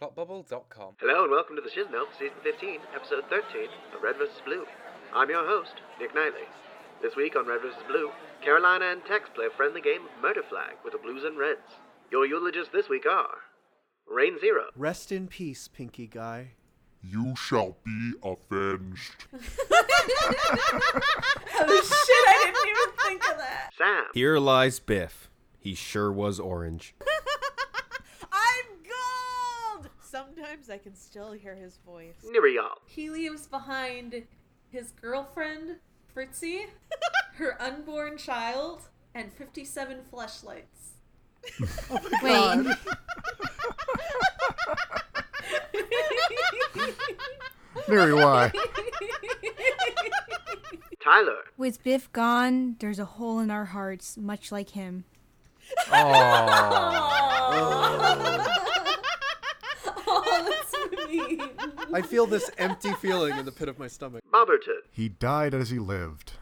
plotbubble.com. 0.00 0.94
Hello 1.00 1.22
and 1.24 1.30
welcome 1.32 1.56
to 1.56 1.62
the 1.62 1.70
Shiz 1.70 1.86
Milk, 1.90 2.08
Season 2.18 2.36
15, 2.42 2.80
Episode 2.94 3.24
13 3.30 3.68
of 3.94 4.02
Red 4.02 4.16
vs. 4.16 4.40
Blue. 4.44 4.64
I'm 5.14 5.30
your 5.30 5.46
host, 5.46 5.72
Nick 6.00 6.14
Knightley. 6.14 6.46
This 7.02 7.16
week 7.16 7.36
on 7.36 7.46
Red 7.46 7.62
vs. 7.62 7.82
Blue, 7.88 8.10
Carolina 8.42 8.86
and 8.92 9.04
Tex 9.06 9.28
play 9.34 9.46
a 9.46 9.56
friendly 9.56 9.80
game 9.80 10.02
of 10.04 10.22
Murder 10.22 10.42
Flag 10.48 10.74
with 10.84 10.92
the 10.92 10.98
Blues 10.98 11.24
and 11.24 11.38
Reds. 11.38 11.80
Your 12.10 12.26
eulogists 12.26 12.72
this 12.72 12.88
week 12.88 13.06
are 13.06 13.38
Rain 14.06 14.38
Zero, 14.40 14.64
Rest 14.76 15.12
in 15.12 15.28
peace, 15.28 15.66
Pinky 15.68 16.06
Guy. 16.06 16.52
You 17.02 17.34
shall 17.36 17.76
be 17.84 18.12
avenged. 18.22 19.26
Oh 21.58 21.82
shit, 21.82 22.28
I 22.28 22.42
didn't 22.44 22.68
even 22.68 22.96
think 23.06 23.30
of 23.30 23.38
that. 23.38 23.70
Sam, 23.78 24.04
Here 24.14 24.38
lies 24.38 24.78
Biff. 24.78 25.30
He 25.58 25.74
sure 25.74 26.12
was 26.12 26.38
orange. 26.38 26.94
I'm 28.32 28.66
gold! 29.80 29.90
Sometimes 30.16 30.70
I 30.70 30.78
can 30.78 30.94
still 30.94 31.32
hear 31.32 31.54
his 31.54 31.76
voice. 31.84 32.24
Niriall, 32.24 32.78
He 32.86 33.10
leaves 33.10 33.46
behind 33.46 34.22
his 34.70 34.92
girlfriend, 34.92 35.76
Fritzy, 36.14 36.68
her 37.34 37.60
unborn 37.60 38.16
child, 38.16 38.80
and 39.14 39.30
57 39.30 39.98
fleshlights. 40.10 40.62
Oh 41.90 42.00
Wait, 42.22 42.76
Very 47.86 48.14
why. 48.14 48.50
Tyler, 51.04 51.44
with 51.58 51.84
Biff 51.84 52.10
gone, 52.12 52.76
there's 52.80 52.98
a 52.98 53.04
hole 53.04 53.38
in 53.38 53.50
our 53.50 53.66
hearts, 53.66 54.16
much 54.16 54.50
like 54.50 54.70
him. 54.70 55.04
Oh, 55.92 57.12
that's 58.18 58.65
mean. 61.08 61.42
I 61.92 62.02
feel 62.02 62.26
this 62.26 62.50
empty 62.58 62.92
feeling 62.94 63.36
in 63.38 63.44
the 63.44 63.52
pit 63.52 63.68
of 63.68 63.78
my 63.78 63.86
stomach. 63.88 64.22
Bobberton, 64.32 64.80
He 64.90 65.08
died 65.08 65.54
as 65.54 65.70
he 65.70 65.78
lived. 65.78 66.32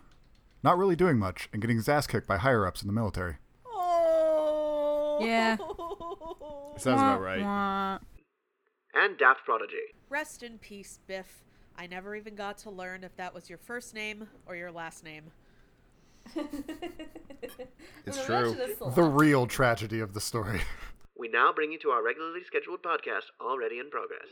Not 0.63 0.79
really 0.79 0.97
doing 0.97 1.19
much 1.19 1.49
and 1.53 1.61
getting 1.61 1.77
his 1.77 1.89
ass 1.89 2.07
kicked 2.07 2.27
by 2.27 2.39
higher 2.39 2.67
ups 2.67 2.81
in 2.83 2.87
the 2.87 2.93
military. 2.95 3.37
Oh! 3.67 5.19
Yeah. 5.23 5.57
Sounds 6.79 7.01
about 7.01 7.21
right. 7.21 7.99
And 8.95 9.19
Daft 9.19 9.45
Prodigy. 9.45 9.77
Rest 10.09 10.43
in 10.43 10.59
peace, 10.59 10.99
Biff. 11.07 11.43
I 11.77 11.87
never 11.87 12.15
even 12.15 12.35
got 12.35 12.59
to 12.59 12.71
learn 12.71 13.03
if 13.05 13.17
that 13.17 13.35
was 13.35 13.49
your 13.51 13.59
first 13.59 13.95
name 13.95 14.29
or 14.47 14.55
your 14.57 14.71
last 14.73 15.05
name. 15.05 15.25
It's 18.07 18.25
true. 18.27 18.57
the 18.79 18.91
The 18.95 19.03
real 19.03 19.47
tragedy 19.47 20.01
of 20.01 20.15
the 20.15 20.21
story. 20.21 20.63
We 21.17 21.29
now 21.29 21.53
bring 21.53 21.71
you 21.71 21.79
to 21.81 21.91
our 21.91 22.03
regularly 22.03 22.41
scheduled 22.45 22.83
podcast, 22.83 23.31
already 23.41 23.79
in 23.79 23.89
progress. 23.89 24.27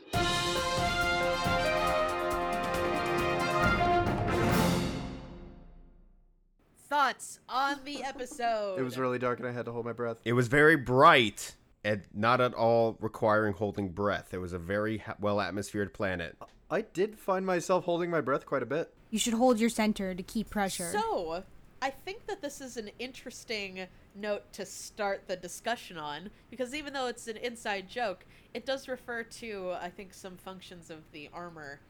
Thoughts 6.89 7.39
on 7.49 7.79
the 7.85 8.03
episode? 8.03 8.77
It 8.79 8.83
was 8.83 8.97
really 8.97 9.17
dark 9.17 9.39
and 9.39 9.47
I 9.47 9.51
had 9.51 9.65
to 9.65 9.71
hold 9.71 9.85
my 9.85 9.93
breath. 9.93 10.17
It 10.25 10.33
was 10.33 10.47
very 10.47 10.75
bright 10.75 11.55
and 11.83 12.03
not 12.13 12.39
at 12.41 12.53
all 12.53 12.97
requiring 12.99 13.53
holding 13.53 13.89
breath. 13.89 14.33
It 14.33 14.37
was 14.37 14.53
a 14.53 14.59
very 14.59 14.99
ha- 14.99 15.15
well 15.19 15.41
atmosphered 15.41 15.93
planet. 15.93 16.37
I 16.69 16.81
did 16.81 17.17
find 17.17 17.45
myself 17.45 17.85
holding 17.85 18.09
my 18.09 18.21
breath 18.21 18.45
quite 18.45 18.61
a 18.63 18.67
bit. 18.67 18.93
You 19.09 19.19
should 19.19 19.33
hold 19.33 19.59
your 19.59 19.69
center 19.69 20.13
to 20.13 20.23
keep 20.23 20.49
pressure. 20.49 20.91
So, 20.91 21.43
I 21.83 21.89
think 21.89 22.27
that 22.27 22.41
this 22.41 22.61
is 22.61 22.77
an 22.77 22.91
interesting 22.97 23.87
note 24.15 24.53
to 24.53 24.65
start 24.65 25.27
the 25.27 25.35
discussion 25.35 25.97
on 25.97 26.29
because 26.49 26.73
even 26.73 26.93
though 26.93 27.07
it's 27.07 27.27
an 27.27 27.35
inside 27.35 27.89
joke, 27.89 28.25
it 28.53 28.65
does 28.65 28.87
refer 28.87 29.23
to, 29.23 29.73
I 29.81 29.89
think, 29.89 30.13
some 30.13 30.37
functions 30.37 30.89
of 30.89 30.99
the 31.11 31.29
armor. 31.33 31.81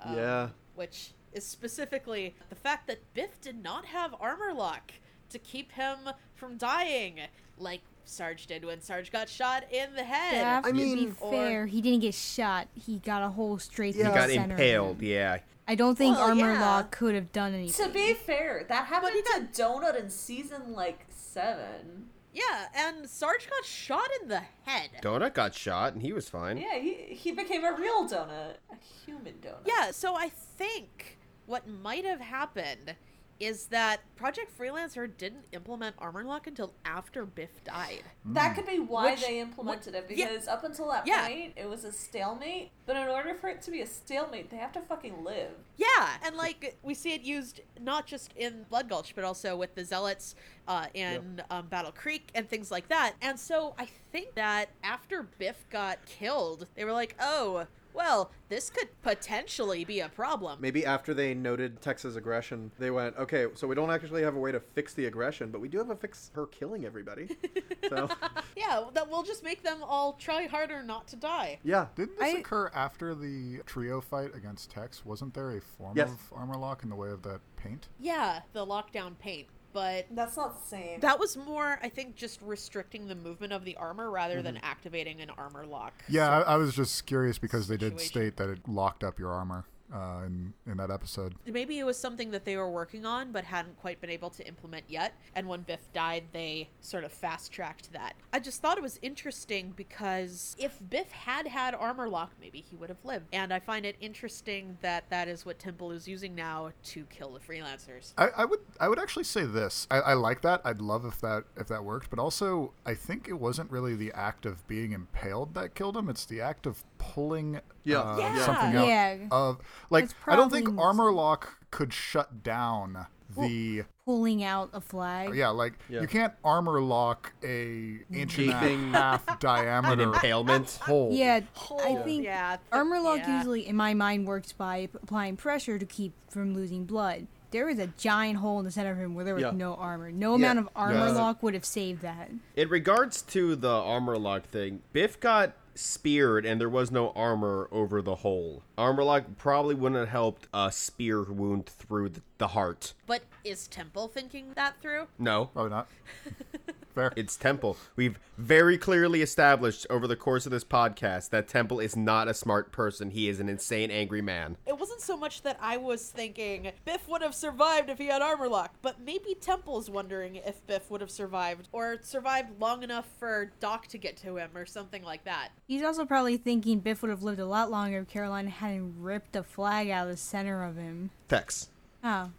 um, 0.00 0.16
Yeah. 0.16 0.48
Which 0.74 1.10
is 1.34 1.44
specifically 1.44 2.34
the 2.48 2.54
fact 2.54 2.86
that 2.86 3.00
Biff 3.12 3.42
did 3.42 3.62
not 3.62 3.84
have 3.84 4.14
armor 4.18 4.54
lock 4.54 4.90
to 5.28 5.38
keep 5.38 5.72
him 5.72 5.98
from 6.34 6.56
dying, 6.56 7.20
like 7.58 7.82
Sarge 8.04 8.46
did 8.46 8.64
when 8.64 8.80
Sarge 8.80 9.10
got 9.12 9.28
shot 9.28 9.64
in 9.72 9.94
the 9.94 10.04
head. 10.04 10.34
Yeah, 10.34 10.60
I 10.64 10.68
to 10.68 10.74
be 10.74 10.94
mean- 10.94 11.12
fair, 11.12 11.66
he 11.66 11.80
didn't 11.80 12.00
get 12.00 12.14
shot. 12.14 12.68
He 12.74 12.98
got 12.98 13.22
a 13.22 13.28
hole 13.30 13.58
straight 13.58 13.94
He 13.94 14.02
through 14.02 14.12
got 14.12 14.28
the 14.28 14.34
center. 14.34 14.54
of 14.54 14.60
impaled, 14.60 15.00
him. 15.02 15.08
yeah. 15.08 15.38
I 15.68 15.74
don't 15.76 15.96
think 15.96 16.16
Well, 16.16 16.28
Armor 16.30 16.52
yeah. 16.54 16.60
Lock 16.60 16.90
could 16.90 17.14
have 17.14 17.32
done 17.32 17.54
anything. 17.54 17.86
To 17.86 17.92
be 17.92 18.14
fair, 18.14 18.64
that 18.68 18.86
happened 18.86 19.12
he 19.14 19.22
to 19.22 19.48
Donut 19.62 19.98
in 19.98 20.10
season 20.10 20.72
like 20.72 21.06
seven. 21.10 22.08
Yeah, 22.34 22.66
and 22.74 23.08
Sarge 23.08 23.48
got 23.48 23.64
shot 23.64 24.08
in 24.22 24.28
the 24.28 24.40
head. 24.64 24.90
Donut 25.02 25.34
got 25.34 25.54
shot 25.54 25.92
and 25.92 26.02
he 26.02 26.12
was 26.12 26.28
fine. 26.28 26.56
Yeah, 26.56 26.78
he 26.78 26.94
he 27.14 27.30
became 27.32 27.64
a 27.64 27.72
real 27.72 28.08
donut, 28.08 28.56
a 28.70 28.76
human 29.06 29.34
donut. 29.34 29.66
Yeah, 29.66 29.90
so 29.92 30.14
I 30.16 30.30
think 30.30 31.18
what 31.46 31.68
might 31.68 32.04
have 32.06 32.20
happened 32.20 32.96
is 33.44 33.66
that 33.66 34.00
Project 34.16 34.56
Freelancer 34.56 35.10
didn't 35.16 35.44
implement 35.52 35.96
armor 35.98 36.22
lock 36.24 36.46
until 36.46 36.72
after 36.84 37.26
Biff 37.26 37.62
died. 37.64 38.02
That 38.24 38.54
could 38.54 38.66
be 38.66 38.78
why 38.78 39.10
Which- 39.12 39.20
they 39.22 39.40
implemented 39.40 39.94
it 39.94 40.06
yeah. 40.10 40.28
because 40.28 40.48
up 40.48 40.64
until 40.64 40.88
that 40.90 41.06
Yeah. 41.06 41.26
point 41.26 41.52
it 41.56 41.68
was 41.68 41.84
a 41.84 41.92
stalemate. 41.92 42.70
But 42.86 42.96
in 42.96 43.08
order 43.08 43.34
for 43.34 43.48
it 43.48 43.62
to 43.62 43.70
be 43.70 43.80
a 43.80 43.86
stalemate, 43.86 44.50
they 44.50 44.56
have 44.56 44.72
to 44.72 44.80
fucking 44.80 45.24
live. 45.24 45.52
Yeah, 45.76 46.08
and 46.24 46.36
like 46.36 46.76
we 46.82 46.94
see 46.94 47.14
it 47.14 47.22
used 47.22 47.60
not 47.80 48.06
just 48.06 48.32
in 48.36 48.64
Blood 48.68 48.88
Gulch, 48.88 49.14
but 49.14 49.24
also 49.24 49.56
with 49.56 49.74
the 49.74 49.84
Zealots 49.84 50.34
uh, 50.68 50.86
in 50.94 51.42
um, 51.50 51.66
Battle 51.68 51.92
Creek 51.92 52.30
and 52.34 52.48
things 52.48 52.70
like 52.70 52.88
that. 52.88 53.14
And 53.20 53.38
so 53.38 53.74
I 53.78 53.88
think 54.12 54.34
that 54.34 54.70
after 54.82 55.22
Biff 55.38 55.64
got 55.70 56.04
killed, 56.06 56.66
they 56.74 56.84
were 56.84 56.92
like, 56.92 57.16
oh, 57.20 57.66
well, 57.94 58.30
this 58.48 58.70
could 58.70 58.88
potentially 59.02 59.84
be 59.84 60.00
a 60.00 60.08
problem. 60.08 60.58
Maybe 60.60 60.84
after 60.84 61.14
they 61.14 61.34
noted 61.34 61.80
Tex's 61.80 62.16
aggression, 62.16 62.70
they 62.78 62.90
went, 62.90 63.16
okay, 63.16 63.46
so 63.54 63.66
we 63.66 63.74
don't 63.74 63.90
actually 63.90 64.22
have 64.22 64.34
a 64.34 64.38
way 64.38 64.52
to 64.52 64.60
fix 64.60 64.94
the 64.94 65.06
aggression, 65.06 65.50
but 65.50 65.60
we 65.60 65.68
do 65.68 65.78
have 65.78 65.90
a 65.90 65.96
fix 65.96 66.30
her 66.34 66.46
killing 66.46 66.84
everybody. 66.84 67.28
so, 67.88 68.08
Yeah, 68.56 68.84
that 68.94 69.08
will 69.08 69.22
just 69.22 69.42
make 69.44 69.62
them 69.62 69.78
all 69.82 70.14
try 70.14 70.46
harder 70.46 70.82
not 70.82 71.06
to 71.08 71.16
die. 71.16 71.58
yeah. 71.64 71.86
Didn't 71.94 72.18
this 72.18 72.34
I- 72.34 72.38
occur 72.38 72.70
after 72.74 73.14
the 73.14 73.60
trio 73.66 74.00
fight 74.00 74.34
against 74.34 74.70
Tex? 74.70 75.04
Wasn't 75.04 75.34
there 75.34 75.56
a 75.56 75.60
form 75.60 75.96
Yes. 75.96 76.10
of 76.10 76.32
armor 76.34 76.56
lock 76.56 76.82
in 76.82 76.90
the 76.90 76.96
way 76.96 77.10
of 77.10 77.22
that 77.22 77.40
paint? 77.56 77.88
Yeah, 78.00 78.40
the 78.52 78.64
lockdown 78.66 79.18
paint. 79.18 79.46
But 79.72 80.06
That's 80.10 80.36
not 80.36 80.60
the 80.60 80.68
same. 80.68 81.00
that 81.00 81.18
was 81.18 81.36
more, 81.36 81.78
I 81.82 81.88
think, 81.88 82.14
just 82.16 82.40
restricting 82.42 83.08
the 83.08 83.14
movement 83.14 83.52
of 83.52 83.64
the 83.64 83.76
armor 83.76 84.10
rather 84.10 84.42
than 84.42 84.56
mm-hmm. 84.56 84.64
activating 84.64 85.20
an 85.20 85.30
armor 85.30 85.64
lock. 85.64 85.92
Yeah, 86.08 86.28
I, 86.28 86.40
I 86.40 86.56
was 86.56 86.74
just 86.74 87.06
curious 87.06 87.38
because 87.38 87.68
they 87.68 87.76
did 87.76 88.00
state 88.00 88.36
that 88.36 88.48
it 88.48 88.68
locked 88.68 89.02
up 89.02 89.18
your 89.18 89.30
armor 89.30 89.64
uh, 89.92 90.22
in 90.26 90.52
in 90.66 90.76
that 90.76 90.90
episode. 90.90 91.34
maybe 91.46 91.78
it 91.78 91.84
was 91.84 91.98
something 91.98 92.30
that 92.30 92.44
they 92.44 92.56
were 92.56 92.70
working 92.70 93.04
on 93.04 93.32
but 93.32 93.44
hadn't 93.44 93.76
quite 93.80 94.00
been 94.00 94.10
able 94.10 94.30
to 94.30 94.46
implement 94.46 94.84
yet 94.88 95.14
and 95.34 95.46
when 95.46 95.60
biff 95.62 95.92
died 95.92 96.24
they 96.32 96.68
sort 96.80 97.04
of 97.04 97.12
fast 97.12 97.52
tracked 97.52 97.92
that 97.92 98.14
i 98.32 98.38
just 98.38 98.60
thought 98.62 98.76
it 98.78 98.82
was 98.82 98.98
interesting 99.02 99.72
because 99.76 100.56
if 100.58 100.78
biff 100.88 101.10
had 101.12 101.46
had 101.46 101.74
armor 101.74 102.08
lock 102.08 102.32
maybe 102.40 102.64
he 102.68 102.76
would 102.76 102.88
have 102.88 103.04
lived 103.04 103.26
and 103.32 103.52
i 103.52 103.58
find 103.58 103.84
it 103.84 103.96
interesting 104.00 104.76
that 104.80 105.04
that 105.10 105.28
is 105.28 105.44
what 105.44 105.58
temple 105.58 105.90
is 105.90 106.08
using 106.08 106.34
now 106.34 106.70
to 106.82 107.04
kill 107.06 107.30
the 107.32 107.40
freelancers 107.40 108.12
I, 108.18 108.28
I 108.38 108.44
would 108.44 108.60
I 108.80 108.88
would 108.88 108.98
actually 108.98 109.24
say 109.24 109.44
this. 109.44 109.86
I, 109.90 110.00
I 110.00 110.14
like 110.14 110.42
that. 110.42 110.60
I'd 110.64 110.80
love 110.80 111.04
if 111.04 111.20
that 111.20 111.44
if 111.56 111.68
that 111.68 111.84
worked, 111.84 112.10
but 112.10 112.18
also 112.18 112.72
I 112.84 112.94
think 112.94 113.28
it 113.28 113.34
wasn't 113.38 113.70
really 113.70 113.94
the 113.94 114.12
act 114.12 114.46
of 114.46 114.66
being 114.66 114.92
impaled 114.92 115.54
that 115.54 115.74
killed 115.74 115.96
him. 115.96 116.08
It's 116.08 116.24
the 116.24 116.40
act 116.40 116.66
of 116.66 116.82
pulling 117.12 117.60
Yeah. 117.84 117.98
uh, 118.00 118.16
Yeah. 118.18 118.38
something 118.46 118.76
out 118.76 118.86
Yeah. 118.86 119.16
of 119.30 119.58
like 119.90 120.08
I 120.26 120.36
don't 120.36 120.50
think 120.50 120.68
armor 120.78 121.10
lock 121.12 121.58
could 121.70 121.92
shut 121.92 122.42
down 122.42 123.06
the 123.36 123.84
Pulling 124.04 124.44
out 124.44 124.68
a 124.74 124.80
flag. 124.80 125.34
yeah 125.34 125.48
like 125.48 125.74
Yeah. 125.88 126.02
you 126.02 126.06
can't 126.06 126.34
armor 126.44 126.80
lock 126.80 127.32
a 127.42 127.98
inch 128.12 128.38
and 128.38 128.50
a 128.50 128.98
half 128.98 129.38
diameter 129.40 130.02
impalement. 130.14 130.78
hole. 130.82 131.10
Yeah, 131.12 131.40
I 131.56 131.96
Oh, 131.98 132.02
think 132.02 132.24
yeah, 132.24 132.56
armor 132.72 133.00
lock 133.00 133.18
yeah. 133.20 133.36
usually, 133.38 133.66
in 133.66 133.76
my 133.76 133.94
mind, 133.94 134.26
works 134.26 134.52
by 134.52 134.88
applying 134.94 135.36
pressure 135.36 135.78
to 135.78 135.86
keep 135.86 136.12
from 136.30 136.52
losing 136.54 136.84
blood. 136.84 137.26
There 137.52 137.66
was 137.66 137.78
a 137.78 137.86
giant 137.98 138.38
hole 138.38 138.58
in 138.58 138.64
the 138.64 138.70
center 138.70 138.92
of 138.92 138.98
him 138.98 139.14
where 139.14 139.24
there 139.24 139.34
was 139.34 139.42
Yeah. 139.44 139.50
no 139.52 139.74
armor. 139.76 140.10
No 140.10 140.34
amount 140.34 140.58
of 140.58 140.68
armor 140.74 141.06
Yeah. 141.06 141.12
lock 141.12 141.42
would 141.42 141.54
have 141.54 141.64
saved 141.66 142.02
that. 142.02 142.30
In 142.56 142.68
regards 142.70 143.22
to 143.22 143.56
the 143.56 143.70
armor 143.70 144.18
lock 144.18 144.44
thing, 144.44 144.80
Biff 144.92 145.20
got 145.20 145.52
speared 145.74 146.44
and 146.44 146.60
there 146.60 146.68
was 146.68 146.90
no 146.90 147.10
armor 147.10 147.68
over 147.72 148.02
the 148.02 148.16
hole. 148.16 148.62
Armor 148.76 149.04
lock 149.04 149.24
probably 149.38 149.74
wouldn't 149.74 149.98
have 149.98 150.08
helped 150.08 150.46
a 150.52 150.70
spear 150.72 151.22
wound 151.22 151.66
through 151.66 152.08
the, 152.10 152.22
the 152.38 152.48
heart. 152.48 152.94
but 153.06 153.22
is 153.44 153.66
temple 153.68 154.08
thinking 154.08 154.52
that 154.54 154.80
through 154.80 155.06
No. 155.18 155.46
Probably 155.46 155.70
not. 155.70 155.88
Fair. 156.94 157.12
It's 157.16 157.36
Temple. 157.36 157.76
We've 157.96 158.18
very 158.36 158.76
clearly 158.76 159.22
established 159.22 159.86
over 159.88 160.06
the 160.06 160.16
course 160.16 160.44
of 160.44 160.52
this 160.52 160.64
podcast 160.64 161.30
that 161.30 161.48
Temple 161.48 161.80
is 161.80 161.96
not 161.96 162.28
a 162.28 162.34
smart 162.34 162.70
person. 162.70 163.10
He 163.10 163.28
is 163.28 163.40
an 163.40 163.48
insane, 163.48 163.90
angry 163.90 164.20
man. 164.20 164.58
It 164.66 164.78
wasn't 164.78 165.00
so 165.00 165.16
much 165.16 165.42
that 165.42 165.58
I 165.60 165.78
was 165.78 166.10
thinking 166.10 166.72
Biff 166.84 167.08
would 167.08 167.22
have 167.22 167.34
survived 167.34 167.88
if 167.88 167.98
he 167.98 168.06
had 168.06 168.20
armor 168.20 168.48
lock, 168.48 168.74
but 168.82 169.00
maybe 169.00 169.34
Temple's 169.40 169.88
wondering 169.88 170.36
if 170.36 170.66
Biff 170.66 170.90
would 170.90 171.00
have 171.00 171.10
survived 171.10 171.68
or 171.72 171.96
survived 172.02 172.60
long 172.60 172.82
enough 172.82 173.06
for 173.18 173.52
Doc 173.58 173.86
to 173.88 173.98
get 173.98 174.16
to 174.18 174.36
him 174.36 174.50
or 174.54 174.66
something 174.66 175.02
like 175.02 175.24
that. 175.24 175.50
He's 175.66 175.82
also 175.82 176.04
probably 176.04 176.36
thinking 176.36 176.80
Biff 176.80 177.00
would 177.00 177.10
have 177.10 177.22
lived 177.22 177.40
a 177.40 177.46
lot 177.46 177.70
longer 177.70 178.00
if 178.00 178.08
Carolina 178.08 178.50
hadn't 178.50 178.96
ripped 178.98 179.32
the 179.32 179.42
flag 179.42 179.88
out 179.88 180.06
of 180.06 180.12
the 180.12 180.16
center 180.18 180.62
of 180.62 180.76
him. 180.76 181.10
Tex. 181.28 181.70
Oh. 182.04 182.30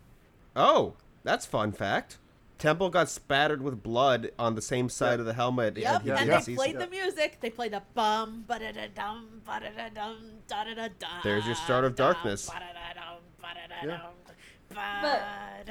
Oh, 0.55 0.93
that's 1.23 1.45
fun 1.47 1.71
fact. 1.71 2.17
Temple 2.59 2.89
got 2.89 3.09
spattered 3.09 3.61
with 3.61 3.83
blood 3.83 4.31
on 4.39 4.55
the 4.55 4.61
same 4.61 4.87
side 4.87 5.19
of 5.19 5.25
the 5.25 5.33
helmet. 5.33 5.75
Yep, 5.77 6.01
he 6.03 6.09
and 6.11 6.19
didn't 6.19 6.33
they 6.35 6.41
see- 6.41 6.55
played 6.55 6.79
the 6.79 6.87
music. 6.87 7.39
They 7.41 7.49
played 7.49 7.73
the 7.73 7.81
bum, 7.93 8.45
ba 8.47 8.59
da 8.59 8.71
da 8.71 8.87
dum, 8.93 9.41
ba 9.45 9.59
da 9.61 9.69
da 9.69 9.89
dum, 9.89 10.17
da 10.47 10.63
da 10.63 10.73
da 10.73 10.87
dum. 10.99 11.09
There's 11.23 11.45
your 11.45 11.55
start 11.55 11.83
of 11.83 11.95
darkness. 11.95 12.49
But 14.69 15.21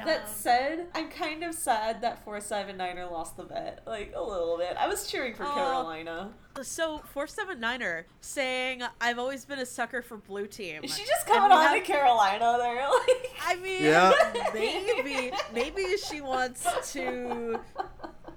that 0.05 0.29
said, 0.29 0.87
I'm 0.95 1.09
kind 1.09 1.43
of 1.43 1.53
sad 1.53 2.01
that 2.01 2.25
479er 2.25 3.09
lost 3.11 3.37
the 3.37 3.43
bet. 3.43 3.83
Like, 3.85 4.13
a 4.15 4.21
little 4.21 4.57
bit. 4.57 4.75
I 4.77 4.87
was 4.87 5.09
cheering 5.09 5.33
for 5.33 5.43
Aw. 5.43 5.53
Carolina. 5.53 6.31
So 6.61 7.01
479er 7.15 8.03
saying 8.21 8.83
I've 9.01 9.17
always 9.17 9.45
been 9.45 9.59
a 9.59 9.65
sucker 9.65 10.01
for 10.01 10.17
blue 10.17 10.45
team. 10.47 10.83
Is 10.83 10.95
she 10.95 11.03
just 11.05 11.27
And 11.27 11.35
coming 11.35 11.57
we 11.57 11.63
on 11.65 11.73
have- 11.73 11.85
to 11.85 11.91
Carolina 11.91 12.57
there? 12.59 12.87
Like, 12.89 13.31
I 13.45 13.55
mean, 13.55 13.83
Yeah. 13.83 14.11
maybe 14.53 15.31
maybe 15.53 15.97
she 15.97 16.21
wants 16.21 16.65
to. 16.93 17.59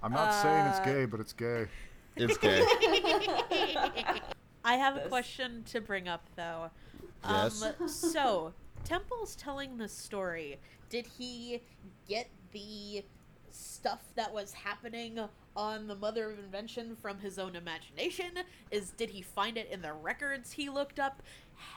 I'm 0.03 0.13
not 0.13 0.33
saying 0.33 0.67
it's 0.67 0.79
Uh, 0.81 0.85
gay, 0.85 1.05
but 1.05 1.21
it's 1.21 1.33
gay. 1.33 1.67
It's 2.17 2.39
gay. 2.39 2.65
I 4.65 4.75
have 4.77 4.97
a 4.97 5.09
question 5.09 5.63
to 5.73 5.81
bring 5.81 6.09
up 6.09 6.25
though. 6.37 6.71
Yes. 7.29 7.63
Um, 7.63 7.89
so 7.89 8.53
Temple's 8.85 9.37
telling 9.37 9.77
the 9.79 9.89
story. 9.89 10.59
Did 10.88 11.06
he 11.19 11.62
get 12.09 12.29
the 12.53 13.05
stuff 13.50 14.03
that 14.15 14.33
was 14.33 14.53
happening 14.53 15.19
on 15.56 15.87
the 15.87 15.94
Mother 15.94 16.31
of 16.31 16.38
Invention 16.38 16.97
from 16.97 17.19
his 17.19 17.38
own 17.38 17.56
imagination? 17.56 18.31
Is 18.71 18.91
did 18.91 19.11
he 19.11 19.23
find 19.23 19.56
it 19.56 19.69
in 19.71 19.83
the 19.83 19.93
records 19.93 20.53
he 20.53 20.69
looked 20.69 21.00
up? 21.00 21.23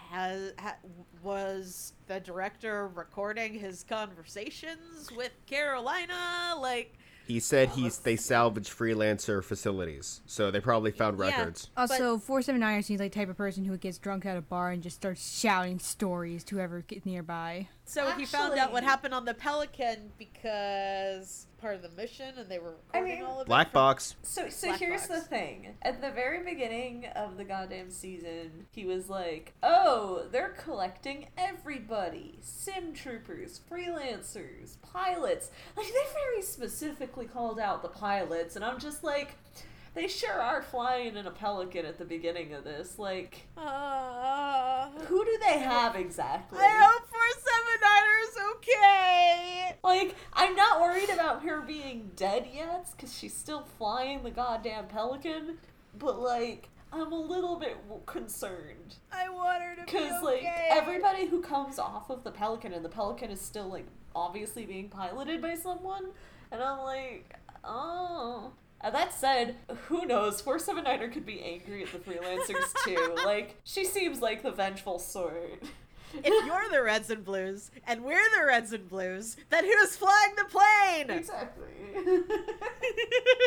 Has 0.09 0.53
ha, 0.59 0.75
was 1.23 1.93
the 2.07 2.19
director 2.19 2.89
recording 2.89 3.53
his 3.53 3.83
conversations 3.83 5.11
with 5.15 5.31
Carolina? 5.45 6.55
Like, 6.59 6.97
He 7.29 7.39
said 7.39 7.69
he's 7.69 7.99
they 7.99 8.15
salvage 8.15 8.69
freelancer 8.71 9.43
facilities, 9.43 10.21
so 10.25 10.49
they 10.49 10.59
probably 10.59 10.89
found 10.89 11.19
Yeah. 11.19 11.25
records. 11.27 11.69
Also, 11.77 12.17
479er 12.17 12.83
seems 12.83 12.99
like 12.99 13.11
the 13.13 13.19
type 13.19 13.29
of 13.29 13.37
person 13.37 13.65
who 13.65 13.77
gets 13.77 13.99
drunk 13.99 14.25
at 14.25 14.35
a 14.35 14.41
bar 14.41 14.71
and 14.71 14.81
just 14.81 14.95
starts 14.95 15.39
shouting 15.39 15.77
stories 15.77 16.43
to 16.45 16.55
whoever 16.55 16.81
gets 16.81 17.05
nearby. 17.05 17.67
so 17.85 18.09
he 18.13 18.25
found 18.25 18.53
out 18.57 18.71
what 18.71 18.77
Actually- 18.83 18.89
happened 18.89 19.13
on 19.13 19.25
the 19.25 19.33
Pelican 19.35 20.11
because 20.17 21.45
part 21.59 21.75
of 21.75 21.81
the 21.81 21.89
mission, 21.89 22.37
and 22.37 22.49
they 22.49 22.59
were 22.59 22.75
I 22.93 22.97
recording 22.99 23.19
mean- 23.19 23.25
all 23.29 23.39
of 23.39 23.45
it. 23.45 23.47
Black 23.47 23.67
from- 23.67 23.73
box. 23.73 24.15
So, 24.23 24.49
so 24.49 24.67
Black 24.67 24.79
here's 24.79 25.07
the 25.07 25.19
thing. 25.21 25.75
At 25.81 26.01
the 26.01 26.11
very 26.11 26.43
beginning 26.43 27.05
of 27.15 27.37
the 27.37 27.43
goddamn 27.43 27.91
season, 27.91 28.65
he 28.71 28.85
was 28.85 29.09
like, 29.09 29.53
"Oh, 29.63 30.25
they're 30.31 30.49
collecting 30.57 31.27
everybody: 31.37 32.39
sim 32.41 32.93
troopers, 32.93 33.59
freelancers, 33.69 34.77
pilots." 34.81 35.51
Like 35.75 35.87
they 35.87 36.13
very 36.13 36.41
specifically 36.41 37.25
called 37.25 37.59
out 37.59 37.81
the 37.81 37.89
pilots, 37.89 38.55
and 38.55 38.63
I'm 38.65 38.79
just 38.79 39.03
like, 39.03 39.35
they 39.95 40.07
sure 40.07 40.39
are 40.41 40.61
flying 40.61 41.17
in 41.17 41.25
a 41.25 41.31
pelican 41.31 41.85
at 41.85 41.97
the 41.97 42.05
beginning 42.05 42.53
of 42.53 42.63
this. 42.63 42.99
Like, 42.99 43.47
Uh, 43.57 44.89
who 45.07 45.25
do 45.25 45.37
they 45.47 45.59
have 45.59 45.95
exactly? 45.95 46.59
I 46.61 46.67
hope 46.83 47.07
479er's 47.09 48.55
okay. 48.55 49.68
Like, 49.83 50.15
I'm 50.33 50.55
not 50.55 50.81
worried 50.81 51.09
about 51.09 51.43
her 51.43 51.61
being 51.61 52.11
dead 52.17 52.47
yet, 52.53 52.89
because 52.91 53.17
she's 53.17 53.33
still 53.33 53.63
flying 53.77 54.23
the 54.23 54.29
goddamn 54.29 54.87
pelican. 54.87 55.57
But 55.97 56.19
like, 56.19 56.69
I'm 56.91 57.11
a 57.11 57.19
little 57.19 57.55
bit 57.55 57.77
concerned 58.05 58.95
I 59.11 59.29
want 59.29 59.61
her 59.61 59.75
to 59.75 59.81
be 59.81 59.85
because 59.85 60.23
okay. 60.23 60.43
like 60.43 60.43
everybody 60.71 61.27
who 61.27 61.41
comes 61.41 61.77
off 61.77 62.09
of 62.09 62.23
the 62.23 62.31
pelican 62.31 62.73
and 62.73 62.83
the 62.83 62.89
pelican 62.89 63.29
is 63.29 63.39
still 63.39 63.67
like 63.67 63.85
obviously 64.15 64.65
being 64.65 64.89
piloted 64.89 65.41
by 65.41 65.55
someone, 65.55 66.07
and 66.51 66.61
I'm 66.61 66.79
like, 66.79 67.35
oh. 67.63 68.51
Uh, 68.81 68.89
that 68.89 69.13
said, 69.13 69.57
who 69.87 70.05
knows? 70.05 70.41
479er 70.41 71.11
could 71.11 71.25
be 71.25 71.41
angry 71.41 71.83
at 71.83 71.91
the 71.91 71.97
freelancers 71.97 72.73
too. 72.85 73.13
like, 73.25 73.57
she 73.65 73.83
seems 73.83 74.21
like 74.21 74.41
the 74.41 74.51
vengeful 74.51 74.99
sort. 74.99 75.63
If 76.13 76.45
you're 76.45 76.69
the 76.71 76.83
Reds 76.83 77.09
and 77.09 77.23
Blues 77.23 77.71
and 77.87 78.03
we're 78.03 78.29
the 78.37 78.45
Reds 78.45 78.73
and 78.73 78.87
Blues, 78.89 79.37
then 79.49 79.65
who's 79.65 79.95
flying 79.95 80.35
the 80.35 80.45
plane? 80.45 81.09
exactly. 81.09 81.65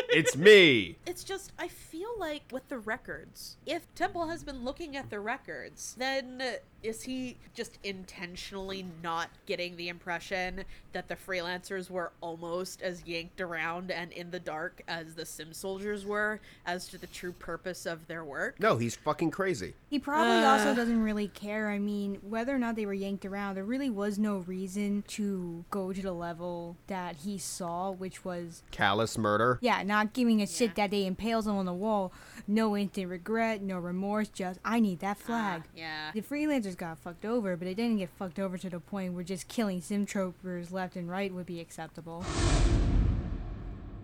It's 0.09 0.37
me. 0.37 0.97
It's 1.07 1.23
just, 1.23 1.51
I 1.57 1.67
feel 1.67 2.11
like 2.19 2.43
with 2.51 2.69
the 2.69 2.77
records, 2.77 3.57
if 3.65 3.81
Temple 3.95 4.27
has 4.27 4.43
been 4.43 4.63
looking 4.63 4.95
at 4.95 5.09
the 5.09 5.19
records, 5.19 5.95
then 5.97 6.39
uh, 6.39 6.51
is 6.83 7.01
he 7.03 7.37
just 7.53 7.79
intentionally 7.83 8.85
not 9.01 9.29
getting 9.45 9.75
the 9.77 9.89
impression 9.89 10.63
that 10.91 11.07
the 11.07 11.15
freelancers 11.15 11.89
were 11.89 12.11
almost 12.21 12.81
as 12.81 13.03
yanked 13.05 13.39
around 13.41 13.89
and 13.91 14.11
in 14.11 14.29
the 14.31 14.39
dark 14.39 14.81
as 14.87 15.15
the 15.15 15.25
Sim 15.25 15.53
soldiers 15.53 16.05
were 16.05 16.39
as 16.65 16.87
to 16.89 16.97
the 16.97 17.07
true 17.07 17.31
purpose 17.31 17.85
of 17.85 18.05
their 18.07 18.23
work? 18.23 18.59
No, 18.59 18.77
he's 18.77 18.95
fucking 18.95 19.31
crazy. 19.31 19.73
He 19.89 19.97
probably 19.99 20.43
Uh. 20.43 20.51
also 20.51 20.75
doesn't 20.75 21.01
really 21.01 21.27
care. 21.29 21.69
I 21.69 21.79
mean, 21.79 22.15
whether 22.21 22.53
or 22.55 22.59
not 22.59 22.75
they 22.75 22.85
were 22.85 22.93
yanked 22.93 23.25
around, 23.25 23.55
there 23.55 23.63
really 23.63 23.89
was 23.89 24.19
no 24.19 24.37
reason 24.39 25.03
to 25.09 25.65
go 25.71 25.93
to 25.93 26.01
the 26.01 26.13
level 26.13 26.75
that 26.87 27.17
he 27.17 27.37
saw, 27.37 27.91
which 27.91 28.25
was, 28.25 28.63
Callous 28.71 29.17
murder. 29.17 29.57
yeah, 29.61 29.83
not 29.83 30.13
giving 30.13 30.41
a 30.41 30.47
shit 30.47 30.75
that 30.75 30.91
they 30.91 31.05
impaled 31.05 31.47
him 31.47 31.55
on 31.55 31.65
the 31.65 31.73
wall. 31.73 32.11
No 32.47 32.75
instant 32.75 33.09
regret, 33.09 33.61
no 33.61 33.79
remorse, 33.79 34.27
just, 34.29 34.59
I 34.65 34.79
need 34.79 34.99
that 34.99 35.17
flag. 35.17 35.63
Ah, 35.65 35.69
yeah. 35.75 36.11
The 36.13 36.21
freelancers 36.21 36.72
got 36.75 36.97
fucked 36.97 37.25
over, 37.25 37.55
but 37.57 37.67
it 37.67 37.75
didn't 37.75 37.97
get 37.97 38.09
fucked 38.09 38.39
over 38.39 38.57
to 38.57 38.69
the 38.69 38.79
point 38.79 39.13
where 39.13 39.23
just 39.23 39.47
killing 39.47 39.81
sim 39.81 40.05
troopers 40.05 40.71
left 40.71 40.95
and 40.95 41.09
right 41.09 41.33
would 41.33 41.45
be 41.45 41.59
acceptable. 41.59 42.25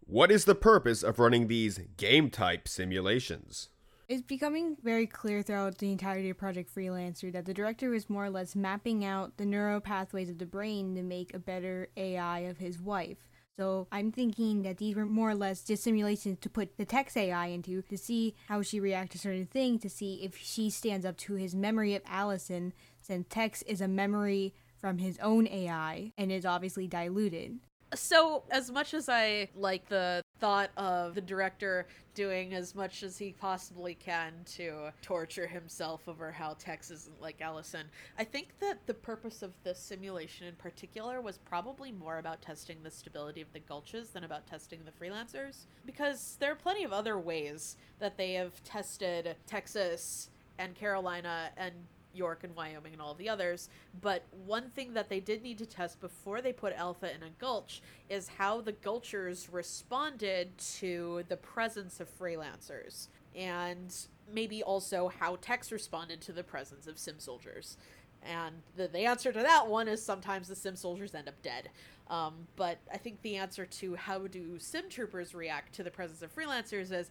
What 0.06 0.32
is 0.32 0.46
the 0.46 0.56
purpose 0.56 1.04
of 1.04 1.20
running 1.20 1.48
these 1.48 1.80
game 1.98 2.30
type 2.30 2.68
simulations? 2.68 3.70
It's 4.08 4.24
becoming 4.24 4.76
very 4.82 5.06
clear 5.06 5.44
throughout 5.44 5.78
the 5.78 5.92
entirety 5.92 6.32
of 6.32 6.38
Project 6.40 6.74
Freelancer 6.74 7.32
that 7.32 7.46
the 7.46 7.54
director 7.54 7.94
is 7.94 8.10
more 8.10 8.26
or 8.26 8.32
less 8.32 8.56
mapping 8.56 9.06
out 9.06 9.38
the 9.38 9.46
neural 9.46 9.80
pathways 9.80 10.32
of 10.32 10.40
the 10.40 10.48
brain 10.48 10.96
to 10.96 11.04
make 11.04 11.32
a 11.34 11.40
better 11.40 11.90
AI 11.96 12.40
of 12.40 12.58
his 12.58 12.80
wife. 12.80 13.30
So 13.60 13.90
I'm 13.92 14.14
thinking 14.14 14.62
that 14.62 14.78
these 14.78 14.96
were 14.96 15.06
more 15.06 15.32
or 15.32 15.36
less 15.36 15.66
just 15.66 15.84
simulations 15.84 16.38
to 16.40 16.50
put 16.50 16.78
the 16.78 16.86
Tex 16.86 17.18
AI 17.18 17.48
into 17.48 17.82
to 17.82 17.98
see 17.98 18.34
how 18.48 18.62
she 18.62 18.80
reacts 18.80 19.12
to 19.12 19.20
certain 19.20 19.48
things, 19.48 19.82
to 19.82 19.90
see 19.90 20.22
if 20.24 20.38
she 20.38 20.70
stands 20.70 21.06
up 21.06 21.18
to 21.18 21.34
his 21.34 21.54
memory 21.54 21.94
of 21.94 22.02
Allison, 22.06 22.72
since 23.02 23.28
Tex 23.30 23.62
is 23.64 23.82
a 23.82 23.88
memory 23.90 24.54
from 24.80 25.00
his 25.00 25.20
own 25.22 25.46
AI 25.46 26.14
and 26.18 26.32
is 26.32 26.46
obviously 26.46 26.88
diluted. 26.88 27.60
So, 27.96 28.44
as 28.52 28.70
much 28.70 28.94
as 28.94 29.10
I 29.10 29.50
like 29.56 29.90
the 29.90 30.24
thought 30.40 30.70
of 30.78 31.16
the 31.16 31.22
director 31.22 31.88
doing 32.14 32.54
as 32.54 32.76
much 32.76 33.02
as 33.02 33.18
he 33.18 33.34
possibly 33.34 33.96
can 33.96 34.34
to 34.58 34.92
torture 35.02 35.48
himself 35.48 36.08
over 36.08 36.32
how 36.32 36.56
Tex 36.60 36.92
isn't 36.92 37.20
like 37.20 37.42
Allison, 37.42 37.88
I 38.18 38.26
think 38.26 38.60
that 38.60 38.86
the 38.86 38.94
purpose 38.94 39.42
of 39.42 39.54
this 39.64 39.80
simulation 39.80 40.46
in 40.46 40.56
particular 40.56 41.20
was 41.20 41.40
probably 41.40 41.92
more 41.92 42.20
about 42.20 42.44
testing 42.44 42.78
the 42.84 42.92
stability 42.92 43.42
of 43.42 43.52
the 43.54 43.60
gulches 43.60 44.12
than 44.14 44.24
about 44.24 44.46
testing 44.46 44.82
the 44.86 44.92
freelancers. 44.92 45.66
Because 45.86 46.38
there 46.40 46.52
are 46.52 46.56
plenty 46.56 46.84
of 46.84 46.94
other 46.94 47.18
ways 47.18 47.76
that 47.98 48.18
they 48.18 48.34
have 48.34 48.64
tested 48.64 49.36
Texas 49.48 50.30
and 50.60 50.76
Carolina 50.76 51.50
and 51.58 51.74
York 52.14 52.44
and 52.44 52.56
Wyoming 52.56 52.94
and 52.94 53.02
all 53.02 53.14
the 53.14 53.30
others. 53.30 53.70
But 54.02 54.24
one 54.46 54.70
thing 54.72 54.94
that 54.94 55.10
they 55.10 55.20
did 55.20 55.44
need 55.44 55.58
to 55.60 55.66
test 55.66 56.00
before 56.00 56.42
they 56.42 56.54
put 56.54 56.74
Alpha 56.74 57.14
in 57.14 57.24
a 57.24 57.30
gulch 57.40 57.82
is 58.10 58.28
how 58.38 58.62
the 58.62 58.72
gulchers 58.72 59.52
responded 59.52 60.58
to 60.58 61.24
the 61.28 61.38
presence 61.38 62.00
of 62.00 62.10
freelancers. 62.18 63.08
And 63.36 63.96
maybe 64.32 64.64
also 64.64 65.12
how 65.20 65.38
Tex 65.38 65.72
responded 65.72 66.22
to 66.22 66.32
the 66.32 66.44
presence 66.44 66.88
of 66.88 66.98
sim 66.98 67.20
soldiers. 67.20 67.78
And 68.24 68.56
the, 68.76 68.88
the 68.88 69.06
answer 69.06 69.32
to 69.32 69.40
that 69.40 69.68
one 69.68 69.88
is 69.88 70.04
sometimes 70.04 70.48
the 70.48 70.56
sim 70.56 70.76
soldiers 70.76 71.16
end 71.16 71.28
up 71.28 71.42
dead. 71.42 71.70
Um, 72.10 72.48
but 72.56 72.80
I 72.92 72.98
think 72.98 73.22
the 73.22 73.36
answer 73.36 73.66
to 73.66 73.96
how 73.96 74.28
do 74.28 74.58
sim 74.58 74.90
troopers 74.90 75.36
react 75.36 75.74
to 75.76 75.84
the 75.84 75.92
presence 75.92 76.22
of 76.22 76.34
freelancers 76.36 76.92
is 76.92 77.10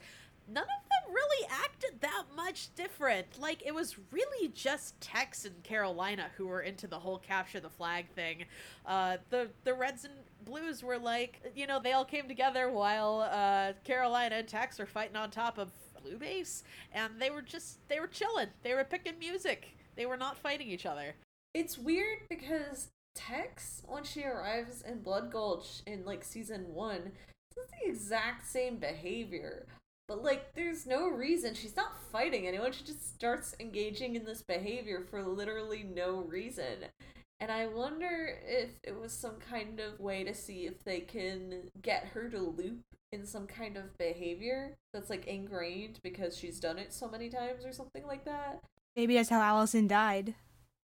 none 0.49 0.65
of 0.65 0.69
them 0.69 1.15
really 1.15 1.47
acted 1.51 2.01
that 2.01 2.25
much 2.35 2.75
different. 2.75 3.27
Like 3.39 3.63
it 3.65 3.75
was 3.75 3.97
really 4.11 4.49
just 4.49 5.01
Tex 5.01 5.45
and 5.45 5.63
Carolina 5.63 6.27
who 6.37 6.47
were 6.47 6.63
into 6.63 6.87
the 6.87 6.99
whole 6.99 7.19
capture 7.19 7.61
the 7.61 7.71
flag 7.71 8.09
thing. 8.15 8.45
Uh, 8.87 9.19
the 9.31 9.49
the 9.65 9.75
Reds 9.75 10.05
and 10.05 10.15
Blues 10.45 10.83
were 10.83 10.99
like, 10.99 11.41
you 11.55 11.67
know, 11.67 11.81
they 11.81 11.93
all 11.93 12.05
came 12.05 12.29
together 12.29 12.71
while 12.71 13.29
uh, 13.31 13.73
Carolina 13.85 14.37
and 14.37 14.49
Tex 14.49 14.79
were 14.79 14.87
fighting 14.87 15.17
on 15.17 15.31
top 15.31 15.59
of 15.59 15.71
Blue 16.03 16.17
Base, 16.17 16.63
and 16.93 17.21
they 17.21 17.31
were 17.31 17.43
just 17.43 17.87
they 17.89 18.01
were 18.01 18.07
chilling. 18.07 18.49
They 18.63 18.75
were 18.75 18.85
picking 18.85 19.19
music. 19.19 19.77
They 19.97 20.07
were 20.07 20.17
not 20.17 20.39
fighting 20.39 20.69
each 20.69 20.87
other. 20.87 21.15
It's 21.55 21.77
weird 21.77 22.21
because 22.31 22.89
Tex, 23.15 23.83
when 23.87 24.05
she 24.05 24.25
arrives 24.25 24.83
in 24.83 25.03
Blood 25.03 25.33
Gulch 25.33 25.83
in 25.87 26.05
like 26.05 26.23
season 26.25 26.73
one, 26.73 27.13
does 27.55 27.67
the 27.83 27.91
exact 27.91 28.49
same 28.49 28.77
behavior. 28.77 29.67
But 30.09 30.25
like, 30.25 30.55
there's 30.55 30.87
no 30.87 31.07
reason. 31.07 31.55
She's 31.55 31.77
not 31.77 32.01
fighting 32.11 32.47
anyone. 32.47 32.73
She 32.73 32.83
just 32.83 33.15
starts 33.15 33.55
engaging 33.61 34.17
in 34.17 34.25
this 34.25 34.43
behavior 34.43 35.05
for 35.09 35.23
literally 35.23 35.83
no 35.83 36.23
reason. 36.23 36.87
And 37.41 37.53
I 37.53 37.67
wonder 37.67 38.39
if 38.45 38.71
it 38.83 38.99
was 38.99 39.13
some 39.13 39.37
kind 39.37 39.79
of 39.79 40.01
way 40.01 40.25
to 40.25 40.35
see 40.35 40.67
if 40.67 40.83
they 40.83 41.01
can 41.01 41.71
get 41.83 42.07
her 42.07 42.29
to 42.31 42.41
loop 42.41 42.81
in 43.13 43.25
some 43.25 43.47
kind 43.47 43.77
of 43.77 43.97
behavior 43.97 44.75
that's 44.93 45.09
like 45.09 45.27
ingrained 45.27 46.01
because 46.03 46.37
she's 46.37 46.59
done 46.59 46.79
it 46.79 46.93
so 46.93 47.09
many 47.09 47.29
times 47.29 47.65
or 47.65 47.73
something 47.73 48.07
like 48.07 48.25
that. 48.25 48.61
Maybe 48.97 49.15
that's 49.15 49.29
how 49.29 49.41
Allison 49.41 49.87
died. 49.87 50.35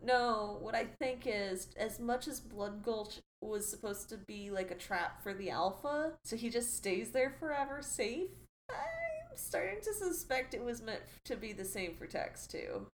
No, 0.04 0.58
what 0.62 0.76
I 0.76 0.86
think 1.00 1.22
is 1.26 1.68
as 1.78 2.00
much 2.00 2.28
as 2.28 2.40
Blood 2.40 2.84
Gulch 2.84 3.20
was 3.42 3.68
supposed 3.68 4.10
to 4.10 4.18
be 4.18 4.50
like 4.50 4.72
a 4.72 4.76
trap 4.76 5.24
for 5.24 5.34
the 5.34 5.52
Alpha, 5.52 6.14
so 6.24 6.36
he 6.36 6.50
just 6.50 6.76
stays 6.76 7.12
there 7.12 7.36
forever 7.40 7.82
safe. 7.82 8.30
I'm 9.32 9.38
starting 9.38 9.80
to 9.84 9.94
suspect 9.94 10.54
it 10.54 10.64
was 10.64 10.82
meant 10.82 11.02
to 11.26 11.38
be 11.38 11.54
the 11.54 11.66
same 11.66 11.96
for 11.96 12.06
Tex 12.06 12.46
too. 12.48 12.88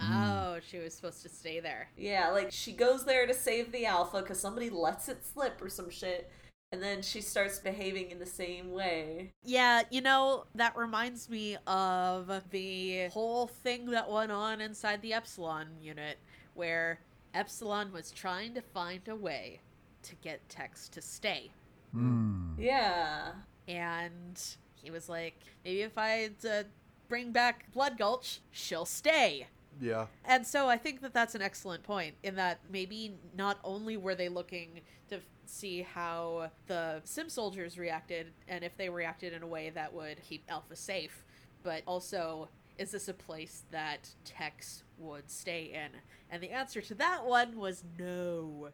Oh, 0.00 0.58
she 0.68 0.78
was 0.78 0.94
supposed 0.94 1.22
to 1.22 1.28
stay 1.28 1.58
there. 1.58 1.88
Yeah, 1.96 2.28
like 2.30 2.52
she 2.52 2.72
goes 2.72 3.04
there 3.04 3.26
to 3.26 3.34
save 3.34 3.72
the 3.72 3.86
Alpha 3.86 4.20
because 4.20 4.38
somebody 4.38 4.70
lets 4.70 5.08
it 5.08 5.24
slip 5.24 5.60
or 5.60 5.68
some 5.68 5.90
shit, 5.90 6.30
and 6.70 6.82
then 6.82 7.02
she 7.02 7.20
starts 7.20 7.58
behaving 7.58 8.10
in 8.10 8.18
the 8.18 8.26
same 8.26 8.72
way. 8.72 9.32
Yeah, 9.42 9.82
you 9.90 10.02
know, 10.02 10.44
that 10.54 10.76
reminds 10.76 11.28
me 11.30 11.56
of 11.66 12.30
the 12.50 13.08
whole 13.08 13.46
thing 13.46 13.86
that 13.86 14.10
went 14.10 14.30
on 14.30 14.60
inside 14.60 15.00
the 15.02 15.14
Epsilon 15.14 15.68
unit, 15.80 16.18
where 16.54 17.00
Epsilon 17.34 17.90
was 17.92 18.10
trying 18.10 18.54
to 18.54 18.60
find 18.60 19.08
a 19.08 19.16
way 19.16 19.60
to 20.02 20.14
get 20.16 20.46
Tex 20.48 20.88
to 20.90 21.02
stay. 21.02 21.50
Hmm. 21.92 22.52
Yeah. 22.58 23.32
And 23.66 24.40
he 24.86 24.92
was 24.92 25.08
like, 25.08 25.34
maybe 25.64 25.82
if 25.82 25.98
I 25.98 26.30
uh, 26.48 26.62
bring 27.08 27.32
back 27.32 27.72
Blood 27.72 27.98
Gulch, 27.98 28.40
she'll 28.52 28.84
stay. 28.84 29.48
Yeah. 29.80 30.06
And 30.24 30.46
so 30.46 30.68
I 30.68 30.78
think 30.78 31.02
that 31.02 31.12
that's 31.12 31.34
an 31.34 31.42
excellent 31.42 31.82
point 31.82 32.14
in 32.22 32.36
that 32.36 32.60
maybe 32.70 33.18
not 33.36 33.58
only 33.64 33.96
were 33.96 34.14
they 34.14 34.28
looking 34.28 34.80
to 35.08 35.18
see 35.44 35.82
how 35.82 36.50
the 36.66 37.00
sim 37.04 37.28
soldiers 37.28 37.78
reacted 37.78 38.28
and 38.48 38.64
if 38.64 38.76
they 38.76 38.88
reacted 38.88 39.32
in 39.32 39.42
a 39.42 39.46
way 39.46 39.70
that 39.70 39.92
would 39.92 40.22
keep 40.22 40.44
Alpha 40.48 40.76
safe, 40.76 41.24
but 41.62 41.82
also 41.86 42.48
is 42.78 42.90
this 42.90 43.08
a 43.08 43.14
place 43.14 43.64
that 43.70 44.08
Tex 44.24 44.84
would 44.98 45.30
stay 45.30 45.72
in? 45.74 45.98
And 46.30 46.42
the 46.42 46.50
answer 46.50 46.80
to 46.82 46.94
that 46.94 47.26
one 47.26 47.56
was 47.56 47.84
no. 47.98 48.68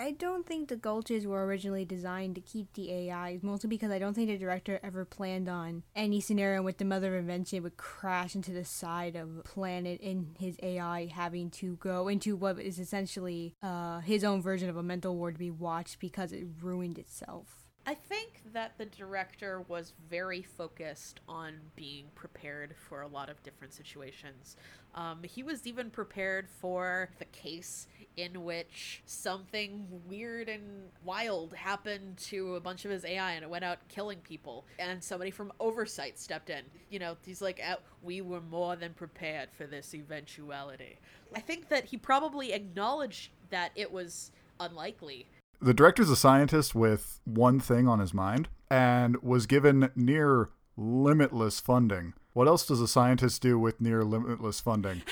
I 0.00 0.12
don't 0.12 0.46
think 0.46 0.68
the 0.68 0.78
gulches 0.78 1.26
were 1.26 1.44
originally 1.44 1.84
designed 1.84 2.34
to 2.36 2.40
keep 2.40 2.72
the 2.72 3.10
AIs, 3.12 3.42
mostly 3.42 3.68
because 3.68 3.90
I 3.90 3.98
don't 3.98 4.14
think 4.14 4.28
the 4.28 4.38
director 4.38 4.80
ever 4.82 5.04
planned 5.04 5.46
on 5.46 5.82
any 5.94 6.22
scenario 6.22 6.60
in 6.60 6.64
which 6.64 6.78
the 6.78 6.86
Mother 6.86 7.14
of 7.14 7.20
Invention 7.20 7.62
would 7.64 7.76
crash 7.76 8.34
into 8.34 8.50
the 8.50 8.64
side 8.64 9.14
of 9.14 9.36
a 9.36 9.42
planet 9.42 10.00
and 10.00 10.34
his 10.38 10.56
AI 10.62 11.04
having 11.04 11.50
to 11.50 11.76
go 11.76 12.08
into 12.08 12.34
what 12.34 12.58
is 12.58 12.78
essentially 12.78 13.54
uh, 13.62 14.00
his 14.00 14.24
own 14.24 14.40
version 14.40 14.70
of 14.70 14.78
a 14.78 14.82
mental 14.82 15.14
ward 15.16 15.34
to 15.34 15.38
be 15.38 15.50
watched 15.50 16.00
because 16.00 16.32
it 16.32 16.46
ruined 16.62 16.98
itself. 16.98 17.59
I 17.86 17.94
think 17.94 18.42
that 18.52 18.76
the 18.78 18.84
director 18.84 19.62
was 19.66 19.94
very 20.08 20.42
focused 20.42 21.20
on 21.28 21.54
being 21.76 22.06
prepared 22.14 22.74
for 22.76 23.00
a 23.00 23.08
lot 23.08 23.30
of 23.30 23.42
different 23.42 23.72
situations. 23.72 24.56
Um, 24.94 25.22
he 25.22 25.42
was 25.42 25.66
even 25.66 25.90
prepared 25.90 26.48
for 26.48 27.10
the 27.18 27.24
case 27.26 27.86
in 28.16 28.44
which 28.44 29.02
something 29.06 29.86
weird 30.06 30.48
and 30.48 30.90
wild 31.04 31.54
happened 31.54 32.18
to 32.18 32.56
a 32.56 32.60
bunch 32.60 32.84
of 32.84 32.90
his 32.90 33.04
AI 33.04 33.32
and 33.32 33.44
it 33.44 33.50
went 33.50 33.64
out 33.64 33.78
killing 33.88 34.18
people. 34.18 34.66
And 34.78 35.02
somebody 35.02 35.30
from 35.30 35.52
Oversight 35.58 36.18
stepped 36.18 36.50
in. 36.50 36.62
You 36.90 36.98
know, 36.98 37.16
he's 37.24 37.40
like, 37.40 37.60
"Uh, 37.66 37.76
we 38.02 38.20
were 38.20 38.42
more 38.42 38.76
than 38.76 38.92
prepared 38.92 39.50
for 39.52 39.66
this 39.66 39.94
eventuality. 39.94 40.98
I 41.34 41.40
think 41.40 41.68
that 41.68 41.86
he 41.86 41.96
probably 41.96 42.52
acknowledged 42.52 43.30
that 43.50 43.72
it 43.74 43.90
was 43.90 44.32
unlikely 44.58 45.26
The 45.60 45.74
director's 45.74 46.08
a 46.08 46.16
scientist 46.16 46.74
with 46.74 47.20
one 47.24 47.60
thing 47.60 47.86
on 47.86 47.98
his 47.98 48.14
mind 48.14 48.48
and 48.70 49.22
was 49.22 49.46
given 49.46 49.90
near 49.94 50.50
limitless 50.76 51.60
funding. 51.60 52.14
What 52.32 52.48
else 52.48 52.66
does 52.66 52.80
a 52.80 52.88
scientist 52.88 53.42
do 53.42 53.58
with 53.58 53.80
near 53.80 54.02
limitless 54.02 54.60
funding? 54.60 55.02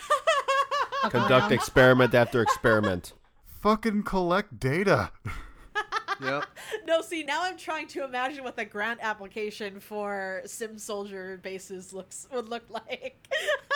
Conduct 1.02 1.52
experiment 1.52 2.14
after 2.14 2.40
experiment. 2.40 3.12
Fucking 3.60 4.04
collect 4.04 4.58
data. 4.58 5.10
Yep. 6.20 6.44
No, 6.84 7.00
see, 7.00 7.22
now 7.22 7.44
I'm 7.44 7.56
trying 7.56 7.86
to 7.88 8.04
imagine 8.04 8.42
what 8.42 8.56
the 8.56 8.64
grant 8.64 8.98
application 9.02 9.78
for 9.78 10.42
Sim 10.46 10.76
Soldier 10.76 11.38
bases 11.42 11.92
looks 11.92 12.26
would 12.32 12.48
look 12.48 12.64
like. 12.68 13.28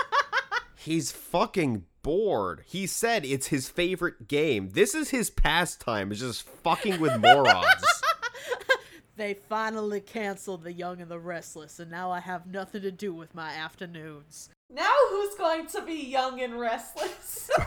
He's 0.84 1.12
fucking 1.12 1.84
bored. 2.02 2.64
He 2.66 2.88
said 2.88 3.24
it's 3.24 3.46
his 3.46 3.68
favorite 3.68 4.26
game. 4.26 4.70
This 4.72 4.96
is 4.96 5.10
his 5.10 5.30
pastime, 5.30 6.10
is 6.10 6.18
just 6.18 6.42
fucking 6.42 7.00
with 7.00 7.20
morons. 7.20 8.02
they 9.16 9.34
finally 9.34 10.00
canceled 10.00 10.64
The 10.64 10.72
Young 10.72 11.00
and 11.00 11.08
the 11.08 11.20
Restless, 11.20 11.78
and 11.78 11.88
now 11.88 12.10
I 12.10 12.18
have 12.18 12.46
nothing 12.46 12.82
to 12.82 12.90
do 12.90 13.14
with 13.14 13.32
my 13.32 13.50
afternoons. 13.50 14.50
Now 14.68 14.92
who's 15.10 15.36
going 15.36 15.68
to 15.68 15.82
be 15.82 15.94
young 15.94 16.40
and 16.40 16.58
restless? 16.58 17.48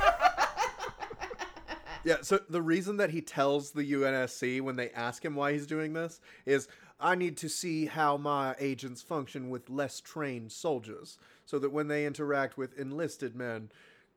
Yeah, 2.05 2.17
so 2.21 2.39
the 2.47 2.61
reason 2.61 2.97
that 2.97 3.09
he 3.09 3.19
tells 3.19 3.71
the 3.71 3.93
UNSC 3.93 4.61
when 4.61 4.75
they 4.75 4.91
ask 4.91 5.25
him 5.25 5.33
why 5.33 5.53
he's 5.53 5.65
doing 5.65 5.93
this 5.93 6.21
is 6.45 6.67
I 6.99 7.15
need 7.15 7.35
to 7.37 7.49
see 7.49 7.87
how 7.87 8.15
my 8.15 8.55
agents 8.59 9.01
function 9.01 9.49
with 9.49 9.71
less 9.71 10.01
trained 10.01 10.51
soldiers 10.51 11.17
so 11.45 11.59
that 11.59 11.71
when 11.71 11.87
they 11.87 12.05
interact 12.05 12.57
with 12.57 12.77
enlisted 12.77 13.35
men, 13.35 13.69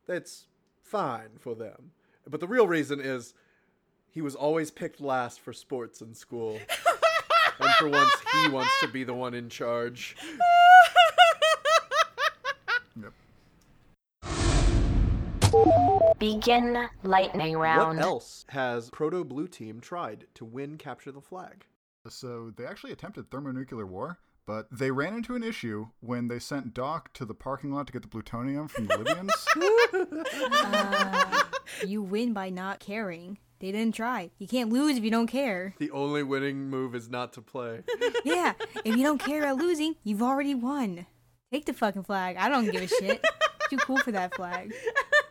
that's 0.07 0.47
fine 0.83 1.39
for 1.39 1.55
them. 1.55 1.93
But 2.29 2.41
the 2.41 2.47
real 2.49 2.67
reason 2.67 3.01
is 3.01 3.35
he 4.11 4.21
was 4.21 4.35
always 4.35 4.71
picked 4.71 5.01
last 5.01 5.41
for 5.41 5.53
sports 5.53 6.01
in 6.01 6.15
school. 6.15 6.59
and 7.61 7.71
for 7.75 7.89
once, 7.89 8.11
he 8.43 8.49
wants 8.49 8.73
to 8.81 8.89
be 8.89 9.05
the 9.05 9.15
one 9.15 9.35
in 9.35 9.49
charge. 9.49 10.17
Yep. 13.01 13.13
Begin 16.19 16.89
lightning 17.05 17.57
round. 17.57 17.99
What 17.99 18.05
else 18.05 18.45
has 18.49 18.91
Proto 18.91 19.25
Blue 19.25 19.47
Team 19.47 19.81
tried 19.81 20.27
to 20.35 20.45
win 20.45 20.79
Capture 20.79 21.13
the 21.13 21.21
Flag? 21.21 21.65
So 22.09 22.53
they 22.57 22.65
actually 22.67 22.93
attempted 22.93 23.31
thermonuclear 23.31 23.87
war, 23.87 24.19
but 24.49 24.67
they 24.71 24.91
ran 24.91 25.15
into 25.15 25.35
an 25.35 25.43
issue 25.43 25.89
when 26.01 26.29
they 26.29 26.39
sent 26.39 26.73
Doc 26.73 27.13
to 27.13 27.27
the 27.27 27.35
parking 27.35 27.71
lot 27.71 27.87
to 27.87 27.93
get 27.93 28.01
the 28.01 28.09
plutonium 28.09 28.67
from 28.67 28.87
the 28.87 28.97
Libyans. 28.97 29.47
Uh, 30.51 31.43
you 31.87 32.01
win 32.03 32.33
by 32.33 32.49
not 32.49 32.81
caring. 32.81 33.39
They 33.61 33.73
didn't 33.73 33.95
try. 33.95 34.31
You 34.39 34.49
can't 34.49 34.71
lose 34.71 34.97
if 34.97 35.05
you 35.05 35.11
don't 35.11 35.27
care. 35.27 35.75
The 35.79 35.91
only 35.91 36.23
winning 36.23 36.71
move 36.71 36.95
is 36.95 37.11
not 37.11 37.35
to 37.35 37.43
play. 37.43 37.83
Yeah, 38.25 38.55
if 38.85 38.97
you 38.97 39.03
don't 39.03 39.19
care 39.19 39.43
about 39.43 39.59
losing, 39.59 39.97
you've 40.03 40.23
already 40.23 40.55
won. 40.55 41.07
Take 41.53 41.67
the 41.67 41.75
fucking 41.75 42.05
flag. 42.05 42.37
I 42.37 42.49
don't 42.49 42.71
give 42.71 42.83
a 42.83 42.89
shit. 42.89 43.25
Too 43.69 43.77
cool 43.79 43.99
for 43.99 44.13
that 44.13 44.35
flag. 44.35 44.73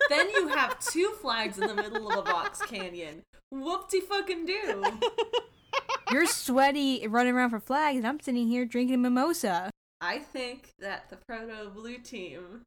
then 0.09 0.29
you 0.29 0.47
have 0.49 0.79
two 0.79 1.11
flags 1.21 1.57
in 1.57 1.67
the 1.67 1.75
middle 1.75 2.11
of 2.11 2.19
a 2.19 2.21
box 2.21 2.61
canyon. 2.61 3.23
Whoop-de 3.51 4.01
fucking 4.01 4.45
do. 4.45 4.83
You're 6.11 6.25
sweaty 6.25 7.05
running 7.07 7.35
around 7.35 7.49
for 7.51 7.59
flags, 7.59 7.97
and 7.97 8.07
I'm 8.07 8.19
sitting 8.19 8.47
here 8.47 8.65
drinking 8.65 9.01
mimosa. 9.01 9.69
I 10.01 10.19
think 10.19 10.71
that 10.79 11.09
the 11.09 11.15
proto 11.17 11.69
blue 11.73 11.97
team 11.97 12.63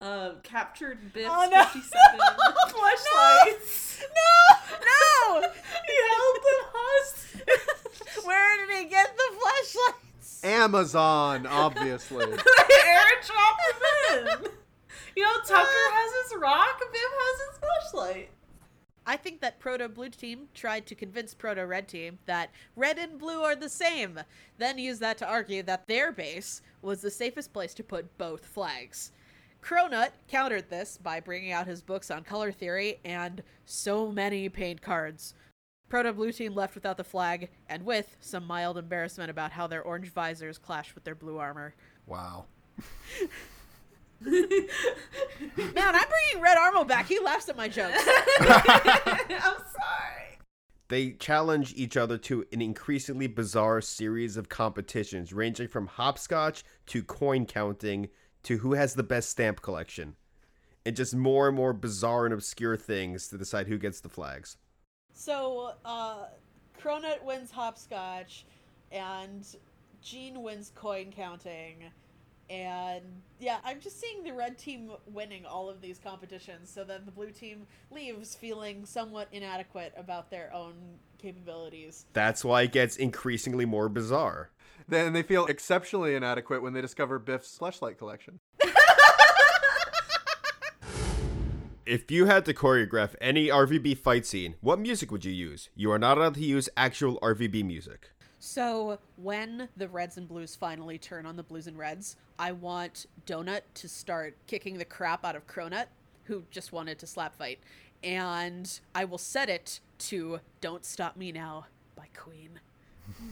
um 0.00 0.36
captured 0.44 1.12
Biff's 1.12 1.28
Oh, 1.30 1.48
no. 1.50 1.64
57 1.64 1.90
flashlights. 2.68 4.00
No! 4.00 4.56
No! 4.80 5.48
He 5.88 5.94
held 6.10 6.36
them 6.36 6.64
hostage. 6.72 8.24
Where 8.24 8.66
did 8.66 8.76
he 8.78 8.84
get 8.84 9.16
the 9.16 9.36
flashlights? 9.38 10.44
Amazon, 10.44 11.46
obviously. 11.46 12.26
Airdrop 12.26 13.56
them 13.64 13.80
in. 14.12 14.50
You 15.16 15.22
know, 15.24 15.34
Tucker 15.46 15.64
has 15.66 16.30
his 16.30 16.38
rock, 16.40 16.78
Biff 16.78 17.00
has 17.18 17.40
his 17.48 17.58
flashlight. 17.58 18.30
I 19.08 19.16
think 19.16 19.40
that 19.40 19.58
Proto 19.58 19.88
Blue 19.88 20.10
Team 20.10 20.48
tried 20.52 20.84
to 20.84 20.94
convince 20.94 21.32
Proto 21.32 21.64
Red 21.64 21.88
Team 21.88 22.18
that 22.26 22.50
red 22.76 22.98
and 22.98 23.18
blue 23.18 23.40
are 23.40 23.56
the 23.56 23.70
same, 23.70 24.20
then 24.58 24.76
used 24.76 25.00
that 25.00 25.16
to 25.16 25.26
argue 25.26 25.62
that 25.62 25.86
their 25.86 26.12
base 26.12 26.60
was 26.82 27.00
the 27.00 27.10
safest 27.10 27.54
place 27.54 27.72
to 27.72 27.82
put 27.82 28.18
both 28.18 28.44
flags. 28.44 29.12
Cronut 29.62 30.10
countered 30.28 30.68
this 30.68 30.98
by 30.98 31.20
bringing 31.20 31.52
out 31.52 31.66
his 31.66 31.80
books 31.80 32.10
on 32.10 32.22
color 32.22 32.52
theory 32.52 33.00
and 33.02 33.42
so 33.64 34.12
many 34.12 34.50
paint 34.50 34.82
cards. 34.82 35.32
Proto 35.88 36.12
Blue 36.12 36.30
Team 36.30 36.54
left 36.54 36.74
without 36.74 36.98
the 36.98 37.02
flag 37.02 37.48
and 37.66 37.86
with 37.86 38.14
some 38.20 38.46
mild 38.46 38.76
embarrassment 38.76 39.30
about 39.30 39.52
how 39.52 39.66
their 39.66 39.82
orange 39.82 40.12
visors 40.12 40.58
clash 40.58 40.94
with 40.94 41.04
their 41.04 41.14
blue 41.14 41.38
armor. 41.38 41.74
Wow. 42.06 42.44
Man, 44.20 44.34
I'm 44.36 46.08
bringing 46.08 46.42
Red 46.42 46.58
Armo 46.58 46.86
back. 46.86 47.06
He 47.06 47.18
laughs 47.20 47.48
at 47.48 47.56
my 47.56 47.68
jokes. 47.68 48.02
I'm 48.40 49.28
sorry. 49.28 50.38
They 50.88 51.12
challenge 51.12 51.74
each 51.76 51.96
other 51.96 52.16
to 52.18 52.44
an 52.50 52.62
increasingly 52.62 53.26
bizarre 53.26 53.80
series 53.80 54.36
of 54.36 54.48
competitions, 54.48 55.32
ranging 55.32 55.68
from 55.68 55.86
hopscotch 55.86 56.64
to 56.86 57.02
coin 57.02 57.46
counting 57.46 58.08
to 58.44 58.58
who 58.58 58.72
has 58.72 58.94
the 58.94 59.02
best 59.02 59.30
stamp 59.30 59.60
collection. 59.60 60.16
And 60.86 60.96
just 60.96 61.14
more 61.14 61.48
and 61.48 61.56
more 61.56 61.74
bizarre 61.74 62.24
and 62.24 62.32
obscure 62.32 62.76
things 62.76 63.28
to 63.28 63.38
decide 63.38 63.68
who 63.68 63.76
gets 63.78 64.00
the 64.00 64.08
flags. 64.08 64.56
So, 65.12 65.72
uh, 65.84 66.26
Cronut 66.82 67.22
wins 67.22 67.50
hopscotch, 67.50 68.46
and 68.90 69.44
Jean 70.00 70.42
wins 70.42 70.72
coin 70.74 71.12
counting. 71.14 71.84
And 72.50 73.02
yeah, 73.38 73.58
I'm 73.64 73.80
just 73.80 74.00
seeing 74.00 74.24
the 74.24 74.32
red 74.32 74.58
team 74.58 74.90
winning 75.06 75.44
all 75.44 75.68
of 75.68 75.80
these 75.80 75.98
competitions, 75.98 76.70
so 76.70 76.82
then 76.82 77.02
the 77.04 77.12
blue 77.12 77.30
team 77.30 77.66
leaves 77.90 78.34
feeling 78.34 78.86
somewhat 78.86 79.28
inadequate 79.32 79.92
about 79.96 80.30
their 80.30 80.52
own 80.54 80.74
capabilities. 81.18 82.06
That's 82.14 82.44
why 82.44 82.62
it 82.62 82.72
gets 82.72 82.96
increasingly 82.96 83.66
more 83.66 83.88
bizarre. 83.88 84.50
Then 84.88 85.12
they 85.12 85.22
feel 85.22 85.44
exceptionally 85.46 86.14
inadequate 86.14 86.62
when 86.62 86.72
they 86.72 86.80
discover 86.80 87.18
Biff's 87.18 87.58
flashlight 87.58 87.98
collection. 87.98 88.40
If 91.88 92.10
you 92.10 92.26
had 92.26 92.44
to 92.44 92.52
choreograph 92.52 93.14
any 93.18 93.46
RVB 93.46 93.96
fight 93.96 94.26
scene, 94.26 94.56
what 94.60 94.78
music 94.78 95.10
would 95.10 95.24
you 95.24 95.32
use? 95.32 95.70
You 95.74 95.90
are 95.90 95.98
not 95.98 96.18
allowed 96.18 96.34
to 96.34 96.44
use 96.44 96.68
actual 96.76 97.18
RVB 97.20 97.64
music. 97.64 98.10
So 98.48 98.98
when 99.16 99.68
the 99.76 99.88
reds 99.88 100.16
and 100.16 100.26
blues 100.26 100.56
finally 100.56 100.96
turn 100.96 101.26
on 101.26 101.36
the 101.36 101.42
blues 101.42 101.66
and 101.66 101.76
reds, 101.76 102.16
I 102.38 102.52
want 102.52 103.04
Donut 103.26 103.60
to 103.74 103.88
start 103.90 104.36
kicking 104.46 104.78
the 104.78 104.86
crap 104.86 105.22
out 105.22 105.36
of 105.36 105.46
Cronut, 105.46 105.84
who 106.24 106.44
just 106.50 106.72
wanted 106.72 106.98
to 107.00 107.06
slap 107.06 107.36
fight. 107.36 107.58
And 108.02 108.80
I 108.94 109.04
will 109.04 109.18
set 109.18 109.50
it 109.50 109.80
to 109.98 110.40
Don't 110.62 110.86
Stop 110.86 111.18
Me 111.18 111.30
Now 111.30 111.66
by 111.94 112.06
Queen. 112.16 112.58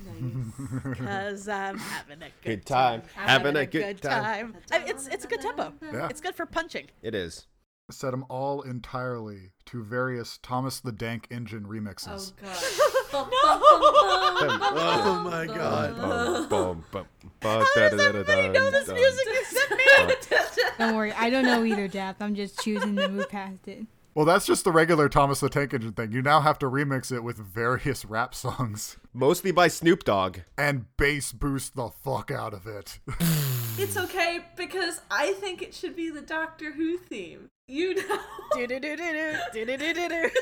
Nice. 0.04 0.68
Because 0.99 1.49
I'm 1.49 1.78
having 1.78 2.20
a 2.20 2.26
good, 2.42 2.61
Good 2.61 2.66
time. 2.66 3.02
Having 3.14 3.56
a 3.56 3.64
good 3.66 4.02
time. 4.02 4.54
I- 4.70 4.85
it's, 4.85 5.06
it's 5.06 5.25
a 5.25 5.28
good 5.28 5.40
tempo. 5.40 5.73
Yeah. 5.80 6.08
It's 6.11 6.20
good 6.20 6.35
for 6.35 6.44
punching. 6.44 6.88
It 7.02 7.14
is. 7.14 7.46
Set 7.88 8.11
them 8.11 8.25
all 8.28 8.62
entirely 8.62 9.52
to 9.66 9.85
various 9.85 10.38
Thomas 10.43 10.81
the 10.81 10.90
Dank 10.90 11.28
Engine 11.31 11.66
remixes. 11.66 12.33
Oh 13.12 13.28
god. 13.31 13.31
Oh 14.38 15.23
my 15.25 15.47
god. 15.47 15.97
Bum, 16.50 16.85
bum, 16.90 17.07
bum, 17.40 17.64
How 17.75 17.88
does 17.88 18.00
everybody 18.00 18.49
know 18.49 18.71
this 18.71 18.88
music 18.88 19.26
except 19.40 19.71
me? 19.71 19.85
Don't 20.78 20.97
worry, 20.97 21.12
I 21.12 21.31
don't 21.31 21.45
know 21.45 21.64
either, 21.64 21.87
Daft. 21.88 22.21
I'm 22.21 22.35
just 22.35 22.61
choosing 22.61 22.97
to 22.97 23.09
move 23.09 23.28
past 23.31 23.66
it. 23.69 23.87
Well, 24.14 24.26
that's 24.26 24.47
just 24.47 24.64
the 24.64 24.73
regular 24.73 25.09
Thomas 25.09 25.40
the 25.40 25.49
Tank 25.49 25.73
Engine 25.73 25.93
thing. 25.93 26.11
You 26.11 26.23
now 26.23 26.40
have 26.40 26.59
to 26.61 26.66
remix 26.66 27.12
it 27.12 27.23
with 27.23 27.37
various 27.37 28.05
rap 28.05 28.35
songs 28.35 28.97
Mostly 29.14 29.52
by 29.52 29.69
Snoop 29.69 30.05
Dogg. 30.05 30.38
and 30.59 30.87
bass 30.97 31.33
boost 31.33 31.76
the 31.76 31.90
fuck 31.90 32.31
out 32.31 32.52
of 32.52 32.66
it. 32.66 32.99
It's 33.78 33.97
okay 33.97 34.40
because 34.56 35.02
I 35.11 35.35
think 35.35 35.61
it 35.61 35.75
should 35.75 35.95
be 35.95 36.09
the 36.11 36.23
Doctor 36.23 36.73
Who 36.73 36.97
theme. 36.97 37.49
You 37.68 37.95
know. 37.97 38.18
Do-do-do-do-do, 38.54 39.37
do-do-do-do-do. 39.52 40.30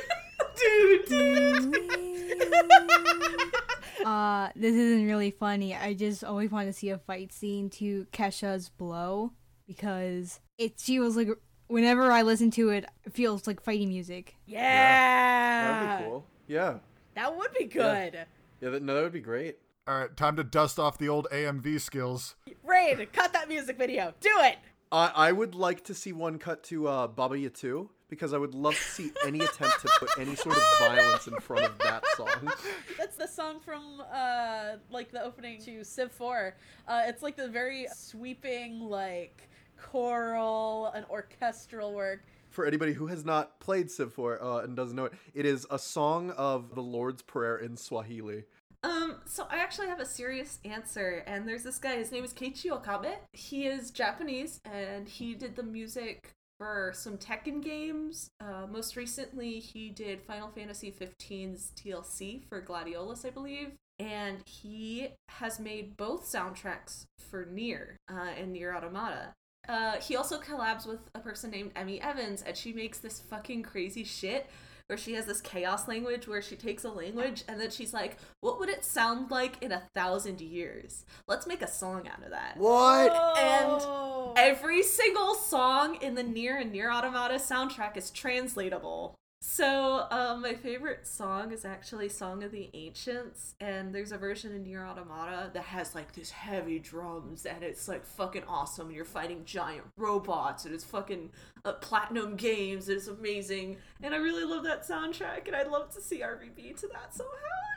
Uh, 4.05 4.51
this 4.55 4.75
isn't 4.75 5.07
really 5.07 5.31
funny. 5.31 5.75
I 5.75 5.95
just 5.95 6.23
always 6.23 6.51
want 6.51 6.67
to 6.67 6.75
see 6.75 6.91
a 6.91 6.99
fight 6.99 7.33
scene 7.33 7.71
to 7.71 8.07
Kesha's 8.13 8.69
Blow 8.69 9.33
because 9.67 10.41
it 10.59 10.79
feels 10.79 11.17
like 11.17 11.29
whenever 11.69 12.13
I 12.13 12.21
listen 12.21 12.51
to 12.53 12.69
it, 12.69 12.85
it 13.05 13.15
feels 13.15 13.47
like 13.47 13.63
fighting 13.63 13.89
music. 13.89 14.35
Yeah. 14.45 15.89
That'd 15.89 16.05
be 16.05 16.11
cool. 16.11 16.27
Yeah. 16.47 16.75
That 17.15 17.35
would 17.35 17.53
be 17.59 17.65
good. 17.65 18.27
Yeah, 18.61 18.71
that, 18.71 18.83
no, 18.83 18.95
that 18.95 19.03
would 19.05 19.13
be 19.13 19.21
great. 19.21 19.57
All 19.87 19.99
right, 19.99 20.17
time 20.17 20.37
to 20.37 20.45
dust 20.45 20.79
off 20.79 20.97
the 20.97 21.11
old 21.11 21.29
AMV 21.31 21.79
skills. 21.79 22.37
Rain, 22.63 23.07
cut 23.13 23.35
that 23.35 23.51
music 23.51 23.77
video. 23.77 24.15
Do 24.21 24.31
it. 24.37 24.57
I 24.91 25.13
I 25.15 25.33
would 25.33 25.55
like 25.55 25.85
to 25.85 25.95
see 25.95 26.11
one 26.11 26.39
cut 26.39 26.63
to 26.65 26.89
uh, 26.89 27.07
Baba 27.07 27.35
Yetu 27.35 27.91
because 28.09 28.33
I 28.33 28.39
would 28.39 28.55
love 28.55 28.75
to 28.75 28.81
see 28.81 29.11
any 29.27 29.41
attempt 29.41 29.83
to 29.83 29.89
put 29.99 30.09
any 30.19 30.37
sort 30.37 30.57
of 30.57 30.63
violence 30.79 31.27
in 31.27 31.35
front 31.35 31.67
of 31.67 31.77
that 31.81 32.03
song. 32.17 32.51
That's 32.97 33.17
the 33.17 33.29
song 33.29 33.61
from 33.61 34.03
uh 34.11 34.77
like 34.91 35.13
the 35.13 35.23
opening 35.23 35.61
to 35.65 35.85
Civ 35.85 36.11
4. 36.13 36.57
Uh 36.89 37.03
it's 37.05 37.23
like 37.23 37.37
the 37.37 37.49
very 37.49 37.87
sweeping 37.95 38.81
like 38.81 39.51
choral 39.79 40.93
and 40.95 41.05
orchestral 41.11 41.93
work. 41.93 42.23
For 42.49 42.65
anybody 42.65 42.95
who 42.95 43.09
has 43.09 43.23
not 43.23 43.61
played 43.61 43.91
Civ 43.91 44.15
4 44.15 44.43
uh, 44.43 44.59
and 44.61 44.77
doesn't 44.77 44.97
know 44.97 45.07
it, 45.07 45.13
it 45.35 45.45
is 45.45 45.67
a 45.71 45.79
song 45.79 46.31
of 46.31 46.75
the 46.75 46.83
Lord's 46.83 47.21
Prayer 47.21 47.57
in 47.59 47.77
Swahili. 47.77 48.45
Um, 48.85 49.17
so 49.25 49.47
I 49.51 49.61
actually 49.61 49.89
have 49.89 49.99
a 49.99 50.05
serious 50.05 50.59
answer, 50.63 51.25
and 51.27 51.49
there's 51.49 51.63
this 51.63 51.79
guy. 51.79 51.97
His 51.97 52.13
name 52.13 52.23
is 52.23 52.35
Keiichi 52.35 52.71
Okabe. 52.71 53.15
He 53.33 53.67
is 53.67 53.91
Japanese, 53.91 54.61
and 54.71 55.09
he 55.09 55.35
did 55.35 55.57
the 55.57 55.63
music 55.63 56.35
for 56.59 56.93
some 56.95 57.17
Tekken 57.17 57.63
games. 57.63 58.29
Uh, 58.41 58.67
most 58.71 58.95
recently, 58.95 59.59
he 59.59 59.89
did 59.89 60.21
Final 60.21 60.51
Fantasy 60.51 60.93
15's 60.93 61.73
DLC 61.75 62.47
for 62.47 62.61
Gladiolus, 62.61 63.25
I 63.25 63.31
believe. 63.31 63.73
And 63.99 64.43
he 64.45 65.09
has 65.31 65.59
made 65.59 65.97
both 65.97 66.31
soundtracks 66.31 67.07
for 67.19 67.47
Nier 67.47 67.97
uh, 68.13 68.33
and 68.39 68.53
Nier 68.53 68.77
Automata. 68.77 69.33
Uh, 69.67 69.93
he 69.93 70.15
also 70.15 70.39
collabs 70.39 70.87
with 70.87 71.01
a 71.15 71.21
person 71.21 71.51
named 71.51 71.73
Emi 71.73 72.01
Evans, 72.01 72.43
and 72.43 72.55
she 72.55 72.75
makes 72.75 72.99
this 72.99 73.19
fucking 73.19 73.63
crazy 73.63 74.05
shit 74.05 74.51
where 74.87 74.99
she 74.99 75.15
has 75.15 75.27
this 75.27 75.41
chaos 75.41 75.89
language 75.89 76.29
where 76.29 76.43
she 76.43 76.57
takes 76.57 76.85
a 76.85 76.91
language 76.91 77.43
and 77.49 77.61
then 77.61 77.71
she's 77.71 77.95
like, 77.95 78.19
what 78.41 78.59
would 78.59 78.69
it 78.69 78.85
sound 78.85 79.31
like 79.31 79.63
in 79.63 79.73
a 79.73 79.83
thousand 79.95 80.41
years? 80.41 81.05
Let's 81.27 81.47
make 81.47 81.63
a 81.63 81.69
song 81.69 82.07
out 82.09 82.23
of 82.23 82.31
that. 82.31 82.57
What? 82.57 83.13
Oh. 83.15 84.35
Every 84.37 84.83
single 84.83 85.35
song 85.35 85.97
in 86.03 86.15
the 86.15 86.23
Nier 86.23 86.57
and 86.59 86.73
Nier 86.73 86.91
Automata 86.91 87.35
soundtrack 87.35 87.97
is 87.97 88.11
translatable. 88.11 89.15
So, 89.47 90.07
um, 90.11 90.41
my 90.41 90.55
favorite 90.55 91.07
song 91.07 91.53
is 91.53 91.67
actually 91.67 92.09
Song 92.09 92.43
of 92.45 92.51
the 92.51 92.71
Ancients, 92.73 93.55
and 93.61 93.95
there's 93.95 94.11
a 94.11 94.17
version 94.17 94.55
in 94.55 94.63
Nier 94.63 94.87
Automata 94.87 95.51
that 95.53 95.65
has 95.65 95.95
like 95.95 96.15
this 96.15 96.31
heavy 96.31 96.79
drums, 96.79 97.45
and 97.45 97.63
it's 97.63 97.87
like 97.87 98.07
fucking 98.07 98.45
awesome. 98.49 98.87
And 98.87 98.97
you're 98.97 99.05
fighting 99.05 99.45
giant 99.45 99.85
robots, 99.99 100.65
and 100.65 100.75
it's 100.75 100.83
fucking 100.83 101.29
uh, 101.63 101.75
platinum 101.75 102.37
games. 102.37 102.89
It's 102.89 103.07
amazing, 103.07 103.77
and 104.03 104.15
I 104.15 104.17
really 104.17 104.45
love 104.45 104.65
that 104.65 104.89
soundtrack, 104.89 105.47
and 105.47 105.55
I'd 105.55 105.69
love 105.69 105.91
to 105.95 106.01
see 106.01 106.23
RVB 106.23 106.81
to 106.81 106.89
that 106.89 107.15
somehow. 107.15 107.74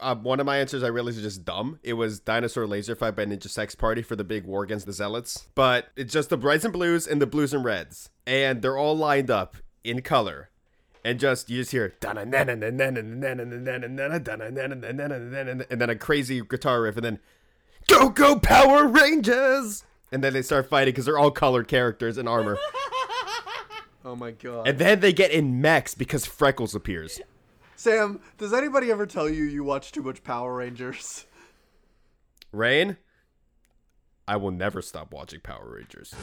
Uh, 0.00 0.14
one 0.14 0.40
of 0.40 0.46
my 0.46 0.58
answers 0.58 0.82
I 0.82 0.88
realized 0.88 1.18
is 1.18 1.24
just 1.24 1.44
dumb. 1.44 1.78
It 1.82 1.94
was 1.94 2.20
Dinosaur 2.20 2.66
Laser 2.66 2.94
Fight 2.94 3.14
by 3.16 3.26
Ninja 3.26 3.48
Sex 3.48 3.74
Party 3.74 4.02
for 4.02 4.16
the 4.16 4.24
big 4.24 4.44
war 4.44 4.62
against 4.62 4.86
the 4.86 4.92
Zealots. 4.92 5.48
But 5.54 5.88
it's 5.96 6.12
just 6.12 6.30
the 6.30 6.38
reds 6.38 6.64
and 6.64 6.72
blues 6.72 7.06
and 7.06 7.20
the 7.20 7.26
blues 7.26 7.52
and 7.52 7.64
reds. 7.64 8.10
And 8.26 8.62
they're 8.62 8.78
all 8.78 8.96
lined 8.96 9.30
up 9.30 9.56
in 9.84 10.02
color. 10.02 10.50
And 11.04 11.20
just, 11.20 11.48
you 11.50 11.60
just 11.60 11.70
hear, 11.70 11.94
and 12.02 12.32
then 15.70 15.90
a 15.90 15.94
crazy 15.94 16.40
guitar 16.40 16.82
riff, 16.82 16.96
and 16.96 17.04
then, 17.04 17.20
go, 17.86 18.08
go, 18.08 18.40
Power 18.40 18.88
Rangers! 18.88 19.84
And 20.10 20.24
then 20.24 20.32
they 20.32 20.42
start 20.42 20.68
fighting 20.68 20.92
because 20.92 21.04
they're 21.04 21.18
all 21.18 21.30
colored 21.30 21.68
characters 21.68 22.18
in 22.18 22.26
armor. 22.26 22.58
Oh 24.04 24.16
my 24.16 24.32
god. 24.32 24.66
And 24.66 24.78
then 24.78 25.00
they 25.00 25.12
get 25.12 25.30
in 25.30 25.60
mechs 25.60 25.94
because 25.94 26.24
Freckles 26.26 26.74
appears. 26.74 27.20
Sam, 27.76 28.20
does 28.38 28.54
anybody 28.54 28.90
ever 28.90 29.04
tell 29.04 29.28
you 29.28 29.44
you 29.44 29.62
watch 29.62 29.92
too 29.92 30.02
much 30.02 30.24
Power 30.24 30.56
Rangers? 30.56 31.26
Rain, 32.50 32.96
I 34.26 34.36
will 34.36 34.50
never 34.50 34.80
stop 34.80 35.12
watching 35.12 35.40
Power 35.40 35.76
Rangers. 35.76 36.14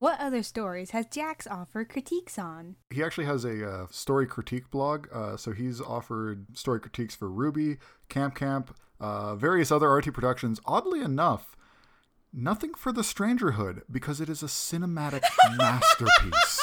What 0.00 0.20
other 0.20 0.42
stories 0.42 0.90
has 0.90 1.06
Jax 1.06 1.46
offered 1.46 1.88
critiques 1.88 2.38
on? 2.38 2.76
He 2.90 3.02
actually 3.02 3.24
has 3.24 3.44
a 3.44 3.68
uh, 3.68 3.86
story 3.90 4.26
critique 4.26 4.70
blog, 4.70 5.08
uh, 5.12 5.36
so 5.38 5.52
he's 5.52 5.80
offered 5.80 6.56
story 6.56 6.78
critiques 6.78 7.16
for 7.16 7.28
Ruby, 7.28 7.78
Camp 8.08 8.36
Camp, 8.36 8.76
uh, 9.00 9.34
various 9.34 9.72
other 9.72 9.90
RT 9.90 10.12
productions. 10.12 10.60
Oddly 10.66 11.00
enough, 11.00 11.56
nothing 12.32 12.74
for 12.74 12.92
The 12.92 13.00
Strangerhood 13.00 13.82
because 13.90 14.20
it 14.20 14.28
is 14.28 14.42
a 14.42 14.46
cinematic 14.46 15.22
masterpiece. 15.56 16.60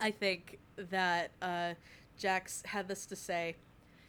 I 0.00 0.10
think 0.10 0.58
that 0.76 1.30
uh, 1.40 1.74
Jax 2.18 2.62
had 2.66 2.88
this 2.88 3.06
to 3.06 3.16
say. 3.16 3.56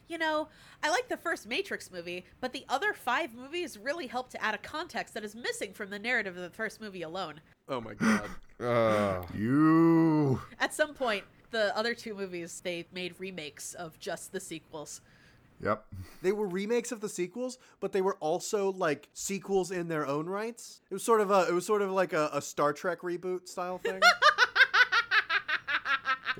You 0.08 0.16
know, 0.16 0.48
I 0.82 0.88
like 0.88 1.08
the 1.08 1.18
first 1.18 1.46
Matrix 1.46 1.90
movie, 1.90 2.24
but 2.40 2.54
the 2.54 2.64
other 2.70 2.94
five 2.94 3.34
movies 3.34 3.76
really 3.76 4.06
help 4.06 4.30
to 4.30 4.42
add 4.42 4.54
a 4.54 4.58
context 4.58 5.12
that 5.14 5.22
is 5.22 5.34
missing 5.34 5.74
from 5.74 5.90
the 5.90 5.98
narrative 5.98 6.34
of 6.34 6.42
the 6.42 6.48
first 6.50 6.80
movie 6.80 7.02
alone. 7.02 7.40
Oh 7.68 7.80
my 7.80 7.94
god. 7.94 8.22
Uh, 8.60 9.22
You. 9.36 10.40
At 10.58 10.74
some 10.74 10.92
point, 10.92 11.22
the 11.52 11.76
other 11.78 11.94
two 11.94 12.12
movies, 12.12 12.60
they 12.64 12.86
made 12.92 13.14
remakes 13.20 13.72
of 13.74 14.00
just 14.00 14.32
the 14.32 14.40
sequels. 14.40 15.00
Yep. 15.62 15.84
They 16.22 16.32
were 16.32 16.46
remakes 16.46 16.90
of 16.90 17.00
the 17.00 17.08
sequels, 17.08 17.58
but 17.78 17.92
they 17.92 18.00
were 18.00 18.16
also 18.20 18.72
like 18.72 19.08
sequels 19.12 19.70
in 19.70 19.86
their 19.86 20.06
own 20.06 20.26
rights. 20.26 20.80
It 20.90 20.94
was 20.94 21.04
sort 21.04 21.20
of 21.20 21.30
a 21.30 21.46
it 21.48 21.52
was 21.52 21.66
sort 21.66 21.82
of 21.82 21.90
like 21.90 22.12
a, 22.12 22.30
a 22.32 22.42
Star 22.42 22.72
Trek 22.72 23.00
reboot 23.02 23.48
style 23.48 23.78
thing. 23.78 24.00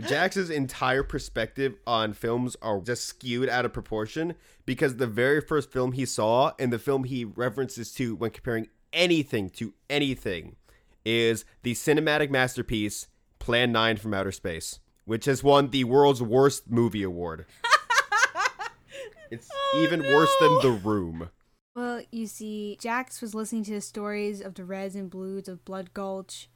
Jax's 0.07 0.51
entire 0.51 1.03
perspective 1.03 1.77
on 1.87 2.13
films 2.13 2.57
are 2.63 2.81
just 2.81 3.05
skewed 3.05 3.49
out 3.49 3.65
of 3.65 3.73
proportion 3.73 4.35
because 4.67 4.97
the 4.97 5.07
very 5.07 5.41
first 5.41 5.73
film 5.73 5.93
he 5.93 6.05
saw 6.05 6.53
and 6.59 6.73
the 6.73 6.79
film 6.79 7.05
he 7.05 7.25
references 7.25 7.93
to 7.95 8.15
when 8.15 8.31
comparing 8.31 8.69
anything 8.93 9.51
to 9.51 9.75
anything 9.91 10.57
is 11.05 11.45
the 11.63 11.75
cinematic 11.75 12.31
masterpiece 12.31 13.09
Plan 13.39 13.73
9 13.73 13.97
from 13.97 14.15
Outer 14.15 14.33
Space, 14.33 14.81
which 15.05 15.25
has 15.25 15.43
won 15.43 15.71
the 15.71 15.85
world's 15.85 16.23
worst 16.23 16.71
movie 16.71 17.03
award. 17.03 17.47
it's 19.31 19.49
oh, 19.53 19.83
even 19.83 20.01
worse 20.01 20.31
than 20.41 20.61
The 20.61 20.81
Room. 20.85 21.31
Well, 21.75 22.03
you 22.11 22.27
see, 22.27 22.77
Jax 22.81 23.23
was 23.23 23.35
listening 23.35 23.65
to 23.65 23.73
the 23.73 23.81
stories 23.81 24.41
of 24.41 24.55
the 24.55 24.65
Reds 24.65 24.97
and 24.97 25.09
Blues 25.09 25.49
of 25.49 25.65
Blood 25.65 25.95
Gulch 25.95 26.51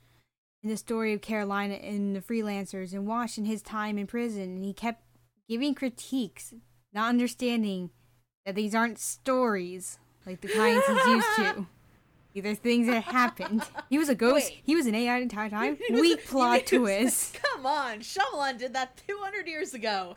and 0.63 0.71
the 0.71 0.77
story 0.77 1.13
of 1.13 1.21
Carolina 1.21 1.75
and 1.75 2.15
the 2.15 2.21
freelancers 2.21 2.93
and 2.93 3.07
watching 3.07 3.45
his 3.45 3.63
time 3.63 3.99
in 3.99 4.07
prison, 4.07 4.43
and 4.43 4.65
he 4.65 4.73
kept 4.73 5.03
giving 5.49 5.75
critiques, 5.75 6.55
not 6.93 7.09
understanding 7.09 7.91
that 8.47 8.55
these 8.55 8.75
aren't 8.75 8.99
stories 8.99 9.99
like 10.27 10.41
the 10.41 10.49
kinds 10.49 10.85
he's 10.87 11.07
used 11.07 11.27
to. 11.37 11.67
These 12.35 12.47
are 12.47 12.55
things 12.55 12.87
that 12.87 13.03
happened. 13.05 13.63
He 13.91 13.99
was 13.99 14.09
a 14.09 14.15
ghost. 14.15 14.49
Wait. 14.49 14.61
He 14.65 14.75
was 14.75 14.87
an 14.87 14.95
AI 14.95 15.19
the 15.19 15.23
entire 15.25 15.51
time. 15.51 15.77
He 15.87 15.93
Weak 16.01 16.27
plot 16.27 16.67
he 16.71 16.79
was- 16.79 17.03
twist. 17.03 17.39
Come 17.55 17.67
on, 17.67 17.99
Shyamalan 17.99 18.57
did 18.57 18.73
that 18.73 19.03
200 19.07 19.47
years 19.47 19.75
ago. 19.75 20.15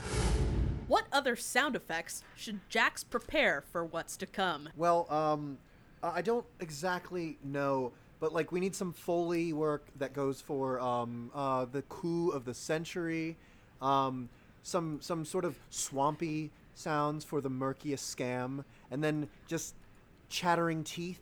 What 0.88 1.08
other 1.12 1.36
sound 1.36 1.76
effects 1.76 2.24
should 2.38 2.62
Jax 2.70 3.04
prepare 3.04 3.66
for 3.70 3.84
what's 3.84 4.16
to 4.18 4.26
come? 4.26 4.70
well, 4.78 5.08
um, 5.12 5.58
I 6.02 6.22
don't 6.22 6.46
exactly 6.62 7.38
know, 7.44 7.92
but 8.26 8.34
like 8.34 8.52
we 8.52 8.60
need 8.60 8.76
some 8.76 8.92
foley 8.92 9.54
work 9.54 9.86
that 10.00 10.12
goes 10.12 10.42
for 10.42 10.80
um, 10.80 11.30
uh, 11.36 11.64
the 11.66 11.84
coup 11.84 12.32
of 12.32 12.44
the 12.44 12.56
century, 12.56 13.38
um, 13.84 14.30
some 14.64 15.00
some 15.00 15.24
sort 15.24 15.46
of 15.46 15.56
swampy 15.70 16.50
sounds 16.74 17.24
for 17.24 17.40
the 17.40 17.52
murkiest 17.52 18.18
scam, 18.18 18.64
and 18.90 19.04
then 19.04 19.30
just 19.46 19.76
chattering 20.28 20.84
teeth 20.84 21.22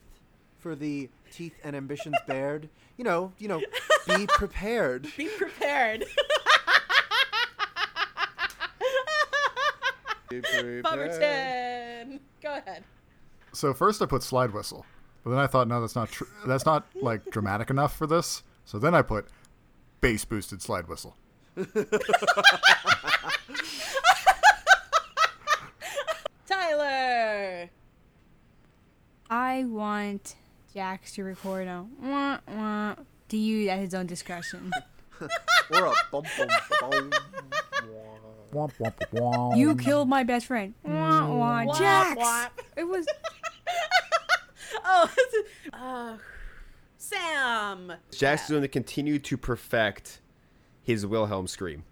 for 0.60 0.76
the 0.76 1.10
teeth 1.30 1.56
and 1.66 1.76
ambitions 1.76 2.16
bared. 2.26 2.70
You 2.96 3.04
know, 3.04 3.34
you 3.38 3.50
know, 3.50 3.62
be 4.08 4.26
prepared. 4.26 5.06
Be 5.18 5.28
prepared. 5.28 6.06
Be 10.30 10.40
prepared. 10.40 10.86
Bobberton. 10.86 12.20
Go 12.42 12.54
ahead. 12.56 12.86
So 13.52 13.74
first 13.74 14.02
I 14.02 14.06
put 14.06 14.24
slide 14.24 14.54
whistle, 14.54 14.86
but 15.24 15.30
then 15.32 15.40
I 15.40 15.48
thought 15.48 15.68
no, 15.68 15.82
that's 15.82 15.96
not 15.96 16.10
tr- 16.12 16.24
that's 16.46 16.66
not 16.66 16.86
like 16.96 17.26
dramatic 17.32 17.70
enough 17.70 17.96
for 17.98 18.08
this. 18.08 18.44
So 18.66 18.80
then 18.80 18.94
I 18.96 19.02
put 19.02 19.28
bass 20.02 20.26
boosted 20.26 20.62
slide 20.62 20.88
whistle. 20.88 21.16
Tyler. 26.48 27.70
I 29.30 29.64
want 29.66 30.36
Jax 30.74 31.14
to 31.16 31.24
record 31.24 31.68
a 31.68 31.86
wah 32.02 32.40
wah 32.48 32.96
to 33.30 33.38
use 33.38 33.70
at 33.70 33.80
his 33.80 33.94
own 33.94 34.08
discretion. 34.08 34.72
Or 35.70 35.86
a 35.86 35.94
bum 36.12 36.24
bum 36.38 36.48
bum. 36.82 37.12
Womp, 38.52 38.74
womp, 38.78 38.94
womp. 39.14 39.58
You 39.58 39.76
killed 39.76 40.10
my 40.10 40.24
best 40.24 40.48
friend. 40.48 40.74
Wah 40.84 41.28
wah. 41.34 41.64
Wah, 41.64 41.80
Jax. 41.80 42.18
wah. 42.18 42.48
It 42.76 42.84
was 42.84 43.08
Oh, 44.96 45.10
uh, 45.74 46.18
Sam. 46.98 47.94
Jax 48.12 48.44
is 48.44 48.50
going 48.50 48.62
to 48.62 48.68
continue 48.68 49.18
to 49.20 49.38
perfect 49.38 50.22
his 50.84 51.06
Wilhelm 51.06 51.48
scream, 51.48 51.84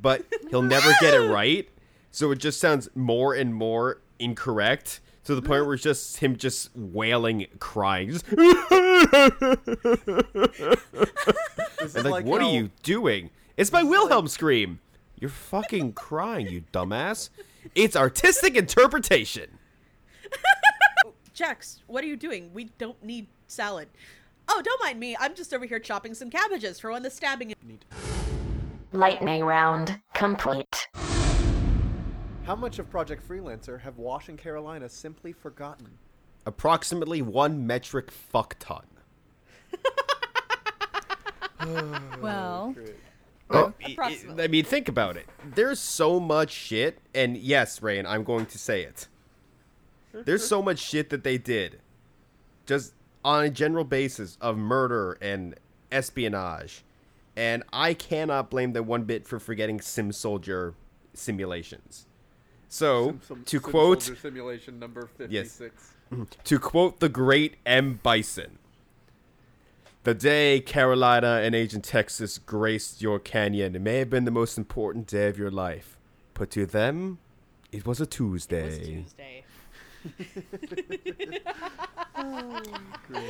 but 0.00 0.24
he'll 0.50 0.62
never 0.62 0.90
get 1.00 1.14
it 1.14 1.20
right. 1.30 1.68
So 2.10 2.30
it 2.30 2.36
just 2.38 2.58
sounds 2.60 2.88
more 2.94 3.34
and 3.34 3.54
more 3.54 4.00
incorrect 4.18 5.00
to 5.24 5.34
the 5.34 5.42
point 5.42 5.66
where 5.66 5.74
it's 5.74 5.82
just 5.82 6.18
him 6.18 6.36
just 6.36 6.74
wailing, 6.76 7.46
crying. 7.58 8.10
Just 8.12 8.24
and 11.96 12.04
like, 12.10 12.24
what 12.24 12.40
how- 12.40 12.48
are 12.48 12.54
you 12.54 12.70
doing? 12.82 13.30
It's 13.56 13.72
my 13.72 13.82
Wilhelm 13.82 14.28
scream. 14.28 14.80
You're 15.18 15.30
fucking 15.30 15.92
crying, 15.94 16.48
you 16.48 16.64
dumbass. 16.72 17.30
It's 17.74 17.96
artistic 17.96 18.54
interpretation. 18.56 19.58
Jax, 21.40 21.82
what 21.86 22.02
are 22.02 22.06
you 22.06 22.16
doing? 22.16 22.50
We 22.54 22.70
don't 22.78 23.00
need 23.04 23.26
salad. 23.46 23.88
Oh, 24.48 24.62
don't 24.64 24.80
mind 24.82 24.98
me. 24.98 25.14
I'm 25.20 25.34
just 25.34 25.52
over 25.52 25.66
here 25.66 25.78
chopping 25.78 26.14
some 26.14 26.30
cabbages 26.30 26.80
for 26.80 26.90
when 26.90 27.02
the 27.02 27.10
stabbing. 27.10 27.52
Lightning 28.92 29.44
round 29.44 30.00
complete. 30.14 30.88
How 32.44 32.56
much 32.56 32.78
of 32.78 32.88
Project 32.88 33.28
Freelancer 33.28 33.78
have 33.82 33.98
Wash 33.98 34.30
and 34.30 34.38
Carolina 34.38 34.88
simply 34.88 35.34
forgotten? 35.34 35.98
Approximately 36.46 37.20
one 37.20 37.66
metric 37.66 38.10
fuck 38.10 38.56
ton. 38.58 38.86
well. 42.22 42.74
Oh, 43.50 43.74
oh 43.74 43.74
i- 43.84 43.94
i- 44.00 44.42
I 44.44 44.48
mean, 44.48 44.64
think 44.64 44.88
about 44.88 45.18
it. 45.18 45.26
There's 45.54 45.80
so 45.80 46.18
much 46.18 46.50
shit, 46.50 46.98
and 47.14 47.36
yes, 47.36 47.82
Rain, 47.82 48.06
I'm 48.06 48.24
going 48.24 48.46
to 48.46 48.56
say 48.58 48.84
it. 48.84 49.08
There's 50.24 50.46
so 50.46 50.62
much 50.62 50.78
shit 50.78 51.10
that 51.10 51.24
they 51.24 51.38
did, 51.38 51.80
just 52.66 52.94
on 53.24 53.44
a 53.44 53.50
general 53.50 53.84
basis 53.84 54.38
of 54.40 54.56
murder 54.56 55.18
and 55.20 55.54
espionage, 55.90 56.84
and 57.36 57.62
I 57.72 57.94
cannot 57.94 58.50
blame 58.50 58.72
them 58.72 58.86
one 58.86 59.04
bit 59.04 59.26
for 59.26 59.38
forgetting 59.38 59.80
Sim 59.80 60.12
Soldier 60.12 60.74
simulations. 61.12 62.06
So, 62.68 63.18
to 63.46 63.60
quote 63.60 64.02
simulation 64.02 64.78
number 64.78 65.08
Yes. 65.28 65.60
to 66.44 66.58
quote 66.58 67.00
the 67.00 67.08
great 67.08 67.56
M. 67.64 68.00
Bison, 68.02 68.58
the 70.04 70.14
day 70.14 70.60
Carolina 70.60 71.40
and 71.42 71.54
Agent 71.54 71.84
Texas 71.84 72.38
graced 72.38 73.02
your 73.02 73.18
canyon 73.18 73.74
it 73.74 73.80
may 73.80 73.98
have 73.98 74.10
been 74.10 74.24
the 74.24 74.30
most 74.30 74.56
important 74.56 75.06
day 75.06 75.28
of 75.28 75.38
your 75.38 75.50
life, 75.50 75.98
but 76.34 76.50
to 76.50 76.66
them, 76.66 77.18
it 77.72 77.86
was 77.86 78.00
a 78.00 78.06
Tuesday. 78.06 78.60
It 78.60 78.66
was 78.66 78.78
Tuesday. 78.78 79.44
Oh, 82.18 82.60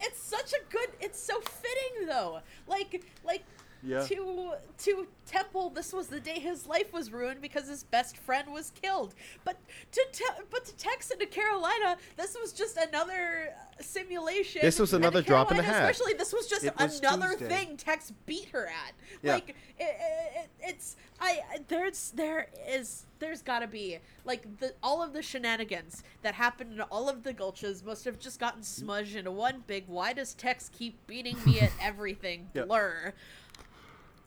it's 0.00 0.22
such 0.22 0.52
a 0.52 0.72
good. 0.72 0.88
It's 1.00 1.20
so 1.20 1.40
fitting 1.40 2.06
though. 2.06 2.40
Like 2.66 3.04
like 3.24 3.44
Yeah. 3.86 4.02
to 4.02 4.52
to 4.78 5.06
Temple, 5.26 5.70
this 5.70 5.92
was 5.92 6.06
the 6.08 6.20
day 6.20 6.38
his 6.38 6.66
life 6.66 6.92
was 6.92 7.10
ruined 7.12 7.40
because 7.40 7.68
his 7.68 7.82
best 7.84 8.16
friend 8.16 8.52
was 8.52 8.70
killed. 8.80 9.14
But 9.44 9.56
to 9.92 10.04
te- 10.12 10.24
but 10.50 10.64
to 10.66 10.76
Tex 10.76 11.10
and 11.10 11.20
to 11.20 11.26
Carolina, 11.26 11.96
this 12.16 12.36
was 12.40 12.52
just 12.52 12.76
another 12.76 13.48
uh, 13.78 13.82
simulation. 13.82 14.60
This 14.62 14.78
was 14.78 14.92
And 14.92 15.02
to 15.02 15.08
another 15.08 15.22
drop 15.22 15.50
in 15.50 15.56
the 15.56 15.62
hat. 15.62 15.88
Especially, 15.90 16.14
this 16.14 16.32
was 16.32 16.46
just 16.46 16.64
It 16.64 16.74
was 16.78 16.98
another 17.00 17.30
Tuesday. 17.30 17.48
thing 17.48 17.76
Tex 17.76 18.12
beat 18.26 18.46
her 18.52 18.66
at. 18.66 18.92
Yeah. 19.22 19.34
Like 19.34 19.50
it, 19.50 19.56
it, 19.78 20.50
it's 20.60 20.96
I 21.20 21.40
I- 21.52 21.58
there's 21.68 22.12
there 22.12 22.48
is 22.68 23.06
there's 23.18 23.42
gotta 23.42 23.66
be 23.66 23.98
like 24.24 24.58
the 24.60 24.74
all 24.82 25.02
of 25.02 25.12
the 25.12 25.22
shenanigans 25.22 26.02
that 26.22 26.34
happened 26.34 26.72
in 26.72 26.80
all 26.82 27.08
of 27.08 27.22
the 27.22 27.32
gulches 27.32 27.84
must 27.84 28.04
have 28.04 28.18
just 28.18 28.38
gotten 28.38 28.62
smudged 28.62 29.16
into 29.16 29.30
one 29.30 29.64
big 29.66 29.84
why 29.86 30.12
does 30.12 30.34
Tex 30.34 30.68
keep 30.76 31.04
beating 31.06 31.36
me 31.46 31.60
at 31.60 31.72
everything 31.80 32.48
Yeah. 32.54 32.64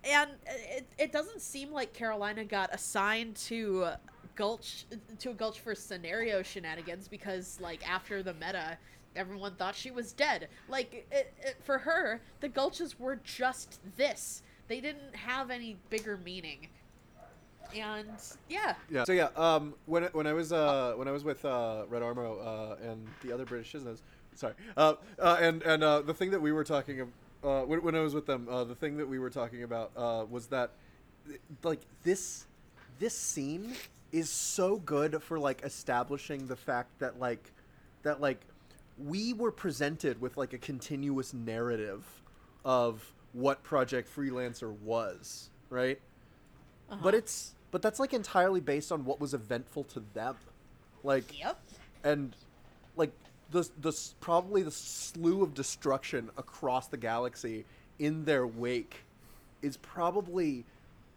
And 0.04 0.32
it, 0.48 0.88
it 0.98 1.12
doesn't 1.12 1.42
seem 1.42 1.72
like 1.72 1.94
Carolina 1.94 2.46
got 2.46 2.74
assigned 2.74 3.36
to 3.36 3.90
Gulch 4.36 4.86
to 5.20 5.32
a 5.32 5.34
Gulch 5.34 5.60
for 5.60 5.76
scenario 5.76 6.42
shenanigans 6.42 7.08
because 7.08 7.60
like 7.60 7.88
after 7.88 8.24
the 8.24 8.34
meta 8.34 8.78
everyone 9.16 9.56
thought 9.56 9.76
she 9.76 9.92
was 9.92 10.14
dead. 10.14 10.48
Like 10.70 11.06
it, 11.12 11.34
it, 11.42 11.58
for 11.64 11.78
her, 11.80 12.22
the 12.40 12.50
Gulches 12.50 12.98
were 13.00 13.18
just 13.24 13.80
this. 13.98 14.44
They 14.68 14.80
didn't 14.80 15.16
have 15.16 15.50
any 15.50 15.78
bigger 15.90 16.18
meaning. 16.18 16.68
And 17.76 18.10
yeah, 18.48 18.76
Yeah. 18.90 19.04
So 19.04 19.12
yeah, 19.12 19.30
um, 19.36 19.76
when 19.86 20.04
when 20.14 20.26
I 20.26 20.34
was 20.34 20.52
uh 20.52 20.94
when 20.96 21.08
I 21.08 21.12
was 21.12 21.24
with 21.24 21.44
uh 21.46 21.84
Red 21.88 22.02
Armo 22.02 22.40
uh 22.44 22.76
and 22.90 23.08
the 23.22 23.32
other 23.32 23.46
British 23.46 23.72
citizens, 23.72 24.02
sorry, 24.36 24.54
uh, 24.76 24.96
uh 25.20 25.38
and 25.40 25.62
and 25.64 25.84
uh 25.84 26.02
the 26.02 26.14
thing 26.14 26.32
that 26.32 26.42
we 26.42 26.52
were 26.52 26.64
talking 26.64 27.00
of 27.00 27.10
uh 27.44 27.62
when, 27.62 27.82
when 27.84 27.96
I 27.96 28.00
was 28.02 28.14
with 28.14 28.26
them, 28.26 28.48
uh 28.50 28.64
the 28.64 28.76
thing 28.76 28.98
that 28.98 29.08
we 29.08 29.20
were 29.20 29.30
talking 29.30 29.64
about 29.64 29.92
uh 29.96 30.26
was 30.30 30.48
that 30.48 30.72
like 31.64 31.82
this 32.04 32.46
this 33.00 33.18
scene 33.18 33.74
is 34.12 34.30
so 34.30 34.78
good 34.78 35.22
for 35.22 35.38
like 35.40 35.62
establishing 35.64 36.48
the 36.48 36.56
fact 36.56 37.00
that 37.00 37.20
like 37.20 37.52
that 38.04 38.20
like 38.20 38.42
we 38.98 39.34
were 39.34 39.52
presented 39.52 40.20
with 40.20 40.36
like 40.38 40.54
a 40.54 40.58
continuous 40.58 41.34
narrative 41.34 42.04
of 42.66 43.14
what 43.34 43.64
Project 43.64 44.14
Freelancer 44.14 44.72
was 44.80 45.50
right? 45.70 46.00
Uh-huh. 46.90 47.00
But 47.04 47.14
it's 47.14 47.54
but 47.72 47.82
that's 47.82 48.00
like 48.00 48.14
entirely 48.14 48.60
based 48.60 48.92
on 48.92 49.06
what 49.06 49.20
was 49.20 49.34
eventful 49.34 49.84
to 49.86 50.04
them, 50.14 50.36
like 51.04 51.40
Yep. 51.40 51.60
and 52.04 52.36
like 52.96 53.12
the 53.52 53.70
the 53.82 53.98
probably 54.20 54.64
the 54.64 54.72
slew 54.72 55.44
of 55.44 55.54
destruction 55.54 56.30
across 56.38 56.88
the 56.88 56.98
galaxy 56.98 57.66
in 57.98 58.26
their 58.26 58.46
wake 58.48 59.04
is 59.62 59.78
probably 59.78 60.66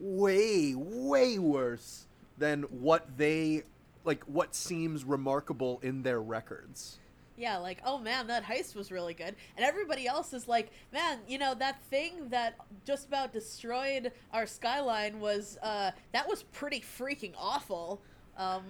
way 0.01 0.75
way 0.75 1.39
worse 1.39 2.07
than 2.39 2.63
what 2.63 3.17
they 3.17 3.63
like 4.05 4.25
what 4.25 4.55
seems 4.55 5.05
remarkable 5.05 5.79
in 5.83 6.03
their 6.03 6.21
records. 6.21 6.99
Yeah, 7.37 7.57
like, 7.57 7.79
oh 7.85 7.99
man, 7.99 8.27
that 8.27 8.45
heist 8.45 8.75
was 8.77 8.93
really 8.93 9.15
good. 9.15 9.35
And 9.57 9.65
everybody 9.65 10.07
else 10.07 10.33
is 10.33 10.47
like, 10.47 10.71
man, 10.93 11.19
you 11.27 11.39
know, 11.39 11.55
that 11.55 11.83
thing 11.85 12.29
that 12.29 12.57
just 12.85 13.09
about 13.09 13.33
destroyed 13.33 14.13
our 14.33 14.47
skyline 14.47 15.19
was, 15.19 15.59
uh, 15.63 15.93
that 16.13 16.29
was 16.29 16.43
pretty 16.43 16.81
freaking 16.81 17.33
awful. 17.39 18.03
Um, 18.37 18.63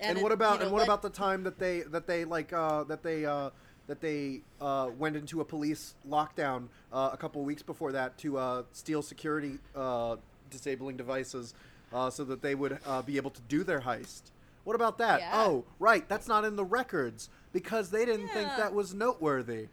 And, 0.00 0.18
it, 0.18 0.22
what 0.22 0.32
about 0.32 0.54
you 0.54 0.58
know, 0.60 0.64
and 0.66 0.72
what 0.72 0.78
led- 0.80 0.88
about 0.88 1.02
the 1.02 1.10
time 1.10 1.42
that 1.44 1.58
they 1.58 1.80
that 1.82 2.06
they 2.06 2.24
like 2.24 2.52
uh, 2.52 2.84
that 2.84 3.02
they 3.02 3.24
uh, 3.26 3.50
that 3.86 4.00
they 4.00 4.42
uh, 4.60 4.90
went 4.98 5.16
into 5.16 5.40
a 5.40 5.44
police 5.44 5.94
lockdown 6.08 6.68
uh, 6.92 7.10
a 7.12 7.16
couple 7.16 7.42
weeks 7.42 7.62
before 7.62 7.92
that 7.92 8.16
to 8.18 8.38
uh, 8.38 8.62
steal 8.72 9.02
security 9.02 9.58
uh, 9.74 10.16
disabling 10.50 10.96
devices 10.96 11.54
uh, 11.92 12.08
so 12.10 12.24
that 12.24 12.40
they 12.42 12.54
would 12.54 12.78
uh, 12.86 13.02
be 13.02 13.16
able 13.16 13.30
to 13.30 13.40
do 13.48 13.64
their 13.64 13.80
heist. 13.80 14.30
What 14.64 14.76
about 14.76 14.98
that? 14.98 15.20
Yeah. 15.20 15.30
Oh, 15.34 15.64
right, 15.78 16.08
that's 16.08 16.28
not 16.28 16.44
in 16.44 16.54
the 16.56 16.64
records 16.64 17.30
because 17.52 17.90
they 17.90 18.04
didn't 18.04 18.28
think 18.28 18.48
that 18.56 18.72
was 18.74 18.94
noteworthy. 18.94 19.66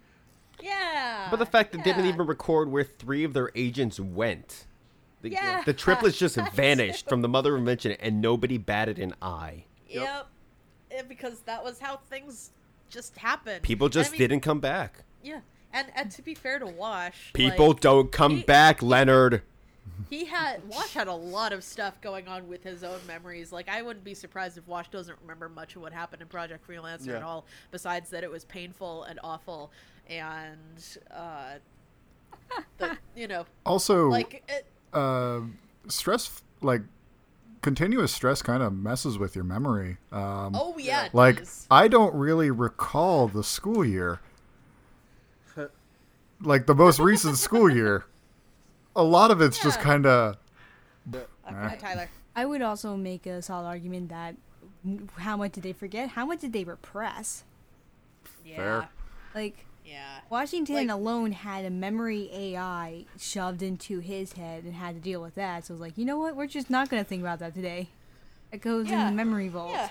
Yeah. 0.61 1.27
But 1.29 1.37
the 1.37 1.45
fact 1.45 1.71
that 1.73 1.83
they 1.83 1.91
didn't 1.91 2.07
even 2.07 2.25
record 2.25 2.71
where 2.71 2.83
three 2.83 3.23
of 3.23 3.33
their 3.33 3.51
agents 3.53 3.99
went. 3.99 4.65
The, 5.21 5.29
Yeah. 5.29 5.61
the 5.63 5.73
triplets 5.73 6.17
just 6.17 6.37
vanished 6.53 7.07
from 7.09 7.21
the 7.21 7.27
mother 7.29 7.55
invention 7.57 7.91
and 7.99 8.21
nobody 8.21 8.57
batted 8.57 8.97
an 8.97 9.13
eye. 9.21 9.65
Yep. 9.89 10.27
Eh, 10.91 11.01
Because 11.07 11.39
that 11.41 11.63
was 11.63 11.79
how 11.79 11.97
things 12.09 12.51
just 12.89 13.17
happened. 13.17 13.61
People 13.63 13.89
just 13.89 14.09
I 14.09 14.11
mean, 14.13 14.19
didn't 14.19 14.41
come 14.41 14.59
back. 14.59 15.03
Yeah. 15.23 15.41
And, 15.73 15.87
and 15.95 16.09
to 16.11 16.21
be 16.21 16.33
fair 16.33 16.59
to 16.59 16.65
Wash, 16.65 17.31
People 17.33 17.69
like, 17.69 17.79
don't 17.81 18.11
come 18.11 18.37
he- 18.37 18.43
back, 18.43 18.81
Leonard. 18.81 19.41
he 20.09 20.25
had 20.25 20.61
Wash 20.69 20.93
had 20.93 21.07
a 21.07 21.13
lot 21.13 21.51
of 21.51 21.63
stuff 21.63 21.99
going 22.01 22.27
on 22.27 22.47
with 22.47 22.63
his 22.63 22.83
own 22.83 22.99
memories. 23.05 23.51
Like 23.51 23.67
I 23.67 23.81
wouldn't 23.81 24.05
be 24.05 24.13
surprised 24.13 24.57
if 24.57 24.65
Wash 24.67 24.89
doesn't 24.89 25.17
remember 25.21 25.49
much 25.49 25.75
of 25.75 25.81
what 25.81 25.91
happened 25.91 26.21
in 26.21 26.27
Project 26.29 26.65
Freelancer 26.67 27.15
at 27.15 27.23
all, 27.23 27.45
besides 27.71 28.09
that 28.11 28.23
it 28.23 28.31
was 28.31 28.45
painful 28.45 29.03
and 29.03 29.19
awful, 29.23 29.71
and 30.09 30.97
uh, 31.13 31.55
the, 32.77 32.97
you 33.15 33.27
know, 33.27 33.45
Also, 33.65 34.07
like 34.07 34.43
it, 34.47 34.65
uh, 34.93 35.41
stress, 35.89 36.41
like 36.61 36.81
continuous 37.67 38.13
stress, 38.13 38.41
kind 38.41 38.63
of 38.63 38.71
messes 38.71 39.19
with 39.19 39.35
your 39.35 39.43
memory. 39.43 39.97
Um, 40.13 40.55
oh 40.55 40.77
yeah, 40.77 41.07
it 41.07 41.13
like 41.13 41.39
does. 41.39 41.67
I 41.69 41.89
don't 41.89 42.15
really 42.15 42.49
recall 42.49 43.27
the 43.27 43.43
school 43.43 43.83
year. 43.83 44.21
like 46.41 46.65
the 46.65 46.73
most 46.73 46.97
recent 46.97 47.37
school 47.37 47.69
year. 47.69 48.05
A 48.95 49.03
lot 49.03 49.31
of 49.31 49.41
it's 49.41 49.61
just 49.61 49.81
kind 49.81 50.05
of 50.05 50.37
Okay, 51.13 51.77
Tyler. 51.77 52.09
I 52.37 52.45
would 52.45 52.61
also 52.61 52.95
make 52.95 53.25
a 53.25 53.41
solid 53.41 53.67
argument 53.67 54.07
that 54.09 54.37
how 55.17 55.35
much 55.35 55.51
did 55.51 55.63
they 55.63 55.73
forget? 55.73 56.11
How 56.11 56.25
much 56.25 56.39
did 56.39 56.53
they 56.53 56.63
repress? 56.63 57.43
Yeah, 58.45 58.55
Fair. 58.55 58.89
Like 59.35 59.65
yeah. 59.87 60.19
Washington 60.29 60.75
Like- 60.75 60.89
alone 60.89 61.31
had 61.31 61.63
a 61.65 61.69
memory 61.69 62.29
AI 62.33 63.05
shoved 63.17 63.61
into 63.63 63.99
his 63.99 64.33
head 64.33 64.63
and 64.65 64.73
had 64.73 64.95
to 64.95 65.01
deal 65.01 65.21
with 65.21 65.35
that. 65.35 65.65
So 65.65 65.71
it 65.71 65.75
was 65.75 65.81
like, 65.81 65.97
you 65.97 66.05
know 66.05 66.17
what? 66.19 66.35
We're 66.35 66.47
just 66.47 66.69
not 66.69 66.89
gonna 66.89 67.03
think 67.03 67.21
about 67.21 67.39
that 67.39 67.53
today. 67.55 67.89
It 68.51 68.61
goes 68.61 68.87
Yeah. 68.87 69.07
in 69.07 69.15
the 69.15 69.23
memory 69.23 69.47
vault. 69.47 69.71
Yeah. 69.71 69.89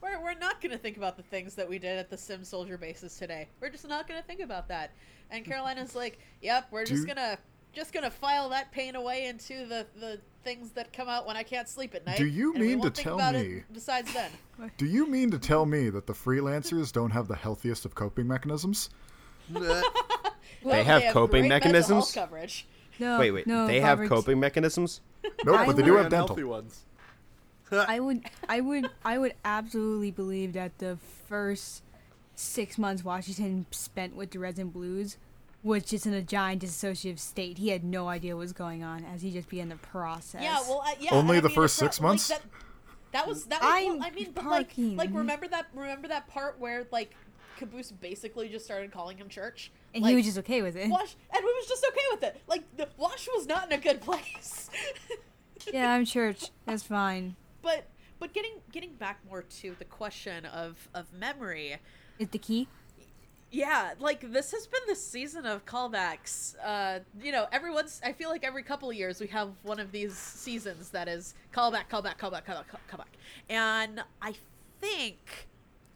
We're, 0.00 0.20
we're 0.20 0.34
not 0.34 0.60
going 0.60 0.72
to 0.72 0.78
think 0.78 0.96
about 0.96 1.16
the 1.16 1.22
things 1.22 1.54
that 1.54 1.68
we 1.68 1.78
did 1.78 1.96
at 1.96 2.10
the 2.10 2.18
Sim 2.18 2.42
Soldier 2.42 2.76
bases 2.76 3.16
today. 3.16 3.46
We're 3.60 3.68
just 3.70 3.86
not 3.86 4.08
going 4.08 4.20
to 4.20 4.26
think 4.26 4.40
about 4.40 4.66
that. 4.66 4.90
And 5.30 5.44
Carolina's 5.44 5.94
like, 5.94 6.18
yep, 6.40 6.66
we're 6.72 6.84
just 6.84 7.06
going 7.06 7.18
to 7.18 7.38
just 7.72 7.92
going 7.92 8.02
to 8.02 8.10
file 8.10 8.48
that 8.48 8.72
pain 8.72 8.96
away 8.96 9.26
into 9.26 9.64
the, 9.64 9.86
the 10.00 10.18
things 10.42 10.72
that 10.72 10.92
come 10.92 11.08
out 11.08 11.24
when 11.24 11.36
I 11.36 11.44
can't 11.44 11.68
sleep 11.68 11.94
at 11.94 12.04
night. 12.04 12.18
Do 12.18 12.26
you 12.26 12.52
mean 12.52 12.80
to 12.80 12.90
tell 12.90 13.16
me- 13.32 13.62
besides 13.72 14.12
then. 14.12 14.32
Do 14.76 14.86
you 14.86 15.06
mean 15.06 15.30
to 15.30 15.38
tell 15.38 15.64
me 15.66 15.88
that 15.90 16.08
the 16.08 16.12
freelancers 16.12 16.92
don't 16.92 17.12
have 17.12 17.28
the 17.28 17.36
healthiest 17.36 17.84
of 17.84 17.94
coping 17.94 18.26
mechanisms? 18.26 18.90
Well, 19.50 19.82
They 20.64 20.84
have 20.84 21.12
coping 21.12 21.42
great 21.42 21.48
mental 21.48 21.72
mechanisms? 21.72 22.12
coverage. 22.12 22.66
No, 22.98 23.18
wait, 23.18 23.30
wait. 23.32 23.46
no, 23.46 23.66
they 23.66 23.80
have 23.80 23.98
coping 24.08 24.38
mechanisms? 24.38 25.00
Nope, 25.44 25.66
but 25.66 25.76
they 25.76 25.82
do 25.82 25.96
have 25.96 26.08
dental. 26.10 26.36
ones. 26.48 26.84
I 27.72 28.00
would, 28.00 28.24
I 28.48 28.60
would, 28.60 28.90
I 29.04 29.18
would 29.18 29.34
absolutely 29.44 30.10
believe 30.10 30.52
that 30.52 30.78
the 30.78 30.98
first 31.28 31.82
six 32.34 32.76
months 32.78 33.02
Washington 33.02 33.66
spent 33.70 34.14
with 34.14 34.30
the 34.30 34.38
Reds 34.38 34.58
and 34.58 34.72
Blues 34.72 35.16
was 35.62 35.84
just 35.84 36.06
in 36.06 36.12
a 36.12 36.22
giant 36.22 36.62
dissociative 36.62 37.18
state. 37.18 37.58
He 37.58 37.68
had 37.70 37.82
no 37.82 38.08
idea 38.08 38.36
what 38.36 38.40
was 38.40 38.52
going 38.52 38.82
on 38.82 39.04
as 39.04 39.22
he 39.22 39.30
just 39.30 39.48
began 39.48 39.68
the 39.70 39.76
process. 39.76 40.42
Yeah, 40.42 40.60
well, 40.68 40.82
uh, 40.86 40.90
yeah. 41.00 41.10
Only 41.12 41.38
and 41.38 41.38
I 41.38 41.40
the 41.40 41.48
mean, 41.48 41.54
first 41.54 41.74
it's 41.74 41.78
six 41.96 42.00
not- 42.00 42.04
like, 42.06 42.10
months? 42.10 42.28
that, 42.28 42.42
that 43.12 43.26
was 43.28 43.44
that. 43.46 43.62
Was, 43.62 43.70
well, 43.70 43.92
I'm 43.96 44.02
I 44.02 44.10
mean, 44.10 44.32
but 44.34 44.44
like, 44.44 44.68
parking. 44.68 44.96
like 44.96 45.10
remember 45.12 45.46
that? 45.48 45.66
Remember 45.74 46.08
that 46.08 46.28
part 46.28 46.58
where 46.60 46.86
like 46.92 47.14
Caboose 47.62 47.92
basically 47.92 48.48
just 48.48 48.64
started 48.64 48.90
calling 48.90 49.16
him 49.16 49.28
Church, 49.28 49.70
and 49.94 50.02
like, 50.02 50.10
he 50.10 50.16
was 50.16 50.24
just 50.26 50.38
okay 50.38 50.62
with 50.62 50.76
it. 50.76 50.90
Wash, 50.90 51.16
and 51.32 51.44
we 51.44 51.52
was 51.52 51.66
just 51.68 51.84
okay 51.88 52.04
with 52.12 52.22
it. 52.24 52.42
Like 52.48 52.64
the 52.76 52.88
Wash 52.96 53.28
was 53.36 53.46
not 53.46 53.70
in 53.70 53.78
a 53.78 53.82
good 53.82 54.00
place. 54.00 54.68
Yeah, 55.72 55.92
I'm 55.92 56.04
church. 56.04 56.50
That's 56.66 56.82
fine. 56.82 57.36
but 57.62 57.86
but 58.18 58.32
getting 58.32 58.54
getting 58.72 58.94
back 58.94 59.20
more 59.28 59.42
to 59.42 59.76
the 59.78 59.84
question 59.84 60.44
of 60.46 60.88
of 60.92 61.12
memory. 61.12 61.76
Is 62.18 62.28
the 62.30 62.38
key? 62.38 62.66
Yeah, 63.52 63.92
like 64.00 64.32
this 64.32 64.50
has 64.50 64.66
been 64.66 64.80
the 64.88 64.96
season 64.96 65.46
of 65.46 65.64
callbacks. 65.64 66.56
Uh, 66.64 66.98
you 67.22 67.30
know, 67.30 67.46
everyone's. 67.52 68.00
I 68.04 68.12
feel 68.12 68.28
like 68.28 68.42
every 68.44 68.64
couple 68.64 68.90
of 68.90 68.96
years 68.96 69.20
we 69.20 69.28
have 69.28 69.50
one 69.62 69.78
of 69.78 69.92
these 69.92 70.16
seasons 70.16 70.88
that 70.90 71.06
is 71.06 71.34
callback, 71.54 71.88
callback, 71.88 72.18
callback, 72.18 72.44
callback, 72.44 72.64
callback. 72.90 73.12
And 73.48 74.02
I 74.20 74.34
think 74.80 75.48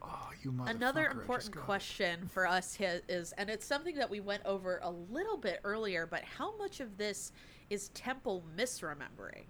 Oh, 0.08 0.30
you 0.42 0.54
another 0.66 1.02
motherfucker, 1.02 1.10
I 1.10 1.34
just 1.34 1.48
important 1.48 1.56
it. 1.56 1.60
question 1.60 2.28
for 2.28 2.46
us 2.46 2.78
is, 3.08 3.32
and 3.32 3.50
it's 3.50 3.66
something 3.66 3.96
that 3.96 4.08
we 4.08 4.20
went 4.20 4.44
over 4.44 4.80
a 4.82 4.90
little 4.90 5.36
bit 5.36 5.60
earlier, 5.64 6.06
but 6.06 6.22
how 6.22 6.56
much 6.56 6.80
of 6.80 6.96
this 6.96 7.32
is 7.70 7.88
Temple 7.88 8.44
misremembering? 8.56 9.46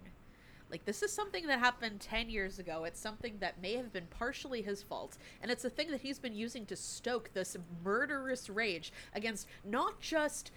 Like, 0.69 0.83
this 0.83 1.01
is 1.01 1.13
something 1.13 1.47
that 1.47 1.59
happened 1.59 2.01
10 2.01 2.29
years 2.29 2.59
ago. 2.59 2.83
It's 2.83 2.99
something 2.99 3.37
that 3.39 3.61
may 3.61 3.75
have 3.75 3.93
been 3.93 4.07
partially 4.07 4.61
his 4.61 4.83
fault. 4.83 5.17
And 5.41 5.49
it's 5.49 5.63
a 5.63 5.69
thing 5.69 5.89
that 5.91 6.01
he's 6.01 6.19
been 6.19 6.33
using 6.33 6.65
to 6.65 6.75
stoke 6.75 7.29
this 7.33 7.55
murderous 7.85 8.49
rage 8.49 8.91
against 9.13 9.47
not 9.63 10.01
just 10.01 10.51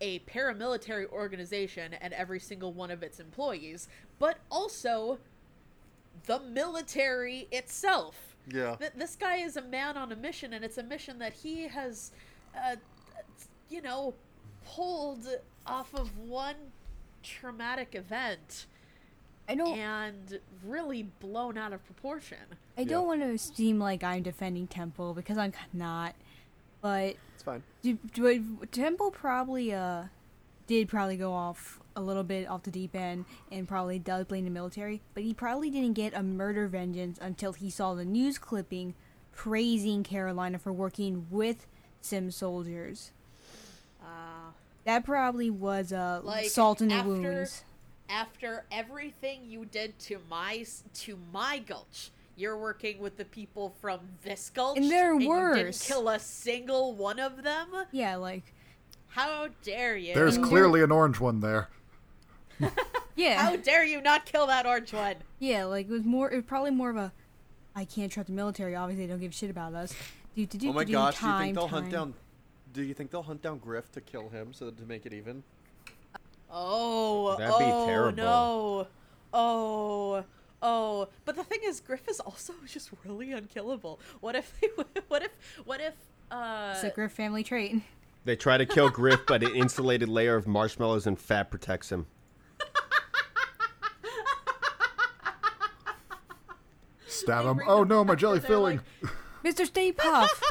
a 0.00 0.20
paramilitary 0.20 1.06
organization 1.10 1.92
and 2.00 2.14
every 2.14 2.40
single 2.40 2.72
one 2.72 2.90
of 2.90 3.02
its 3.02 3.20
employees, 3.20 3.88
but 4.18 4.38
also 4.50 5.18
the 6.24 6.40
military 6.40 7.46
itself. 7.52 8.29
Yeah. 8.48 8.76
Th- 8.76 8.92
this 8.96 9.16
guy 9.16 9.36
is 9.36 9.56
a 9.56 9.62
man 9.62 9.96
on 9.96 10.12
a 10.12 10.16
mission, 10.16 10.52
and 10.52 10.64
it's 10.64 10.78
a 10.78 10.82
mission 10.82 11.18
that 11.18 11.32
he 11.32 11.68
has, 11.68 12.12
uh, 12.56 12.76
you 13.68 13.82
know, 13.82 14.14
pulled 14.64 15.26
off 15.66 15.94
of 15.94 16.16
one 16.18 16.56
traumatic 17.22 17.94
event 17.94 18.66
I 19.48 19.54
don't. 19.54 19.76
and 19.78 20.40
really 20.64 21.02
blown 21.02 21.58
out 21.58 21.72
of 21.72 21.84
proportion. 21.84 22.38
I 22.78 22.84
don't 22.84 23.06
want 23.06 23.20
to 23.22 23.36
seem 23.36 23.78
like 23.78 24.02
I'm 24.02 24.22
defending 24.22 24.66
Temple 24.66 25.12
because 25.14 25.36
I'm 25.38 25.52
not. 25.72 26.14
But 26.80 27.16
It's 27.34 27.42
fine. 27.42 27.62
do, 27.82 27.98
do, 28.14 28.58
Temple 28.72 29.10
probably 29.10 29.74
uh 29.74 30.04
did 30.66 30.88
probably 30.88 31.16
go 31.16 31.32
off 31.32 31.79
a 31.96 32.00
little 32.00 32.22
bit 32.22 32.48
off 32.48 32.62
the 32.62 32.70
deep 32.70 32.94
end 32.94 33.24
and 33.50 33.66
probably 33.68 33.98
does 33.98 34.24
blame 34.26 34.44
the 34.44 34.50
military. 34.50 35.00
But 35.14 35.22
he 35.24 35.34
probably 35.34 35.70
didn't 35.70 35.94
get 35.94 36.14
a 36.14 36.22
murder 36.22 36.66
vengeance 36.68 37.18
until 37.20 37.52
he 37.52 37.70
saw 37.70 37.94
the 37.94 38.04
news 38.04 38.38
clipping 38.38 38.94
praising 39.32 40.02
Carolina 40.02 40.58
for 40.58 40.72
working 40.72 41.26
with 41.30 41.66
Sim 42.00 42.30
soldiers. 42.30 43.12
Uh, 44.02 44.50
That 44.84 45.04
probably 45.04 45.50
was 45.50 45.92
a 45.92 46.20
Like, 46.24 46.48
salt 46.48 46.80
in 46.80 46.88
the 46.88 46.94
after- 46.94 47.08
wounds. 47.08 47.62
after 48.08 48.64
everything 48.70 49.44
you 49.46 49.64
did 49.64 49.98
to 50.00 50.18
my 50.28 50.64
to 50.94 51.18
my 51.32 51.58
gulch, 51.58 52.10
you're 52.36 52.56
working 52.58 52.98
with 52.98 53.16
the 53.18 53.24
people 53.24 53.74
from 53.80 54.00
this 54.22 54.50
gulch, 54.50 54.78
And 54.78 54.90
they're 54.90 55.12
You 55.14 55.20
didn't 55.20 55.28
worse. 55.30 55.86
kill 55.86 56.08
a 56.08 56.18
single 56.18 56.94
one 56.94 57.18
of 57.20 57.42
them. 57.42 57.68
Yeah, 57.92 58.16
like 58.16 58.54
How 59.08 59.48
dare 59.62 59.96
you? 59.96 60.14
There's 60.14 60.38
clearly 60.38 60.82
an 60.82 60.92
orange 60.92 61.18
one 61.20 61.40
there. 61.40 61.68
yeah. 63.16 63.42
How 63.42 63.56
dare 63.56 63.84
you 63.84 64.00
not 64.00 64.26
kill 64.26 64.46
that 64.46 64.66
orange 64.66 64.92
one? 64.92 65.16
Yeah, 65.38 65.64
like 65.64 65.86
it 65.88 65.92
was 65.92 66.04
more. 66.04 66.30
It 66.30 66.36
was 66.36 66.44
probably 66.44 66.70
more 66.70 66.90
of 66.90 66.96
a. 66.96 67.12
I 67.74 67.84
can't 67.84 68.10
trust 68.10 68.28
the 68.28 68.32
military. 68.34 68.74
Obviously, 68.74 69.06
they 69.06 69.12
don't 69.12 69.20
give 69.20 69.32
a 69.32 69.34
shit 69.34 69.50
about 69.50 69.74
us. 69.74 69.94
Do, 70.34 70.46
do, 70.46 70.58
do, 70.58 70.70
Oh 70.70 70.72
my 70.72 70.84
do, 70.84 70.92
gosh, 70.92 71.20
do 71.20 71.26
you 71.26 71.38
think 71.38 71.54
they'll 71.54 71.68
time. 71.68 71.82
hunt 71.82 71.92
down? 71.92 72.14
Do 72.72 72.82
you 72.82 72.94
think 72.94 73.10
they'll 73.10 73.22
hunt 73.22 73.42
down 73.42 73.58
Griff 73.58 73.90
to 73.92 74.00
kill 74.00 74.28
him 74.28 74.52
so 74.52 74.70
to 74.70 74.82
make 74.84 75.06
it 75.06 75.12
even? 75.12 75.42
Oh, 76.50 77.36
That'd 77.36 77.58
be 77.58 77.64
oh, 77.64 77.86
terrible. 77.86 78.16
no. 78.16 78.86
Oh, 79.32 80.24
oh. 80.62 81.08
But 81.24 81.36
the 81.36 81.44
thing 81.44 81.60
is, 81.64 81.80
Griff 81.80 82.08
is 82.08 82.20
also 82.20 82.54
just 82.66 82.90
really 83.04 83.32
unkillable. 83.32 84.00
What 84.20 84.34
if 84.34 84.52
they, 84.60 84.68
what 85.08 85.22
if, 85.22 85.32
what 85.64 85.80
if, 85.80 85.94
uh, 86.30 86.72
It's 86.74 86.84
a 86.84 86.90
Griff 86.90 87.12
family 87.12 87.44
trait. 87.44 87.82
They 88.24 88.36
try 88.36 88.58
to 88.58 88.66
kill 88.66 88.90
Griff, 88.90 89.20
but 89.26 89.42
an 89.42 89.54
insulated 89.54 90.08
layer 90.08 90.36
of 90.36 90.46
marshmallows 90.46 91.06
and 91.06 91.18
fat 91.18 91.50
protects 91.50 91.90
him. 91.90 92.06
Stab 97.20 97.44
him. 97.44 97.60
Oh 97.66 97.84
no, 97.84 98.04
my 98.04 98.14
jelly 98.14 98.40
filling. 98.40 98.80
like, 99.02 99.12
Mr. 99.44 99.66
Stay 99.66 99.92
Puff. 99.96 100.42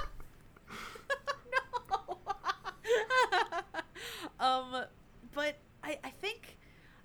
um, 4.40 4.84
but 5.34 5.58
I, 5.84 5.98
I 6.04 6.10
think, 6.22 6.58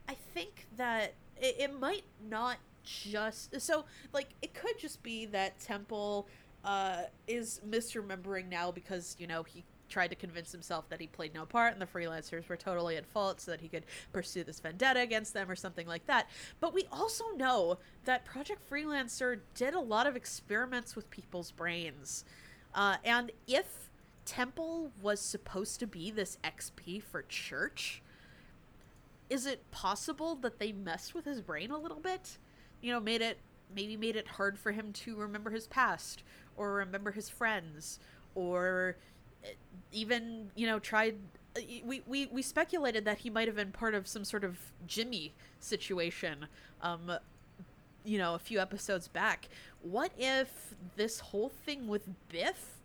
I 0.09 0.17
think 0.35 0.67
that 0.77 1.15
it, 1.37 1.57
it 1.59 1.81
might 1.81 2.05
not 2.29 2.57
just 2.83 3.59
so 3.61 3.85
like 4.13 4.29
it 4.43 4.53
could 4.53 4.79
just 4.79 5.03
be 5.03 5.25
that 5.27 5.59
Temple 5.59 6.29
uh 6.65 7.03
is 7.27 7.61
misremembering 7.67 8.51
now 8.51 8.71
because 8.71 9.17
you 9.19 9.27
know 9.27 9.43
he 9.43 9.65
tried 9.89 10.09
to 10.09 10.17
convince 10.17 10.53
himself 10.53 10.89
that 10.89 11.01
he 11.01 11.07
played 11.07 11.35
no 11.35 11.45
part 11.45 11.73
and 11.73 11.81
the 11.81 11.87
freelancers 11.87 12.49
were 12.49 12.57
totally 12.57 12.97
at 12.97 13.07
fault 13.07 13.41
so 13.41 13.51
that 13.51 13.61
he 13.61 13.69
could 13.69 13.85
pursue 14.13 14.45
this 14.45 14.61
vendetta 14.61 15.01
against 15.01 15.35
them 15.35 15.51
or 15.51 15.57
something 15.57 15.87
like 15.87 16.07
that. 16.07 16.29
But 16.61 16.75
we 16.75 16.87
also 16.91 17.25
know 17.37 17.79
that 18.05 18.25
Project 18.25 18.69
Freelancer 18.69 19.41
did 19.55 19.75
a 19.75 19.81
lot 19.81 20.07
of 20.07 20.17
experiments 20.17 20.97
with 20.97 21.11
people's 21.11 21.51
brains. 21.51 22.25
Uh, 22.75 22.97
and 23.05 23.31
if 23.47 23.91
Temple 24.25 24.91
was 25.01 25.21
supposed 25.21 25.81
to 25.81 25.87
be 25.87 26.11
this 26.11 26.39
XP 26.43 27.03
for 27.03 27.23
church, 27.23 28.03
is 29.31 29.47
it 29.47 29.71
possible 29.71 30.35
that 30.37 30.59
they 30.59 30.73
messed 30.73 31.15
with 31.15 31.25
his 31.25 31.41
brain 31.41 31.71
a 31.71 31.79
little 31.79 32.01
bit? 32.01 32.39
You 32.81 32.93
know, 32.93 33.01
made 33.01 33.23
it 33.23 33.39
maybe 33.75 33.97
made 33.97 34.17
it 34.17 34.29
hard 34.29 34.59
for 34.59 34.73
him 34.73 34.93
to 34.93 35.17
remember 35.17 35.51
his 35.51 35.67
past 35.67 36.23
or 36.57 36.75
remember 36.75 37.11
his 37.11 37.29
friends 37.29 37.99
or 38.35 38.97
even, 39.93 40.51
you 40.55 40.67
know, 40.67 40.79
tried 40.79 41.17
uh, 41.57 41.61
we, 41.85 42.03
we, 42.07 42.27
we 42.27 42.43
speculated 42.43 43.05
that 43.05 43.19
he 43.19 43.31
might 43.31 43.47
have 43.47 43.57
been 43.57 43.73
part 43.73 43.95
of 43.95 44.07
some 44.09 44.25
sort 44.25 44.45
of 44.45 44.59
Jimmy 44.87 45.33
situation 45.61 46.47
um 46.83 47.11
you 48.05 48.19
know, 48.19 48.35
a 48.35 48.39
few 48.39 48.61
episodes 48.61 49.09
back. 49.09 49.49
What 49.83 50.13
if 50.19 50.75
this 50.97 51.21
whole 51.21 51.49
thing 51.49 51.89
with 51.89 52.07
Biff 52.29 52.79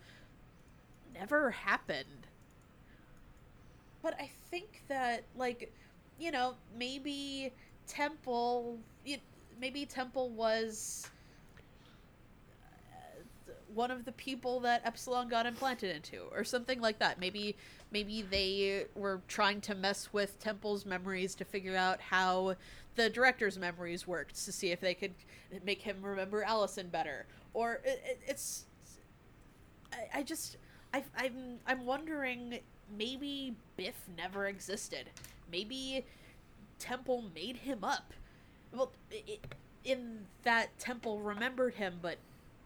never 1.13 1.52
happened? 1.52 2.28
But 4.02 4.15
I 4.17 4.30
think 4.50 4.84
that, 4.88 5.24
like, 5.36 5.74
you 6.19 6.32
know, 6.32 6.56
maybe 6.78 7.52
Temple, 7.86 8.78
it, 9.06 9.19
maybe 9.60 9.86
Temple 9.86 10.30
was 10.30 11.10
one 13.79 13.91
of 13.91 14.03
the 14.03 14.11
people 14.11 14.59
that 14.59 14.81
Epsilon 14.83 15.29
got 15.29 15.45
implanted 15.45 15.95
into, 15.95 16.23
or 16.33 16.43
something 16.43 16.81
like 16.81 16.99
that. 16.99 17.17
Maybe, 17.17 17.55
maybe 17.93 18.21
they 18.21 18.83
were 18.93 19.21
trying 19.29 19.61
to 19.61 19.73
mess 19.73 20.09
with 20.11 20.37
Temple's 20.37 20.85
memories 20.85 21.33
to 21.35 21.45
figure 21.45 21.77
out 21.77 22.01
how 22.01 22.57
the 22.95 23.09
director's 23.09 23.57
memories 23.57 24.05
worked 24.05 24.35
to 24.43 24.51
see 24.51 24.71
if 24.71 24.81
they 24.81 24.93
could 24.93 25.13
make 25.63 25.81
him 25.81 25.95
remember 26.01 26.43
Allison 26.43 26.89
better. 26.89 27.25
Or 27.53 27.79
it, 27.85 28.03
it, 28.05 28.19
it's, 28.27 28.65
I, 29.93 30.19
I 30.19 30.23
just, 30.23 30.57
I, 30.93 31.05
I'm, 31.17 31.59
I'm 31.65 31.85
wondering 31.85 32.59
maybe 32.97 33.55
Biff 33.77 33.95
never 34.17 34.47
existed. 34.47 35.09
Maybe 35.49 36.05
Temple 36.79 37.23
made 37.33 37.55
him 37.55 37.85
up. 37.85 38.13
Well, 38.73 38.91
i 39.09 39.23
i 39.25 39.37
in 39.85 40.25
that 40.43 40.77
Temple 40.77 41.21
remembered 41.21 41.75
him, 41.75 41.99
but 42.01 42.17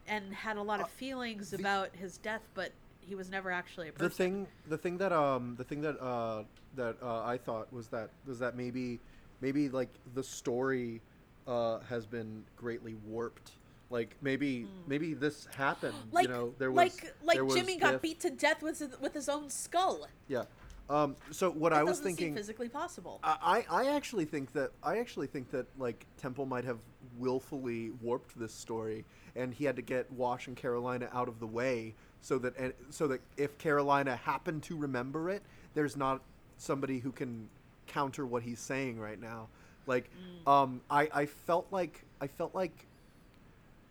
and 0.08 0.34
had 0.34 0.58
a 0.58 0.62
lot 0.62 0.80
of 0.82 0.90
feelings 0.90 1.52
the- 1.52 1.58
about 1.58 1.96
his 1.96 2.18
death, 2.18 2.42
but 2.54 2.72
he 3.00 3.16
was 3.16 3.30
never 3.30 3.52
actually 3.52 3.90
a 3.90 3.92
person. 3.92 4.08
the 4.08 4.16
thing 4.16 4.48
the 4.68 4.78
thing 4.78 4.98
that 4.98 5.12
um 5.12 5.56
the 5.58 5.64
thing 5.64 5.82
that 5.82 6.00
uh 6.02 6.44
that 6.76 6.96
uh, 7.02 7.24
I 7.24 7.38
thought 7.38 7.72
was 7.72 7.88
that 7.90 8.10
was 8.26 8.40
that 8.40 8.56
maybe 8.56 9.00
maybe 9.42 9.70
like 9.70 9.90
the 10.16 10.24
story 10.24 11.02
uh 11.48 11.80
has 11.90 12.06
been 12.06 12.44
greatly 12.56 12.96
warped 13.06 13.52
like 13.90 14.16
maybe 14.22 14.66
maybe 14.88 15.14
this 15.14 15.48
happened 15.56 15.94
like, 16.12 16.28
you 16.28 16.34
know 16.34 16.54
there 16.58 16.72
was 16.72 16.78
like, 16.78 17.14
like 17.24 17.42
was 17.44 17.54
Jimmy 17.56 17.78
got 17.78 17.94
Biff- 17.94 18.02
beat 18.02 18.20
to 18.22 18.30
death 18.30 18.64
with 18.64 18.80
his, 18.80 19.00
with 19.02 19.14
his 19.14 19.28
own 19.28 19.50
skull. 19.50 20.08
yeah 20.30 20.44
um 20.90 21.16
so 21.32 21.52
what 21.52 21.72
That 21.72 21.80
I 21.80 21.84
was 21.84 22.00
thinking 22.00 22.34
physically 22.34 22.70
possible. 22.70 23.20
I 23.24 23.66
I 23.70 23.88
actually 23.88 24.26
think 24.26 24.52
that 24.54 24.72
I 24.82 24.98
actually 24.98 25.28
think 25.28 25.50
that 25.52 25.66
like 25.78 26.06
Temple 26.18 26.46
might 26.46 26.66
have 26.66 26.80
willfully 27.18 27.92
warped 28.02 28.38
this 28.38 28.54
story, 28.54 29.06
and 29.36 29.54
he 29.54 29.66
had 29.66 29.76
to 29.76 29.82
get 29.82 30.12
Wash 30.12 30.48
and 30.48 30.56
Carolina 30.56 31.10
out 31.14 31.28
of 31.28 31.40
the 31.40 31.48
way 31.48 31.94
so 32.22 32.38
that 32.40 32.58
and 32.58 32.74
so 32.90 33.08
that 33.08 33.22
if 33.38 33.58
Carolina 33.58 34.16
happened 34.16 34.64
to 34.64 34.78
remember 34.78 35.30
it, 35.30 35.42
there's 35.74 35.98
not 35.98 36.22
somebody 36.58 37.00
who 37.00 37.12
can 37.12 37.50
counter 37.88 38.26
what 38.26 38.44
he's 38.44 38.60
saying 38.60 39.00
right 39.00 39.20
now. 39.20 39.48
Like, 39.88 40.10
um, 40.48 40.82
I 40.90 41.10
I 41.14 41.26
felt 41.26 41.68
like 41.72 42.04
I 42.22 42.28
felt 42.28 42.56
like 42.56 42.86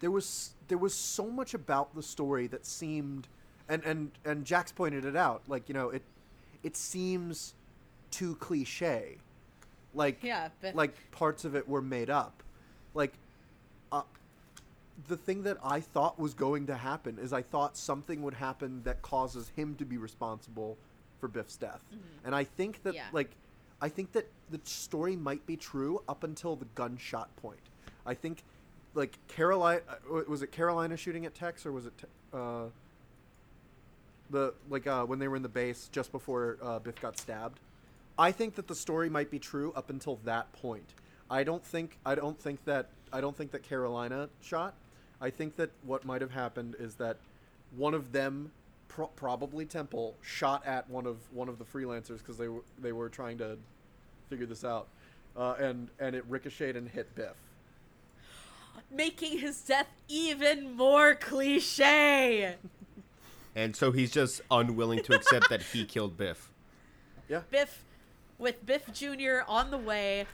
there 0.01 0.11
was 0.11 0.51
there 0.69 0.79
was 0.79 0.95
so 0.95 1.27
much 1.27 1.55
about 1.55 1.95
the 1.95 2.03
story 2.03 2.47
that 2.49 2.65
seemed 2.65 3.29
and 3.69 3.85
and 3.85 4.11
and 4.25 4.45
Jax 4.45 4.73
pointed 4.73 5.05
it 5.05 5.17
out 5.17 5.43
like 5.49 5.69
you 5.69 5.75
know 5.75 5.91
it 5.91 6.03
it 6.63 6.77
seems 6.77 7.55
too 8.11 8.37
cliche. 8.37 9.17
Like 9.95 10.23
Yeah, 10.23 10.49
but- 10.63 10.75
like 10.75 10.95
parts 11.11 11.45
of 11.45 11.55
it 11.55 11.69
were 11.69 11.83
made 11.83 12.09
up. 12.09 12.43
Like 12.95 13.13
uh, 13.91 14.03
the 15.09 15.17
thing 15.17 15.43
that 15.45 15.57
I 15.65 15.81
thought 15.81 16.19
was 16.19 16.35
going 16.35 16.67
to 16.67 16.77
happen 16.77 17.19
is 17.21 17.33
I 17.33 17.43
thought 17.43 17.77
something 17.77 18.23
would 18.23 18.35
happen 18.35 18.83
that 18.85 19.03
causes 19.03 19.51
him 19.57 19.75
to 19.77 19.85
be 19.85 19.97
responsible 19.97 20.77
for 21.19 21.29
Biff's 21.29 21.57
death 21.57 21.83
and 22.25 22.35
I 22.35 22.45
think 22.45 22.83
that 22.83 22.91
Mm-hmm. 22.91 22.97
Yeah. 22.97 23.05
like 23.13 23.31
I 23.81 23.89
think 23.89 24.13
that 24.13 24.29
the 24.51 24.61
story 24.65 25.17
might 25.17 25.45
be 25.47 25.57
true 25.57 26.03
up 26.09 26.25
until 26.25 26.57
the 26.57 26.67
gunshot 26.75 27.35
point 27.37 27.61
I 28.05 28.15
think 28.15 28.43
like 28.95 29.17
Carolina 29.29 29.81
was 30.29 30.43
it 30.43 30.53
Carolina 30.53 30.97
shooting 30.97 31.25
at 31.27 31.35
Tex 31.35 31.65
or 31.65 31.73
was 31.73 31.87
it 31.87 31.97
Te- 31.99 32.07
uh 32.35 32.65
the 34.31 34.55
like 34.69 34.87
uh 34.87 35.05
when 35.05 35.19
they 35.19 35.29
were 35.29 35.37
in 35.37 35.43
the 35.43 35.49
base 35.49 35.89
just 35.93 36.13
before 36.13 36.59
uh, 36.63 36.79
Biff 36.79 37.01
got 37.01 37.19
stabbed 37.19 37.61
I 38.19 38.31
think 38.33 38.55
that 38.57 38.67
the 38.69 38.75
story 38.75 39.09
might 39.09 39.31
be 39.31 39.39
true 39.39 39.73
up 39.75 39.91
until 39.91 40.19
that 40.25 40.53
point 40.53 40.95
I 41.31 41.45
don't 41.45 41.65
think 41.65 41.99
I 42.05 42.15
don't 42.15 42.39
think 42.39 42.65
that 42.67 42.89
I 43.13 43.21
don't 43.21 43.37
think 43.37 43.51
that 43.53 43.63
Carolina 43.63 44.29
shot 44.41 44.75
I 45.23 45.31
think 45.31 45.55
that 45.57 45.71
what 45.85 46.05
might 46.05 46.21
have 46.21 46.33
happened 46.33 46.75
is 46.81 46.97
that 46.97 47.17
one 47.77 47.95
of 47.95 48.11
them 48.11 48.51
pro- 48.89 49.07
probably 49.07 49.65
Temple 49.65 50.17
shot 50.21 50.67
at 50.67 50.91
one 50.91 51.07
of 51.07 51.17
one 51.33 51.49
of 51.49 51.59
the 51.59 51.65
freelancers 51.65 52.19
because 52.19 52.37
they 52.37 52.49
were 52.49 52.63
they 52.81 52.93
were 52.93 53.09
trying 53.09 53.39
to 53.39 53.57
figure 54.29 54.47
this 54.47 54.65
out 54.65 54.89
uh, 55.37 55.55
and 55.59 55.89
and 56.01 56.17
it 56.17 56.25
ricocheted 56.29 56.77
and 56.77 56.89
hit 56.89 57.15
Biff 57.15 57.37
Making 58.91 59.39
his 59.39 59.61
death 59.63 59.89
even 60.09 60.77
more 60.77 61.15
cliche. 61.15 62.57
And 63.55 63.77
so 63.77 63.93
he's 63.93 64.11
just 64.11 64.41
unwilling 64.51 65.03
to 65.03 65.15
accept 65.15 65.51
that 65.51 65.61
he 65.61 65.85
killed 65.85 66.17
Biff. 66.17 66.51
yeah 67.29 67.43
Biff, 67.51 67.85
with 68.39 68.65
Biff 68.65 68.91
Jr. 68.95 69.41
on 69.47 69.71
the 69.71 69.77
way, 69.77 70.25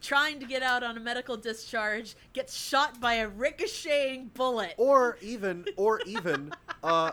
trying 0.00 0.40
to 0.40 0.46
get 0.46 0.62
out 0.62 0.82
on 0.82 0.96
a 0.96 1.00
medical 1.00 1.36
discharge, 1.36 2.14
gets 2.32 2.56
shot 2.56 3.00
by 3.00 3.14
a 3.14 3.28
ricocheting 3.28 4.30
bullet. 4.34 4.74
or 4.78 5.18
even 5.20 5.64
or 5.76 6.00
even 6.06 6.52
uh 6.82 7.12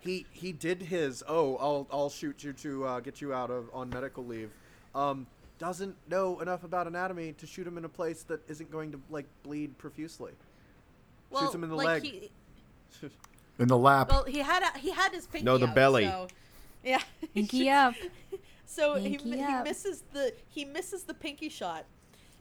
he 0.00 0.26
he 0.32 0.52
did 0.52 0.82
his 0.82 1.22
oh 1.26 1.56
i'll 1.56 1.86
i'll 1.90 2.10
shoot 2.10 2.44
you 2.44 2.52
to 2.52 2.84
uh, 2.84 3.00
get 3.00 3.20
you 3.20 3.32
out 3.32 3.50
of 3.50 3.70
on 3.72 3.88
medical 3.88 4.24
leave 4.24 4.50
um 4.94 5.26
doesn't 5.58 5.96
know 6.10 6.38
enough 6.40 6.62
about 6.62 6.86
anatomy 6.86 7.32
to 7.32 7.46
shoot 7.46 7.66
him 7.66 7.78
in 7.78 7.84
a 7.84 7.88
place 7.88 8.22
that 8.22 8.40
isn't 8.50 8.70
going 8.70 8.92
to 8.92 9.00
like 9.10 9.24
bleed 9.42 9.76
profusely 9.78 10.32
well, 11.30 11.42
shoots 11.42 11.54
him 11.54 11.64
in 11.64 11.70
the 11.70 11.76
like 11.76 11.86
leg 11.86 12.02
He, 12.02 12.30
In 13.58 13.66
the 13.66 13.76
lap. 13.78 14.08
well, 14.10 14.24
he 14.24 14.38
had 14.38 14.62
a, 14.62 14.78
he 14.78 14.90
had 14.92 15.12
his 15.12 15.26
pinky. 15.26 15.44
No, 15.44 15.58
the 15.58 15.66
out, 15.66 15.74
belly. 15.74 16.04
so- 16.04 16.28
yeah. 16.84 17.00
Pinky 17.34 17.68
up. 17.68 17.94
So 18.66 18.94
he, 18.94 19.10
Pinky 19.16 19.36
he 19.38 19.42
up. 19.42 19.64
misses 19.64 20.04
the 20.12 20.32
he 20.48 20.64
misses 20.64 21.02
the 21.02 21.14
pinky 21.14 21.48
shot 21.48 21.84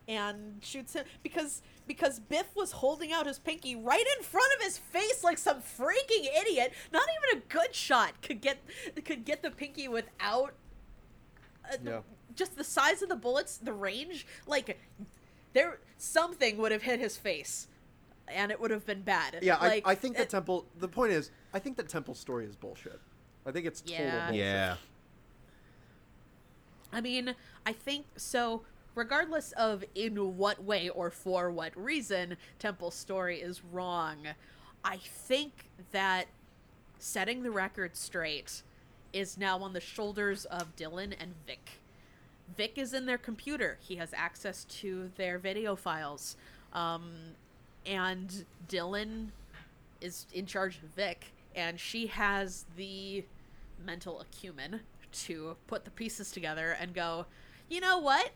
and 0.07 0.59
shoots 0.61 0.93
him 0.93 1.05
because 1.23 1.61
because 1.85 2.19
Biff 2.19 2.47
was 2.55 2.71
holding 2.73 3.11
out 3.11 3.25
his 3.25 3.39
pinky 3.39 3.75
right 3.75 4.05
in 4.17 4.23
front 4.23 4.47
of 4.57 4.63
his 4.63 4.77
face 4.77 5.23
like 5.23 5.37
some 5.37 5.57
freaking 5.61 6.27
idiot. 6.41 6.73
Not 6.93 7.03
even 7.31 7.41
a 7.41 7.45
good 7.53 7.73
shot 7.75 8.21
could 8.21 8.41
get 8.41 8.57
could 9.05 9.25
get 9.25 9.41
the 9.41 9.51
pinky 9.51 9.87
without 9.87 10.53
uh, 11.65 11.77
the- 11.83 11.89
Yeah. 11.91 11.99
just 12.35 12.55
the 12.57 12.63
size 12.63 13.01
of 13.01 13.09
the 13.09 13.15
bullets, 13.15 13.57
the 13.57 13.73
range. 13.73 14.25
Like 14.45 14.79
there 15.53 15.79
something 15.97 16.57
would 16.57 16.71
have 16.71 16.83
hit 16.83 16.99
his 16.99 17.17
face, 17.17 17.67
and 18.27 18.51
it 18.51 18.59
would 18.61 18.71
have 18.71 18.85
been 18.85 19.01
bad. 19.01 19.39
yeah 19.41 19.57
like, 19.57 19.85
I, 19.87 19.91
I 19.91 19.95
think 19.95 20.15
that 20.17 20.23
it- 20.23 20.29
temple 20.29 20.65
the 20.77 20.87
point 20.87 21.11
is 21.11 21.31
i 21.53 21.59
think 21.59 21.77
that 21.77 21.89
temple's 21.89 22.19
story 22.19 22.45
is 22.45 22.55
bullshit 22.55 22.99
i 23.45 23.51
think 23.51 23.65
it's 23.65 23.81
total 23.81 23.95
Yeah. 24.05 24.19
bullshit. 24.27 24.35
Yeah. 24.35 24.75
I 26.93 27.01
mean, 27.01 27.35
I 27.65 27.73
think 27.73 28.05
so. 28.15 28.61
Regardless 28.97 29.51
of 29.51 29.83
in 29.93 30.15
what 30.37 30.63
way 30.63 30.89
or 30.89 31.11
for 31.11 31.51
what 31.51 31.71
reason 31.77 32.35
Temple's 32.57 32.95
story 32.95 33.39
is 33.39 33.63
wrong, 33.63 34.17
I 34.83 34.97
think 34.97 35.69
that 35.91 36.25
setting 36.97 37.43
the 37.43 37.51
record 37.51 37.95
straight 37.95 38.63
is 39.13 39.37
now 39.37 39.59
on 39.59 39.73
the 39.73 39.79
shoulders 39.79 40.45
of 40.45 40.75
Dylan 40.75 41.13
and 41.19 41.35
Vic. 41.45 41.79
Vic 42.57 42.79
is 42.79 42.91
in 42.91 43.05
their 43.05 43.19
computer. 43.19 43.77
He 43.81 43.97
has 43.97 44.15
access 44.15 44.63
to 44.63 45.11
their 45.15 45.37
video 45.37 45.75
files. 45.75 46.35
Um, 46.73 47.11
and 47.85 48.45
Dylan 48.67 49.27
is 50.01 50.25
in 50.33 50.47
charge 50.47 50.77
of 50.77 50.89
Vic, 50.95 51.33
and 51.55 51.79
she 51.79 52.07
has 52.07 52.65
the 52.75 53.25
mental 53.85 54.21
acumen 54.21 54.79
to 55.11 55.55
put 55.67 55.85
the 55.85 55.91
pieces 55.91 56.31
together 56.31 56.75
and 56.81 56.95
go, 56.95 57.27
you 57.69 57.79
know 57.79 57.99
what? 57.99 58.31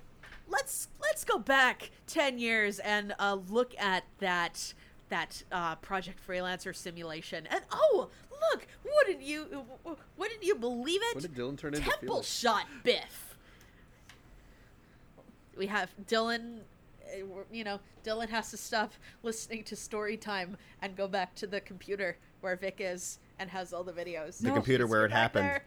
Let's 0.52 0.89
let's 1.02 1.24
go 1.24 1.38
back 1.39 1.91
ten 2.08 2.38
years 2.38 2.80
and 2.80 3.14
uh, 3.20 3.38
look 3.49 3.74
at 3.80 4.04
that 4.20 4.74
that 5.10 5.43
uh, 5.52 5.76
Project 5.76 6.20
Freelancer 6.28 6.76
simulation. 6.76 7.47
And 7.49 7.62
oh, 7.72 8.10
look! 8.52 8.68
Wouldn't 8.84 9.24
you 9.24 9.66
wouldn't 10.18 10.43
you 10.43 10.56
believe 10.56 11.02
it? 11.04 11.16
What 11.16 11.22
did 11.24 11.36
Dylan 11.36 11.58
turn 11.58 11.74
into? 11.74 11.89
Temple 11.89 12.22
shot 12.22 12.66
Biff. 12.84 13.36
We 15.58 15.68
have 15.68 15.89
Dylan. 16.08 16.60
uh, 17.06 17.26
You 17.52 17.64
know, 17.64 17.80
Dylan 18.04 18.30
has 18.30 18.52
to 18.52 18.58
stop 18.58 18.93
listening 19.24 19.64
to 19.66 19.76
story 19.76 20.18
time 20.18 20.58
and 20.82 20.95
go 20.95 21.08
back 21.08 21.36
to 21.36 21.47
the 21.47 21.62
computer 21.62 22.18
where 22.41 22.56
Vic 22.56 22.78
is 22.80 23.20
and 23.39 23.49
has 23.49 23.72
all 23.74 23.84
the 23.84 23.93
videos. 23.93 24.39
The 24.39 24.47
She 24.49 24.54
computer 24.54 24.88
where 24.88 25.06
it 25.06 25.12
happened. 25.12 25.45
there. 25.45 25.64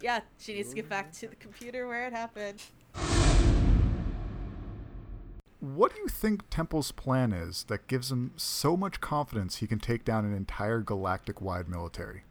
Yeah, 0.00 0.20
she 0.38 0.54
needs 0.54 0.70
to 0.70 0.74
get 0.74 0.88
back 0.88 1.12
to 1.12 1.28
the 1.28 1.36
computer 1.36 1.86
where 1.86 2.06
it 2.08 2.12
happened. 2.12 2.60
What 5.62 5.94
do 5.94 6.00
you 6.00 6.08
think 6.08 6.50
Temple's 6.50 6.90
plan 6.90 7.32
is 7.32 7.62
that 7.68 7.86
gives 7.86 8.10
him 8.10 8.32
so 8.36 8.76
much 8.76 9.00
confidence 9.00 9.58
he 9.58 9.68
can 9.68 9.78
take 9.78 10.04
down 10.04 10.24
an 10.24 10.34
entire 10.34 10.80
galactic 10.80 11.40
wide 11.40 11.68
military? 11.68 12.24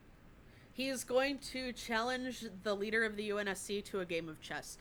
He 0.73 0.89
is 0.89 1.05
going 1.05 1.37
to 1.53 1.71
challenge 1.71 2.43
the 2.63 2.75
leader 2.75 3.05
of 3.05 3.15
the 3.15 3.29
UNSC 3.29 3.85
to 3.85 4.01
a 4.01 4.05
game 4.05 4.27
of 4.27 4.41
chess. 4.41 4.77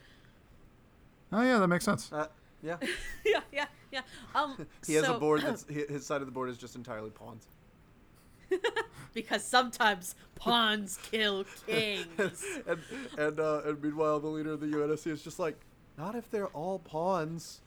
Oh, 1.33 1.43
yeah, 1.43 1.61
that 1.61 1.69
makes 1.69 1.85
sense. 1.85 2.13
Uh, 2.13 2.27
yeah. 2.61 2.79
yeah, 3.25 3.41
yeah, 3.53 3.67
yeah. 3.93 4.01
Um, 4.35 4.67
He 4.85 4.95
has 4.95 5.05
so- 5.05 5.15
a 5.15 5.21
board 5.21 5.43
that's 5.43 5.65
his 5.69 6.05
side 6.05 6.21
of 6.21 6.27
the 6.27 6.33
board 6.33 6.51
is 6.51 6.59
just 6.59 6.75
entirely 6.75 7.11
pawns. 7.11 7.47
because 9.15 9.45
sometimes 9.45 10.17
pawns 10.35 10.99
kill 11.13 11.45
kings. 11.69 12.45
and 12.67 12.81
and 13.17 13.39
uh, 13.39 13.61
and 13.65 13.81
meanwhile, 13.81 14.19
the 14.19 14.27
leader 14.27 14.55
of 14.55 14.61
the 14.61 14.67
UNSC 14.67 15.07
is 15.07 15.23
just 15.23 15.39
like, 15.39 15.57
not 16.01 16.15
if 16.15 16.31
they're 16.31 16.49
all 16.49 16.79
pawns. 16.79 17.61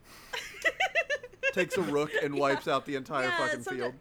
Takes 1.53 1.77
a 1.77 1.81
rook 1.81 2.11
and 2.23 2.35
wipes 2.35 2.67
out 2.67 2.85
the 2.85 2.95
entire 2.95 3.27
Yeah, 3.27 3.37
fucking 3.37 3.59
someti- 3.59 3.77
field. 3.77 3.93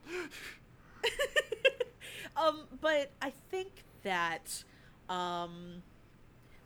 um, 2.37 2.61
but 2.80 3.11
I 3.20 3.30
think 3.51 3.85
that, 4.05 4.64
um, 5.11 5.83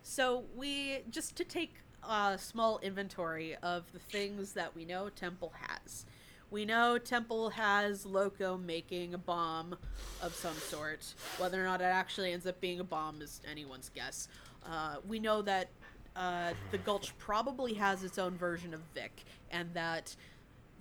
so 0.01 0.45
we 0.55 0.99
just 1.09 1.35
to 1.37 1.43
take 1.43 1.75
a 2.07 2.37
small 2.39 2.79
inventory 2.81 3.57
of 3.57 3.91
the 3.91 3.99
things 3.99 4.53
that 4.53 4.73
we 4.73 4.85
know 4.85 5.09
Temple 5.09 5.51
has. 5.59 6.05
We 6.49 6.63
know 6.63 6.97
Temple 6.97 7.49
has 7.49 8.05
Loco 8.05 8.57
making 8.57 9.13
a 9.13 9.17
bomb 9.17 9.75
of 10.21 10.33
some 10.33 10.55
sort. 10.55 11.13
Whether 11.37 11.61
or 11.61 11.65
not 11.65 11.81
it 11.81 11.85
actually 11.85 12.31
ends 12.31 12.47
up 12.47 12.61
being 12.61 12.79
a 12.79 12.85
bomb 12.85 13.21
is 13.21 13.41
anyone's 13.49 13.91
guess. 13.93 14.29
Uh, 14.65 14.95
we 15.05 15.19
know 15.19 15.41
that 15.41 15.69
uh, 16.17 16.53
the 16.71 16.79
Gulch 16.79 17.15
probably 17.19 17.75
has 17.75 18.03
its 18.03 18.17
own 18.17 18.35
version 18.37 18.73
of 18.73 18.81
Vic, 18.95 19.23
and 19.51 19.71
that 19.75 20.15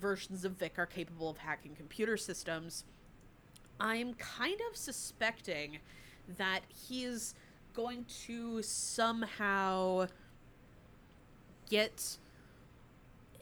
versions 0.00 0.44
of 0.44 0.52
Vic 0.52 0.74
are 0.78 0.86
capable 0.86 1.28
of 1.28 1.36
hacking 1.36 1.74
computer 1.76 2.16
systems. 2.16 2.84
I'm 3.78 4.14
kind 4.14 4.58
of 4.70 4.76
suspecting 4.76 5.78
that 6.38 6.60
he's 6.88 7.34
going 7.74 8.06
to 8.24 8.62
somehow 8.62 10.06
get 11.68 12.16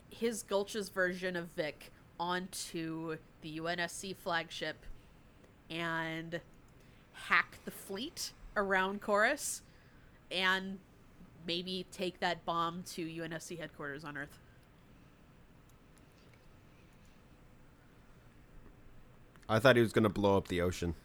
his 0.09 0.43
Gulch's 0.43 0.89
version 0.89 1.37
of 1.37 1.47
Vic 1.55 1.91
onto 2.19 3.17
the 3.41 3.59
UNSC 3.59 4.15
flagship 4.17 4.85
and 5.69 6.41
hack 7.13 7.59
the 7.63 7.71
fleet 7.71 8.33
around 8.57 9.01
Chorus 9.01 9.61
and 10.31 10.79
maybe 11.45 11.85
take 11.91 12.19
that 12.19 12.43
bomb 12.45 12.83
to 12.93 13.05
UNSC 13.05 13.59
headquarters 13.59 14.03
on 14.03 14.17
Earth. 14.17 14.37
I 19.47 19.59
thought 19.59 19.75
he 19.75 19.81
was 19.81 19.93
gonna 19.93 20.09
blow 20.09 20.37
up 20.37 20.47
the 20.47 20.61
ocean. 20.61 20.95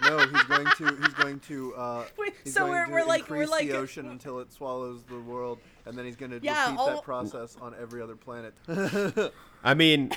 No, 0.00 0.16
he's 0.20 0.42
going 0.44 0.66
to 0.78 0.96
he's 1.02 1.14
going 1.14 1.38
to 1.40 1.74
uh, 1.74 2.04
Wait, 2.18 2.32
he's 2.42 2.54
so 2.54 2.60
going 2.60 2.70
we're- 2.72 2.86
to 2.86 2.92
we're 2.92 3.04
like- 3.04 3.28
we're 3.28 3.42
increase 3.42 3.50
like- 3.50 3.68
the 3.68 3.76
ocean 3.76 4.08
until 4.08 4.38
it 4.40 4.50
swallows 4.52 5.02
the 5.02 5.18
world, 5.18 5.58
and 5.84 5.98
then 5.98 6.06
he's 6.06 6.16
going 6.16 6.30
to 6.30 6.38
Yeah, 6.40 6.66
repeat 6.66 6.78
all- 6.78 6.86
that 6.94 7.02
process 7.02 7.58
on 7.60 7.74
every 7.78 8.00
other 8.00 8.14
planet. 8.16 8.54
I 9.64 9.74
mean, 9.74 10.12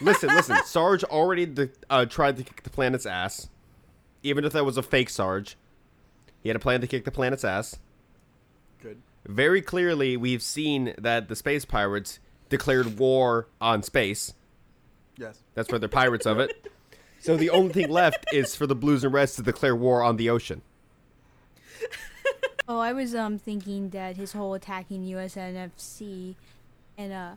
listen, 0.00 0.30
listen. 0.30 0.56
Sarge 0.64 1.04
already 1.04 1.44
the, 1.44 1.70
uh, 1.88 2.06
tried 2.06 2.38
to 2.38 2.42
kick 2.44 2.62
the 2.64 2.70
planet's 2.70 3.06
ass, 3.06 3.48
even 4.24 4.44
if 4.44 4.52
that 4.54 4.64
was 4.64 4.78
a 4.78 4.82
fake 4.82 5.10
Sarge. 5.10 5.56
He 6.46 6.48
had 6.48 6.54
a 6.54 6.60
plan 6.60 6.80
to 6.80 6.86
kick 6.86 7.04
the 7.04 7.10
planet's 7.10 7.44
ass. 7.44 7.76
Good. 8.80 9.02
Very 9.26 9.60
clearly, 9.60 10.16
we've 10.16 10.44
seen 10.44 10.94
that 10.96 11.26
the 11.26 11.34
space 11.34 11.64
pirates 11.64 12.20
declared 12.48 13.00
war 13.00 13.48
on 13.60 13.82
space. 13.82 14.32
Yes. 15.16 15.42
That's 15.54 15.72
why 15.72 15.78
they're 15.78 15.88
pirates 15.88 16.24
of 16.24 16.38
it. 16.38 16.70
So 17.18 17.36
the 17.36 17.50
only 17.50 17.72
thing 17.72 17.90
left 17.90 18.26
is 18.32 18.54
for 18.54 18.68
the 18.68 18.76
Blues 18.76 19.02
and 19.02 19.12
Reds 19.12 19.34
to 19.34 19.42
declare 19.42 19.74
war 19.74 20.04
on 20.04 20.18
the 20.18 20.30
ocean. 20.30 20.62
Oh, 22.68 22.78
I 22.78 22.92
was 22.92 23.12
um 23.16 23.38
thinking 23.40 23.90
that 23.90 24.16
his 24.16 24.32
whole 24.32 24.54
attacking 24.54 25.02
USNFC 25.04 26.36
and 26.96 27.12
uh 27.12 27.32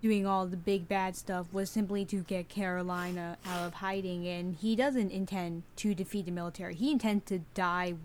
doing 0.00 0.26
all 0.26 0.46
the 0.46 0.56
big 0.56 0.88
bad 0.88 1.14
stuff 1.14 1.52
was 1.52 1.68
simply 1.68 2.06
to 2.06 2.22
get 2.22 2.48
Carolina 2.48 3.36
out 3.46 3.66
of 3.66 3.74
hiding 3.74 4.26
and 4.26 4.56
he 4.56 4.76
doesn't 4.76 5.10
intend 5.10 5.64
to 5.76 5.94
defeat 5.94 6.24
the 6.24 6.32
military. 6.32 6.74
He 6.74 6.92
intends 6.92 7.26
to 7.26 7.40
die 7.52 7.96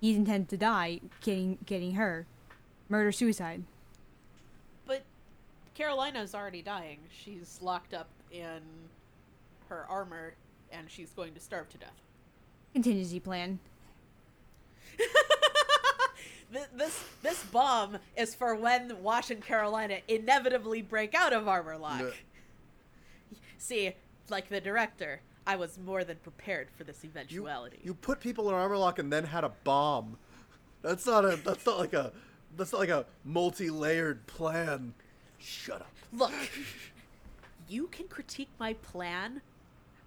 he 0.00 0.14
intends 0.14 0.48
to 0.50 0.56
die 0.56 1.00
getting 1.22 1.58
getting 1.66 1.94
her. 1.94 2.26
Murder 2.88 3.12
suicide. 3.12 3.64
But 4.86 5.02
Carolina's 5.74 6.34
already 6.34 6.62
dying. 6.62 6.98
She's 7.10 7.58
locked 7.60 7.92
up 7.92 8.08
in 8.30 8.60
her 9.68 9.84
armor 9.88 10.34
and 10.72 10.90
she's 10.90 11.10
going 11.10 11.34
to 11.34 11.40
starve 11.40 11.68
to 11.70 11.78
death. 11.78 12.00
Contingency 12.72 13.20
plan. 13.20 13.58
This 16.50 17.04
this 17.22 17.44
bomb 17.44 17.98
is 18.16 18.34
for 18.34 18.54
when 18.54 19.02
Wash 19.02 19.30
and 19.30 19.44
Carolina 19.44 19.98
inevitably 20.08 20.80
break 20.80 21.14
out 21.14 21.34
of 21.34 21.46
armor 21.46 21.76
lock. 21.76 22.00
No. 22.00 22.10
See, 23.58 23.92
like 24.30 24.48
the 24.48 24.60
director, 24.60 25.20
I 25.48 25.56
was 25.56 25.78
more 25.78 26.04
than 26.04 26.18
prepared 26.18 26.68
for 26.76 26.84
this 26.84 27.04
eventuality. 27.04 27.80
you 27.82 27.94
put 27.94 28.20
people 28.20 28.48
in 28.50 28.54
armor 28.54 28.76
lock 28.76 28.98
and 28.98 29.10
then 29.10 29.24
had 29.24 29.44
a 29.44 29.48
bomb. 29.64 30.18
That's 30.82 31.06
not 31.06 31.24
a 31.24 31.36
that's 31.36 31.64
not 31.64 31.78
like 31.78 31.94
a 31.94 32.12
that's 32.56 32.72
not 32.72 32.78
like 32.80 32.90
a 32.90 33.06
multi-layered 33.24 34.26
plan. 34.26 34.92
Shut 35.38 35.80
up. 35.80 35.90
Look, 36.12 36.32
you 37.66 37.86
can 37.88 38.08
critique 38.08 38.50
my 38.58 38.74
plan 38.74 39.40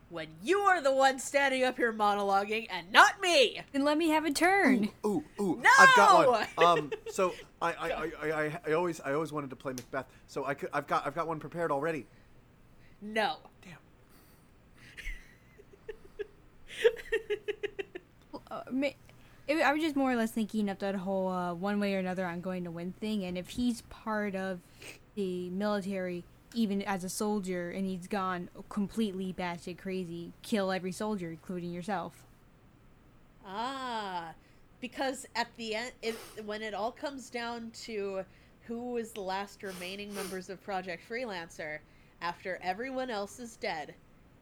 when 0.09 0.27
you 0.43 0.59
are 0.59 0.81
the 0.81 0.93
one 0.93 1.17
standing 1.17 1.63
up 1.63 1.77
here 1.77 1.91
monologuing 1.91 2.67
and 2.69 2.91
not 2.91 3.19
me. 3.21 3.61
Then 3.71 3.83
let 3.83 3.97
me 3.97 4.09
have 4.09 4.25
a 4.25 4.31
turn. 4.31 4.89
Ooh, 5.05 5.23
ooh, 5.39 5.61
I've 5.79 5.95
got 5.95 6.27
one. 6.27 6.47
No! 6.59 6.65
Um, 6.71 6.91
so 7.09 7.33
I, 7.61 7.73
I, 7.73 7.89
I, 7.89 8.11
I, 8.21 8.45
I, 8.45 8.59
I 8.67 8.71
always, 8.73 8.99
I 9.01 9.13
always 9.13 9.31
wanted 9.31 9.49
to 9.49 9.55
play 9.55 9.73
Macbeth. 9.73 10.05
So 10.27 10.45
I 10.45 10.53
could, 10.53 10.69
I've 10.73 10.85
got, 10.87 11.07
I've 11.07 11.15
got 11.15 11.27
one 11.27 11.39
prepared 11.39 11.71
already. 11.71 12.05
No. 13.01 13.37
Damn. 13.63 13.77
uh, 18.49 18.60
ma- 18.60 18.60
it, 18.60 18.60
I 19.49 19.73
was 19.73 19.81
just 19.81 19.95
more 19.95 20.11
or 20.11 20.15
less 20.15 20.31
thinking 20.31 20.69
of 20.69 20.79
that 20.79 20.95
whole 20.95 21.27
uh, 21.29 21.53
one 21.53 21.79
way 21.79 21.95
or 21.95 21.99
another 21.99 22.25
I'm 22.25 22.41
going 22.41 22.63
to 22.63 22.71
win 22.71 22.93
thing, 22.93 23.23
and 23.23 23.37
if 23.37 23.49
he's 23.49 23.81
part 23.83 24.35
of 24.35 24.59
the 25.15 25.49
military, 25.49 26.23
even 26.53 26.81
as 26.83 27.03
a 27.03 27.09
soldier, 27.09 27.71
and 27.71 27.85
he's 27.85 28.07
gone 28.07 28.49
completely 28.69 29.33
batshit 29.33 29.77
crazy, 29.77 30.31
kill 30.41 30.71
every 30.71 30.91
soldier, 30.91 31.29
including 31.31 31.71
yourself. 31.71 32.23
Ah, 33.45 34.33
because 34.79 35.25
at 35.35 35.47
the 35.57 35.75
end, 35.75 35.91
it, 36.01 36.15
when 36.45 36.61
it 36.61 36.73
all 36.73 36.91
comes 36.91 37.29
down 37.29 37.71
to 37.83 38.23
who 38.63 38.97
is 38.97 39.11
the 39.11 39.21
last 39.21 39.63
remaining 39.63 40.13
members 40.13 40.49
of 40.49 40.63
Project 40.63 41.03
Freelancer, 41.09 41.79
after 42.21 42.59
everyone 42.61 43.09
else 43.09 43.39
is 43.39 43.57
dead, 43.57 43.93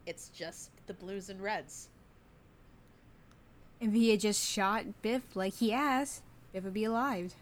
it's 0.06 0.28
just 0.28 0.70
the 0.86 0.94
Blues 0.94 1.30
and 1.30 1.40
Reds. 1.40 1.88
If 3.80 3.92
he 3.92 4.10
had 4.10 4.20
just 4.20 4.46
shot 4.46 4.84
Biff 5.02 5.34
like 5.34 5.54
he 5.54 5.72
asked, 5.72 6.22
Biff 6.52 6.64
would 6.64 6.74
be 6.74 6.84
alive. 6.84 7.34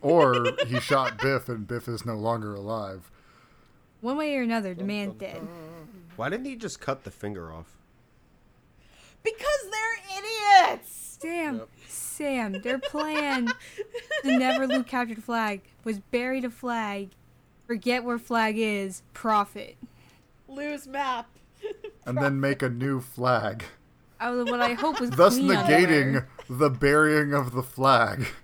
Or 0.00 0.52
he 0.66 0.78
shot 0.80 1.18
Biff 1.18 1.48
and 1.48 1.66
Biff 1.66 1.88
is 1.88 2.04
no 2.04 2.14
longer 2.14 2.54
alive. 2.54 3.10
One 4.00 4.16
way 4.16 4.36
or 4.36 4.42
another, 4.42 4.74
the 4.74 4.84
man's 4.84 5.14
dead. 5.14 5.46
Why 6.16 6.28
didn't 6.28 6.46
he 6.46 6.56
just 6.56 6.80
cut 6.80 7.04
the 7.04 7.10
finger 7.10 7.52
off? 7.52 7.76
Because 9.22 9.70
they're 9.70 10.68
idiots. 10.68 11.18
Sam, 11.20 11.62
Sam, 11.88 12.62
their 12.62 12.78
plan 12.90 13.52
to 14.22 14.38
never 14.38 14.66
loot 14.66 14.86
captured 14.86 15.24
flag 15.24 15.62
was 15.82 15.98
bury 15.98 16.40
the 16.40 16.50
flag, 16.50 17.10
forget 17.66 18.04
where 18.04 18.18
flag 18.18 18.56
is, 18.56 19.02
profit. 19.14 19.76
Lose 20.46 20.86
map. 20.86 21.28
And 22.06 22.16
then 22.16 22.40
make 22.40 22.62
a 22.62 22.70
new 22.70 23.00
flag. 23.02 23.64
I 24.20 24.30
was, 24.30 24.50
what 24.50 24.60
I 24.60 24.74
hope 24.74 25.00
was 25.00 25.10
Thus 25.10 25.36
clean 25.36 25.50
negating 25.50 26.06
underwear. 26.06 26.28
the 26.48 26.70
burying 26.70 27.34
of 27.34 27.52
the 27.52 27.62
flag. 27.62 28.26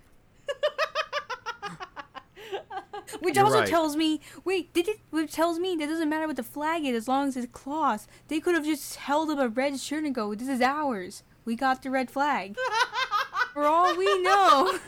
Which 3.21 3.37
You're 3.37 3.45
also 3.45 3.61
right. 3.61 3.69
tells 3.69 3.97
me, 3.97 4.21
wait, 4.45 4.73
did 4.75 4.89
it? 4.89 4.99
Which 5.11 5.33
tells 5.33 5.59
me 5.59 5.77
that 5.77 5.87
doesn't 5.89 6.09
matter 6.09 6.27
what 6.27 6.37
the 6.37 6.43
flag 6.43 6.85
is 6.85 6.95
as 6.97 7.09
long 7.09 7.29
as 7.29 7.37
it's 7.37 7.47
cloth. 7.53 8.07
They 8.29 8.41
could 8.41 8.55
have 8.55 8.65
just 8.65 8.97
held 8.97 9.31
up 9.31 9.39
a 9.39 9.49
red 9.49 9.79
shirt 9.81 10.05
and 10.05 10.15
go, 10.15 10.35
"This 10.35 10.49
is 10.49 10.61
ours. 10.61 11.23
We 11.45 11.55
got 11.57 11.83
the 11.83 11.91
red 11.91 12.11
flag." 12.11 12.57
For 13.53 13.65
all 13.65 13.97
we 13.97 14.21
know, 14.23 14.79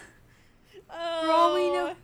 For 0.89 1.31
all 1.31 1.55
we 1.55 1.71
know- 1.71 1.91
oh. 1.93 1.97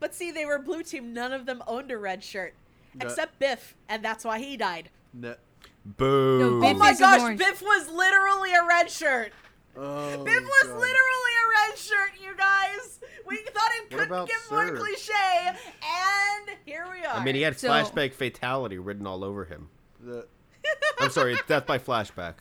But 0.00 0.14
see, 0.14 0.30
they 0.30 0.44
were 0.44 0.58
blue 0.58 0.82
team. 0.82 1.12
None 1.12 1.32
of 1.32 1.46
them 1.46 1.62
owned 1.66 1.90
a 1.90 1.98
red 1.98 2.24
shirt, 2.24 2.54
No. 2.94 3.06
except 3.06 3.38
Biff, 3.38 3.76
and 3.88 4.02
that's 4.04 4.24
why 4.24 4.38
he 4.38 4.56
died. 4.56 4.90
No. 5.14 5.36
Boo. 5.84 6.60
No, 6.60 6.66
Oh 6.68 6.74
my 6.74 6.94
gosh, 6.94 7.20
orange. 7.20 7.38
Biff 7.38 7.62
was 7.62 7.88
literally 7.90 8.52
a 8.54 8.66
red 8.66 8.90
shirt. 8.90 9.32
Oh, 9.76 10.24
Biff 10.24 10.42
was 10.42 10.64
God. 10.66 10.78
literally 10.78 11.34
a 11.44 11.68
red 11.68 11.78
shirt, 11.78 12.10
you 12.22 12.36
guys. 12.36 13.00
We 13.26 13.36
thought 13.38 13.70
it 13.82 13.90
couldn't 13.90 14.06
about 14.08 14.28
get 14.28 14.36
more 14.50 14.70
cliche, 14.76 15.46
and 15.48 16.58
here 16.66 16.86
we 16.90 17.04
are. 17.04 17.14
I 17.14 17.24
mean, 17.24 17.34
he 17.36 17.42
had 17.42 17.58
So- 17.58 17.68
flashback 17.70 18.12
fatality 18.12 18.78
written 18.78 19.06
all 19.06 19.22
over 19.24 19.44
him. 19.44 19.70
The- 20.00 20.26
I'm 20.98 21.10
sorry, 21.10 21.34
it's 21.34 21.46
death 21.46 21.66
by 21.66 21.78
flashback. 21.78 22.34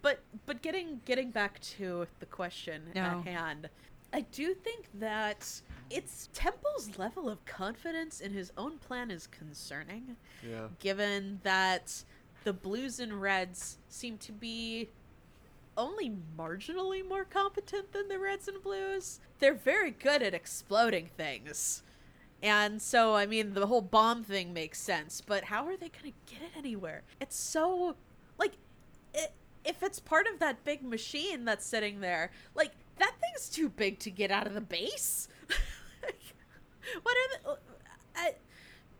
But 0.00 0.20
but 0.46 0.62
getting 0.62 1.00
getting 1.04 1.30
back 1.30 1.60
to 1.60 2.06
the 2.18 2.26
question 2.26 2.90
No. 2.94 3.02
at 3.02 3.24
hand, 3.24 3.68
I 4.12 4.22
do 4.22 4.52
think 4.54 4.88
that 4.94 5.48
it's 5.90 6.28
Temple's 6.32 6.98
level 6.98 7.28
of 7.28 7.44
confidence 7.44 8.20
in 8.20 8.32
his 8.32 8.50
own 8.56 8.78
plan 8.78 9.10
is 9.12 9.28
concerning, 9.28 10.16
yeah. 10.42 10.68
given 10.80 11.40
that 11.44 12.02
the 12.44 12.52
Blues 12.52 13.00
and 13.00 13.20
Reds 13.20 13.78
seem 13.88 14.18
to 14.18 14.32
be 14.32 14.88
only 15.76 16.12
marginally 16.36 17.06
more 17.06 17.24
competent 17.24 17.92
than 17.92 18.08
the 18.08 18.18
Reds 18.18 18.48
and 18.48 18.62
Blues. 18.62 19.20
They're 19.38 19.54
very 19.54 19.90
good 19.90 20.22
at 20.22 20.34
exploding 20.34 21.08
things. 21.16 21.82
And 22.42 22.82
so, 22.82 23.14
I 23.14 23.26
mean, 23.26 23.54
the 23.54 23.66
whole 23.66 23.80
bomb 23.80 24.24
thing 24.24 24.52
makes 24.52 24.80
sense, 24.80 25.20
but 25.20 25.44
how 25.44 25.64
are 25.66 25.76
they 25.76 25.88
going 25.88 26.12
to 26.12 26.32
get 26.34 26.42
it 26.42 26.50
anywhere? 26.56 27.02
It's 27.20 27.36
so. 27.36 27.94
Like, 28.36 28.54
it, 29.14 29.32
if 29.64 29.82
it's 29.82 30.00
part 30.00 30.26
of 30.26 30.40
that 30.40 30.64
big 30.64 30.82
machine 30.82 31.44
that's 31.44 31.64
sitting 31.64 32.00
there, 32.00 32.32
like, 32.54 32.72
that 32.98 33.12
thing's 33.20 33.48
too 33.48 33.68
big 33.68 34.00
to 34.00 34.10
get 34.10 34.32
out 34.32 34.48
of 34.48 34.54
the 34.54 34.60
base. 34.60 35.28
what 37.02 37.16
are 37.16 37.38
the. 37.38 37.48
Uh, 37.50 37.56
I, 38.16 38.32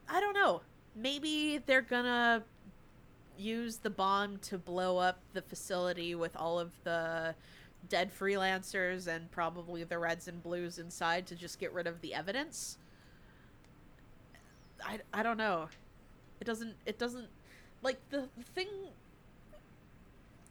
I 0.09 0.21
don't 0.21 0.35
know. 0.35 0.63
Maybe 0.95 1.59
they're 1.67 1.83
gonna 1.83 2.45
use 3.43 3.79
the 3.79 3.91
bomb 3.91 4.39
to 4.39 4.59
blow 4.59 4.99
up 4.99 5.19
the 5.33 5.43
facility 5.43 6.15
with 6.15 6.37
all 6.37 6.59
of 6.59 6.73
the 6.85 7.35
dead 7.89 8.11
freelancers 8.17 9.07
and 9.07 9.31
probably 9.31 9.85
the 9.85 9.99
reds 9.99 10.29
and 10.29 10.43
blues 10.43 10.79
inside 10.79 11.27
to 11.27 11.35
just 11.35 11.59
get 11.59 11.73
rid 11.73 11.87
of 11.87 12.01
the 12.01 12.15
evidence. 12.15 12.79
I, 14.85 15.01
I 15.13 15.23
don't 15.23 15.37
know. 15.37 15.69
It 16.41 16.45
doesn't 16.45 16.75
it 16.87 16.99
doesn't 16.99 17.29
like 17.83 17.99
the, 18.11 18.29
the 18.37 18.45
thing 18.55 18.69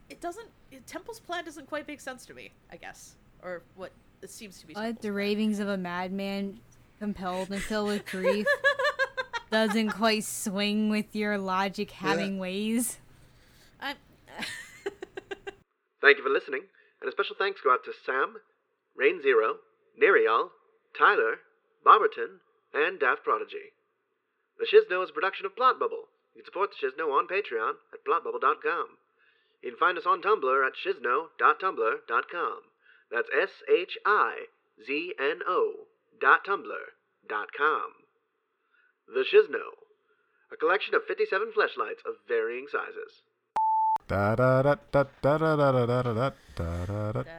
it 0.10 0.22
doesn't 0.22 0.48
it, 0.72 0.86
Temple's 0.88 1.20
plan 1.20 1.46
doesn't 1.46 1.68
quite 1.68 1.88
make 1.88 2.00
sense 2.00 2.26
to 2.28 2.34
me, 2.34 2.52
I 2.72 2.78
guess. 2.78 3.16
Or 3.44 3.62
what 3.76 3.92
it 4.22 4.30
seems 4.30 4.60
to 4.60 4.68
be 4.68 4.74
the 4.74 4.80
plan. 4.80 5.14
ravings 5.14 5.60
of 5.60 5.68
a 5.68 5.78
madman, 5.78 6.60
compelled 7.00 7.50
and 7.50 7.62
filled 7.62 7.88
with 7.88 8.06
grief, 8.12 8.46
doesn't 9.52 9.89
quite 9.91 10.24
swing 10.24 10.89
with 10.89 11.16
your 11.16 11.38
logic 11.38 11.91
having 11.91 12.39
ways. 12.39 12.97
I'm 13.80 13.97
Thank 16.02 16.18
you 16.18 16.24
for 16.24 16.30
listening, 16.30 16.64
and 16.99 17.08
a 17.08 17.12
special 17.12 17.36
thanks 17.38 17.62
go 17.62 17.72
out 17.72 17.84
to 17.86 17.91
Sam, 18.06 18.38
Rain 18.95 19.22
Zero, 19.22 19.58
Niriall, 20.02 20.49
Tyler, 20.97 21.38
Bobberton, 21.86 22.41
and 22.74 22.99
Daft 22.99 23.24
Prodigy. 23.24 23.76
The 24.58 24.66
Shizno 24.66 25.04
is 25.04 25.12
a 25.12 25.14
production 25.14 25.45
of 25.45 25.56
Plot 25.56 25.80
Bubble. 25.80 26.10
You 26.34 26.41
can 26.41 26.45
support 26.45 26.72
the 26.72 26.82
Shizno 26.82 27.12
on 27.12 27.28
Patreon 27.28 27.74
at 27.93 28.06
plotbubble.com. 28.08 28.97
You 29.62 29.72
can 29.72 29.78
find 29.78 29.97
us 29.97 30.06
on 30.08 30.22
Tumblr 30.22 30.66
at 30.66 30.74
shizno.tumblr.com. 30.74 32.60
That's 33.12 33.28
S 33.38 33.49
H 33.70 33.97
I 34.06 34.45
Z 34.86 35.14
N 35.20 35.41
O 35.47 35.88
dot 36.20 36.45
tumblr 36.45 36.95
dot 37.28 37.49
com. 37.56 38.01
The 39.14 39.26
Shizno, 39.28 39.76
a 40.53 40.55
collection 40.55 40.95
of 40.95 41.01
57 41.05 41.51
fleshlights 41.51 41.99
of 42.07 42.16
varying 42.30 42.68
sizes. 42.72 43.24
Da 44.07 44.36
da 44.36 44.62
da 44.62 44.76
da 44.89 45.03
da 45.22 45.38
da 45.38 45.55
da 45.57 45.74
da 45.82 45.84
da 45.84 46.14
da 46.14 46.24
da 46.24 46.32
da 46.72 47.22
da. 47.28 47.32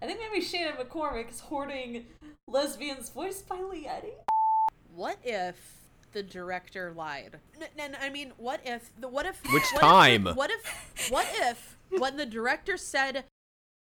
I 0.00 0.06
think 0.06 0.20
maybe 0.20 0.44
Shannon 0.44 0.74
McCormick 0.74 1.30
is 1.30 1.40
hoarding 1.40 2.06
Lesbian's 2.46 3.10
voice 3.10 3.42
by 3.42 3.60
Lee 3.60 3.88
Eddy. 3.88 4.14
What 4.94 5.18
if 5.24 5.81
the 6.12 6.22
director 6.22 6.92
lied? 6.94 7.38
And 7.78 7.96
I 8.00 8.08
mean, 8.10 8.32
what 8.36 8.60
if 8.64 8.90
the 9.00 9.08
what 9.08 9.26
if 9.26 9.42
Which 9.52 9.62
what 9.72 9.74
if- 9.74 9.80
time? 9.80 10.24
what 10.34 10.50
if 10.50 11.10
what 11.10 11.26
if 11.40 11.76
when 11.90 12.16
the 12.16 12.26
director 12.26 12.76
said 12.76 13.24